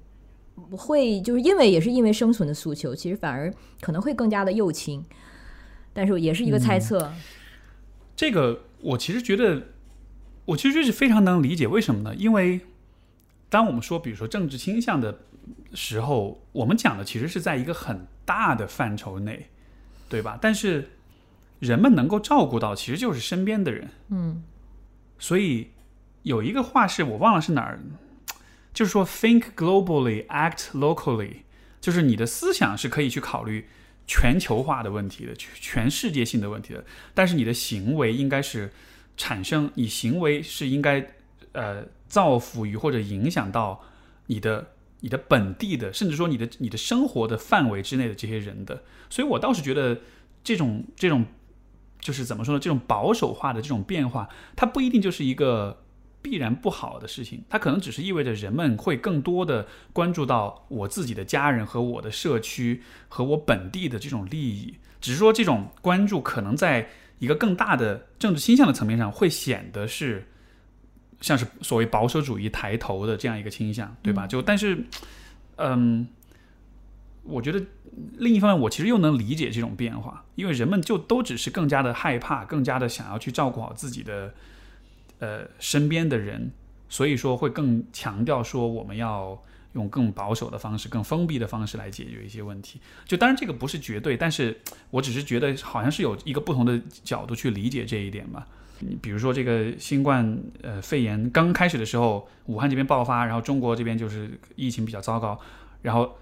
[0.71, 5.01] 会就是因为也是因为生存的诉求，其实反而可能会更加的右倾，
[5.93, 7.09] 但是也是一个猜测。
[8.21, 9.69] 这个我其实觉得，
[10.45, 12.13] 我其实是非常能理解为什么呢？
[12.13, 12.61] 因为
[13.49, 15.21] 当我们说，比如说政治倾向的
[15.73, 19.49] 时候，我们讲的其实是在一个很大的范畴内，
[20.07, 20.37] 对吧？
[20.39, 20.91] 但是
[21.57, 23.89] 人们能够照顾到，其实就是身边的人。
[24.09, 24.43] 嗯
[25.17, 25.71] 所以
[26.21, 27.79] 有一个话是我忘了是哪儿，
[28.71, 31.37] 就是说 think globally, act locally，
[31.79, 33.67] 就是你的思想是可以去考虑
[34.05, 36.83] 全球化的问题的，全全世界性的问题的，
[37.13, 38.71] 但是你的行为应该是
[39.17, 41.07] 产生，你行为是应该
[41.53, 43.83] 呃造福于或者影响到
[44.27, 44.71] 你的。
[45.03, 49.99] 你的本地的，甚至说你的你的生活的范围之内的这些人的，所以我倒是觉得
[50.43, 51.25] 这种这种
[51.99, 52.59] 就是怎么说呢？
[52.59, 55.83] 这种保守化的这种变化，它不一定就是一个
[56.21, 64.75] 必然不好的事情，它可能只是意味着人们会更多的关注到我自己的家人和我的社区和我本地的这种利益。
[64.99, 66.87] 只是说这种关注可能在
[67.17, 70.27] 一个更大的政治倾向的层面上，会显得是
[71.21, 74.27] 像是所谓保守主义抬头的这样一个倾向，对吧？
[74.27, 74.85] 就但是，
[75.57, 76.07] 嗯，
[77.23, 77.63] 我觉得
[78.17, 84.33] 另一方面，我其实又能理解这种变化，因为人们就都只是更加的害怕，更加的想要去照顾好自己的
[85.21, 86.51] 呃身边的人，
[86.89, 89.41] 所以说会更强调说我们要
[89.73, 92.81] 用更保守的方式、更封闭的方式来解决一些问题。
[93.05, 94.59] 就当然这个不是绝对，但是
[94.91, 98.45] 我只是觉得好像是有一个不同的角度去理解这一点吧。
[98.79, 105.39] 你比如说这个新冠呃肺炎刚开始的时候，武汉这边爆发，然后中国这边就是疫情比较糟糕，
[105.83, 106.17] 然后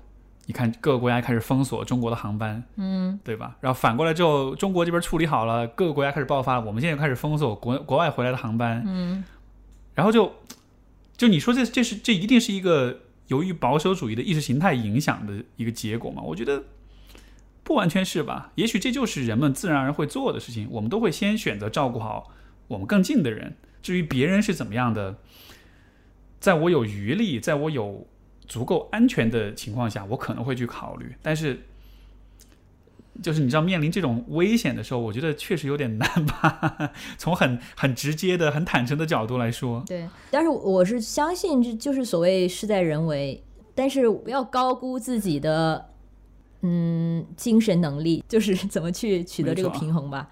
[0.50, 3.56] 你看各个国家开始封锁中国的航班，嗯，对吧？
[3.62, 9.24] 然后反过来之后，中国这边处理好了，各个国家开始爆发，我们现在又开始封锁国国外回来的航班，嗯，
[9.94, 10.34] 然后就
[11.16, 16.24] 就你说这这是这一定是一个由于保守主义的意识形态影响的一个结果吗？
[16.26, 16.64] 我觉得
[17.64, 18.52] 不完全是吧？
[18.56, 22.32] 也许这就是人们自然而然会做的事情，我们都会先选择照顾好
[22.70, 25.18] 我们更近的人，至于别人是怎么样的，
[26.40, 28.08] 在我有余力，在我有
[28.50, 31.16] 足够安全的情况下，我可能会去考虑。
[31.22, 31.62] 但是，
[33.22, 36.92] 就是你知道，面临这种危险的时候，我觉得确实有点难吧。
[37.18, 40.10] 从很很直接的、很坦诚的角度来说，对。
[40.32, 43.42] 但是我是相信，这就是所谓事在人为，
[43.76, 45.90] 但是不要高估自己的
[46.62, 50.28] 嗯精神能力，就是怎么去取得这个平衡吧。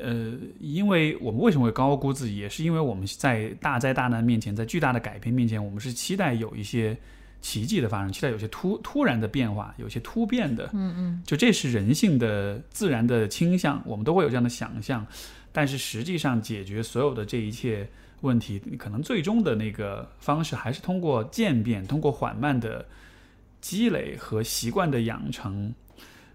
[0.00, 6.96] 呃，因为我们为什么会高估自己，也是因为我们在大灾大难面前，在巨大的改变面前，我们是期待有一些
[7.44, 10.70] 奇迹的发生，期待有些突突然的变化，有些突变的。
[10.72, 15.06] 嗯嗯，就这是人性的自然的倾向，我们都会有这样的想象。
[15.52, 17.86] 但是实际上，解决所有的这一切
[18.22, 22.86] 问题，可能最终的那个方式还是通过渐变，通过缓慢的
[23.60, 25.74] 积累和习惯的养成。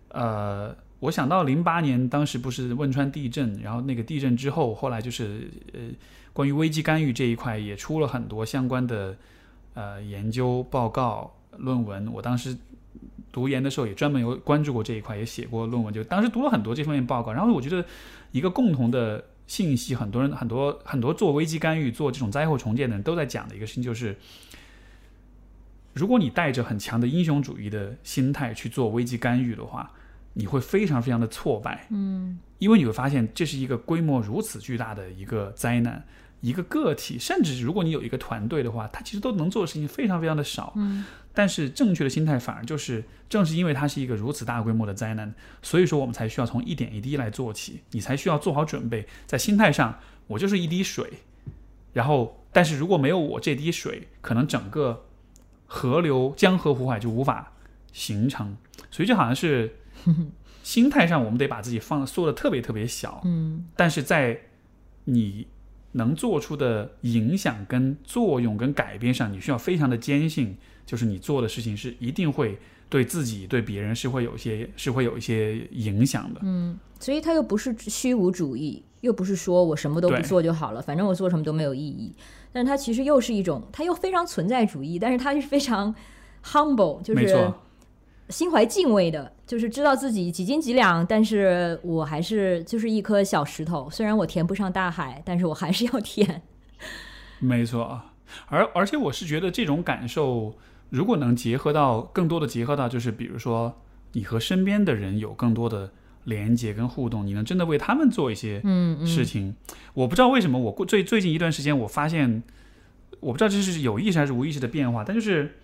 [0.10, 5.80] 呃，我想到零八年当时不是汶川地震，然后那个地震之后，后来就是呃，
[6.34, 9.18] 关于危机干预这一块也出了很多相关的
[9.74, 12.12] 呃研究报告、论文。
[12.12, 12.58] 我当时
[13.32, 17.32] 读研的时候也专门有关注过这一块，也写过论文，就当时读了很多这方面报告。
[17.32, 17.86] 然后我觉得
[18.32, 24.18] 一个共同的信息，很多人、很多很多做危机干预、做这种灾后重建的人都在讲的一个事情，就是
[25.94, 29.92] 如果你带着很强的英雄主义的心态去做危机干预的话，
[30.34, 31.88] 你会非常非常的挫败。
[31.90, 36.04] 嗯，因为你会发现这是一个规模如此巨大的一个灾难。
[36.42, 40.74] 一个个体，甚至如果你有一个团队的话，他其实都能做的事情非常非常的少。
[40.76, 49.08] 嗯，但是正确的心态反而就是，正是因为它是一个如此大规模的灾难，所以说我们才需要从一点一滴来做起，你才需要做好准备。
[49.26, 51.12] 在心态上，我就是一滴水，
[51.94, 55.06] 然后，但是如果没有我这滴水，可能整个
[55.66, 57.54] 河流、江河湖海就无法
[57.92, 58.56] 形成。
[58.90, 59.76] 所以就好像是
[60.64, 63.22] 心态上，我们得把自己放缩的特别特别小。
[63.26, 64.40] 嗯，但是在
[65.04, 65.48] 你
[65.94, 70.56] 能做出的影响、跟作用、跟改变上，你需要非常的坚信，
[70.86, 72.58] 就是你做的事情是一定会
[72.90, 76.40] 对自己、对别人是会有一些是会有一些影响的。
[76.44, 82.14] 嗯，所以他又不是虚无主义，又不是说我什么都不做就好了，反正我做什么都没有意义。
[82.52, 85.94] 但是它其实又是一种，它又非常存在主义，但是它是非常
[86.44, 87.62] humble，就是没错，
[88.30, 96.42] 心怀敬畏的，就是知道自己几斤几两，但是我还是就是一颗小石头，虽然我填不上大海，但是我还是要填。
[97.40, 98.02] 没错。
[98.48, 100.54] 而而且我是觉得这种感受，
[100.90, 103.82] 如果能结合到更多的结合到，就是比如说
[104.12, 105.92] 你和身边的人有更多的
[106.26, 109.56] 连接跟互动，你能真的为他们做一些嗯事情。
[109.96, 112.44] 我不知道为什么我过最最近一段时间，我发现，
[113.20, 115.56] 我不知道这是有意识还是无意识的变化，但就是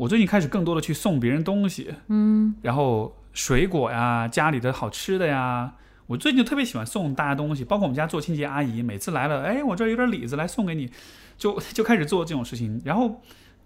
[0.00, 5.74] 我最近开始更多的去送别人东西，嗯然后水果呀、家里的好吃的呀。
[6.06, 10.88] 我最近就特别喜欢送大家东西，包括我们家做清洁阿姨，每次来了，哎，我这儿有点李子，来送给你，
[11.36, 12.80] 就 就开始做这种事情。
[12.82, 13.20] 然后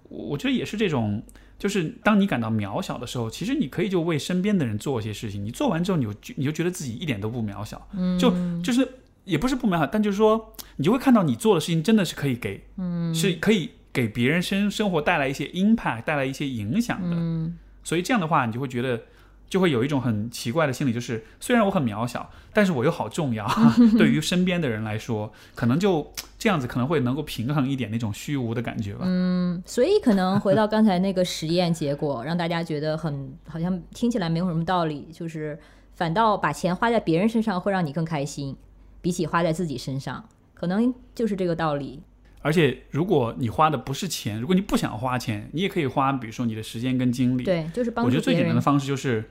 [0.08, 1.22] 我我觉得也是这种，
[1.56, 5.42] 就是当你感到渺小的时候，其实你可以就为身边的人做一些事情。
[5.44, 8.30] 你做完之后，你就你就觉得自己一点都不渺小，嗯，就
[8.60, 8.86] 就是
[9.24, 17.16] 也不是不渺小，但就是说，你就会看到你做的事情真的是可以给，嗯是可以给别人生生活带来一些 impact，带来一些影响的。
[17.16, 18.98] 嗯所以这样的话，你就会觉得，
[19.46, 23.46] 就会有一种很奇怪的心理，就是虽然我很渺小，但是我又好重要。
[23.98, 29.00] 对于身边的人来说，可能就这样子，可能会能够平衡一点那种虚无的感觉吧。
[29.04, 35.58] 嗯，所以可能回到刚才那个实验结果，让大家觉得很好像听起来没有什么道理，就是
[35.94, 38.56] 反倒把钱花在别人身上会让你更开心，
[39.02, 42.02] 比起花在自己身上，可能就是这个道理。
[42.44, 47.42] 而且，如果你花的不是钱，如果你不想花钱，你也可以花，比如说你的时间跟精力。
[47.42, 48.60] 对，就是帮我觉得最简单的。
[48.60, 49.30] 方式就是，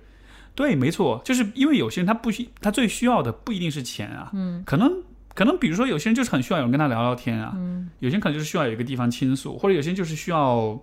[0.55, 4.91] 对，没错，就是因为有些人他不需，他最需要的不一定是钱啊，嗯，可能
[5.35, 10.81] 可能比如说有些人就是很需要有人跟他聊聊天啊，嗯有些人可能就是需要有一个地方倾诉，或者有些人就是需要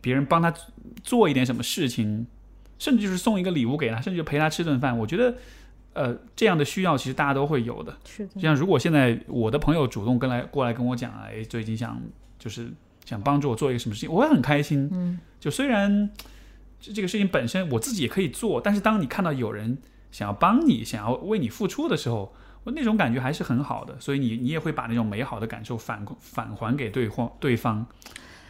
[0.00, 0.54] 别人帮他
[1.02, 2.26] 做一点什么事情，
[2.78, 4.96] 甚至就是送一个礼物给他，甚至就陪他吃顿饭。
[4.96, 5.34] 我觉得，
[6.00, 7.94] 呃，这样的需要其实大家都会有的。
[8.06, 12.00] 是的就，像如果现在我的朋友主动跟来过来跟我讲，哎，最近想
[12.38, 12.70] 就是
[13.04, 14.88] 想帮助我做一个什么事情，我会很开心。
[14.92, 16.10] 嗯，就虽然
[16.80, 19.76] 这 这个事情本身我自己也可以做，但是当你看到有人
[20.10, 24.00] 想要帮你、想要为你付出的时候，我那种感觉还是很好的。
[24.00, 27.86] 所以你你也会把那种美好的感受反返还给对方对方。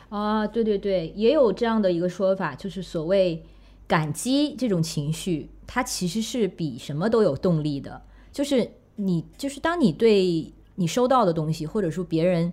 [0.08, 3.44] 啊，对对对，也有这样的一个说法，就是所谓
[3.86, 8.02] 感激这种情绪，它其实是比什么都有动力的。
[8.32, 12.52] 就是你，就是当你对你收到的东西，或者说别人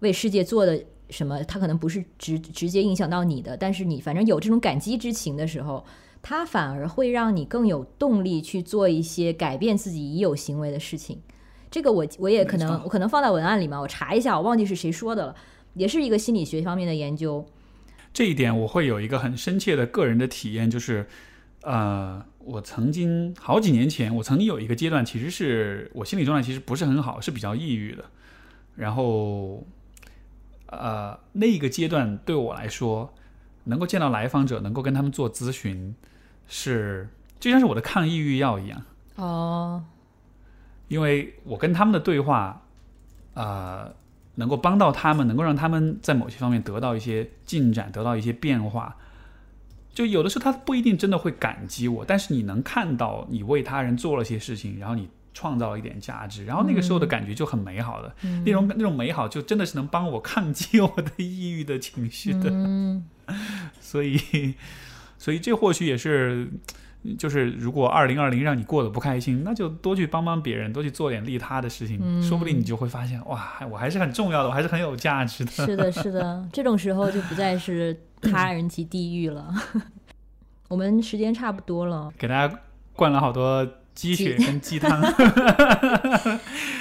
[0.00, 5.84] 为世界做的什么，它可能不是直直接影响到你的，但是你反正有这种感激之情的时候，
[6.20, 11.22] 它反而会让你更有动力去做一些改变自己已有行为的事情。
[11.70, 15.36] 这个我我也可能我可能放在文案里嘛，我查一下，我忘记是谁说的了。
[15.74, 17.46] 也是一个心理学方面的研究。
[18.12, 21.06] 这一点我会有一个很深切的个人的体验，就是，
[21.60, 28.04] 呃，我曾经好几年前，我曾经有一个阶段，其实是我心理状态其实不是很好，是比较抑郁的。
[28.76, 29.66] 然后，
[30.66, 33.12] 呃，那个阶段对我来说，
[33.64, 35.92] 能够见到来访者，能够跟他们做咨询，
[36.46, 37.08] 是
[37.40, 38.80] 就像是我的抗抑郁药一样，
[39.16, 39.84] 哦，
[40.86, 42.62] 因为我跟他们的对话，
[43.34, 43.92] 呃，
[44.36, 48.96] 能够帮到他们，能够让他们在某些方面得到一些进展，得到一些变化。
[49.96, 58.44] 就有的时候他不一定真的会感激我，但是你能看到你为他人做了些事情，然后你创造了一点价值，然后那个时候的感觉就很美好的，嗯。
[58.44, 62.50] 那种那种美好就真的是能帮我抗击我的抑郁的情绪的。
[62.50, 63.06] 嗯，
[63.80, 64.54] 所以，
[65.16, 66.46] 所以这或许也是，
[67.14, 75.50] 就是如果二零二零让你过得不开心，那就多去帮帮别人，多去做点利他的事情，嗯说不定你就会发现，哇，我还是很重要的，我还是很有价值的。
[75.50, 79.54] 是的， 是的，这种时候就不再是 他人及地狱了。
[80.68, 82.58] 我们时间差不多了，给大家
[82.94, 83.64] 灌了好多
[83.94, 85.00] 鸡血跟鸡汤，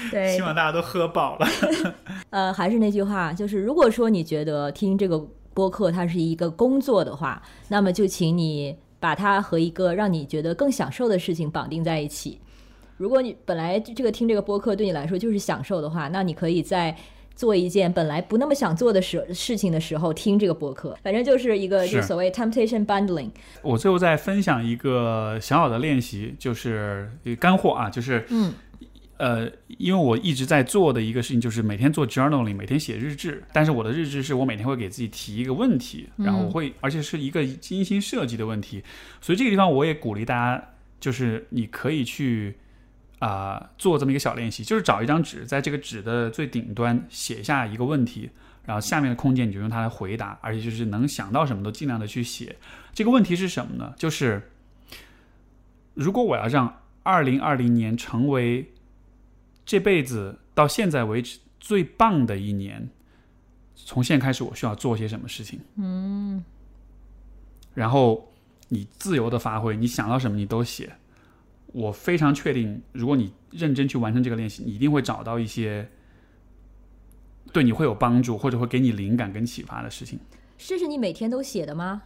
[0.10, 1.48] 对希，望大家都喝饱了。
[2.32, 5.24] 呃，还是那句话，就是如果说你觉得听这个
[5.54, 12.40] 播客它是一个工作的话，那么就请你把它和一个让你觉得更享受的事情绑定在一起。
[12.98, 16.96] 如果你本来这个听这个播客对你来说就是享受的话，那你可以在
[17.36, 23.30] 做一件本来不那么想做的事事情的时候听这个播客，反正就是一个就所谓 temptation bundling。
[23.62, 28.54] 我最后再分享一个小小的练习，就是干货啊，就是嗯
[29.18, 33.44] 呃，因为我一直在做的一个事情就是每天做 journaling，每天写日志。
[33.54, 38.84] 但是我的日志是我每天会给自己提一个问题，然后我会，而且是一个精心设计的问题。
[39.22, 40.64] 所以这个地方我也鼓励大家，
[41.00, 42.56] 就是你可以去
[43.20, 48.30] 啊、做这么一个小练习，就是找一张纸，在这个纸的最顶端写下一个问题，
[48.66, 52.58] 然后下面的空间你就用它来回答，而且就是能想到什么都尽量的去写。
[52.94, 53.94] 这个问题是什么呢？
[53.98, 54.52] 就是
[55.94, 58.74] 如果我要让二零二零年成为
[59.66, 62.90] 这辈子到现在为止最棒的一年，
[63.74, 65.60] 从现在开始我需要做些什么事情？
[65.78, 66.44] 嗯，
[67.74, 68.32] 然后
[68.70, 70.94] 你自由的发挥，你想到什么你都写。
[71.74, 75.90] 我非常确定，如果你认真去完成这个练习，你一定会找到一些
[77.52, 80.20] 对你会有帮助，或者会给你灵感跟启发的事情。
[80.58, 82.04] 这是你每天都写的吗？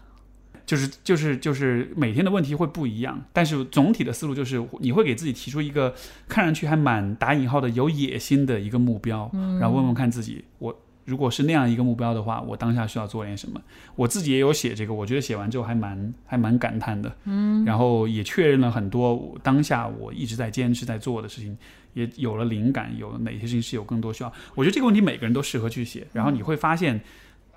[0.69, 5.95] 就是就是就是每天的问题会不一样，但是总体的思路就是你会给自己提出一个
[6.27, 9.27] 看上去还蛮打引号的有野心的一个目标，
[9.59, 13.59] 然后问问看自己，我如果是那样一个目标的话，我当下需要做点什么。
[13.95, 21.57] 我自己也有写这个，我觉得写完之后还蛮还蛮感叹的，嗯，然后也确认了很多当下我一直在坚持在做的事情，
[21.95, 24.31] 也有了灵感，有哪些事情是有更多需要。
[24.53, 27.01] 我觉得这个问题每个人都适合去写，然后你会发现。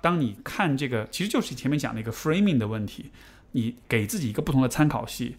[0.03, 3.09] 当你看这个，其实就是前面讲的一个 framing 的问题，
[3.53, 5.37] 你给自己一个不同的参考系。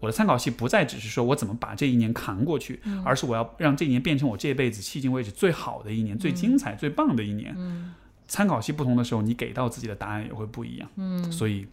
[0.00, 7.54] 我的参考系不再只是说我怎么把这一年扛过去，而是我要让这一年变成我这辈子迄今为止最好的一年、最精彩、最棒的一年。
[8.26, 10.88] 参考系不同的时候，你给到自己的答案也会不一样。
[10.96, 11.66] 嗯，所以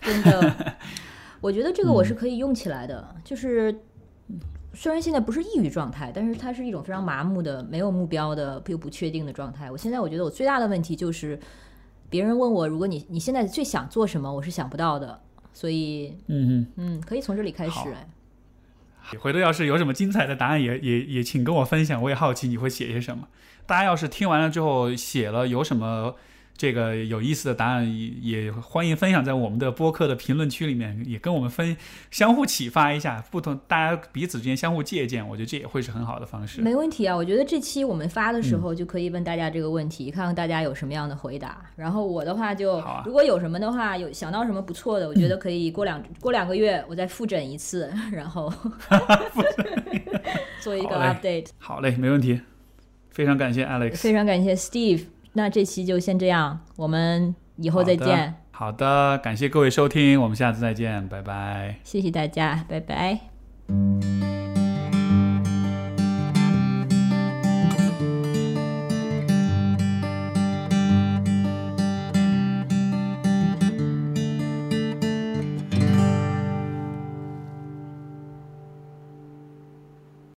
[0.00, 0.76] 真的，
[1.40, 3.14] 我觉得这个我是可以用起来的。
[3.24, 3.72] 就是
[4.80, 9.68] 虽然现在不是抑郁状态，但是它是一种非常麻木的、没有目标的又不确定的状态。
[9.68, 11.36] 我现在我觉得我最大的问题就是，
[12.08, 15.20] 别人问我，如果你你现在最想做什么，我是想不到的。
[15.52, 17.80] 所以，嗯嗯，可以从这里开始
[19.18, 23.26] 回头要是有什么精彩的答案也，也也请跟我分享，我也好奇你会写些什么。
[23.66, 26.14] 大家要是听完了之后写了有什么
[26.58, 31.76] 这个有意思的答案，也也欢迎分享在我们的播客的评论区里面，也跟我们分
[32.10, 36.60] 相互启发一下，不同大家彼此之间相互借鉴，我觉得这也会是很好的方式。
[36.60, 41.64] 没问题啊，我觉得这期我们发的时候就可以问大家这个问题，看看大家有什么样的回答。
[41.76, 48.52] 然后我的话就，啊如果有什么的话，有想到什么不错的，我觉得可以过两、 过两个月我再复诊一次，然后
[50.60, 51.46] 做一个 update。
[51.58, 52.40] 好嘞，没问题，
[53.10, 53.94] 非常感谢 Alex。
[53.98, 61.76] 非常感谢 Steve，那这期就先这样，我们以后再见，好的，感谢各位收听，我们下次再见，拜拜。
[61.84, 64.17] 谢谢大家，拜拜。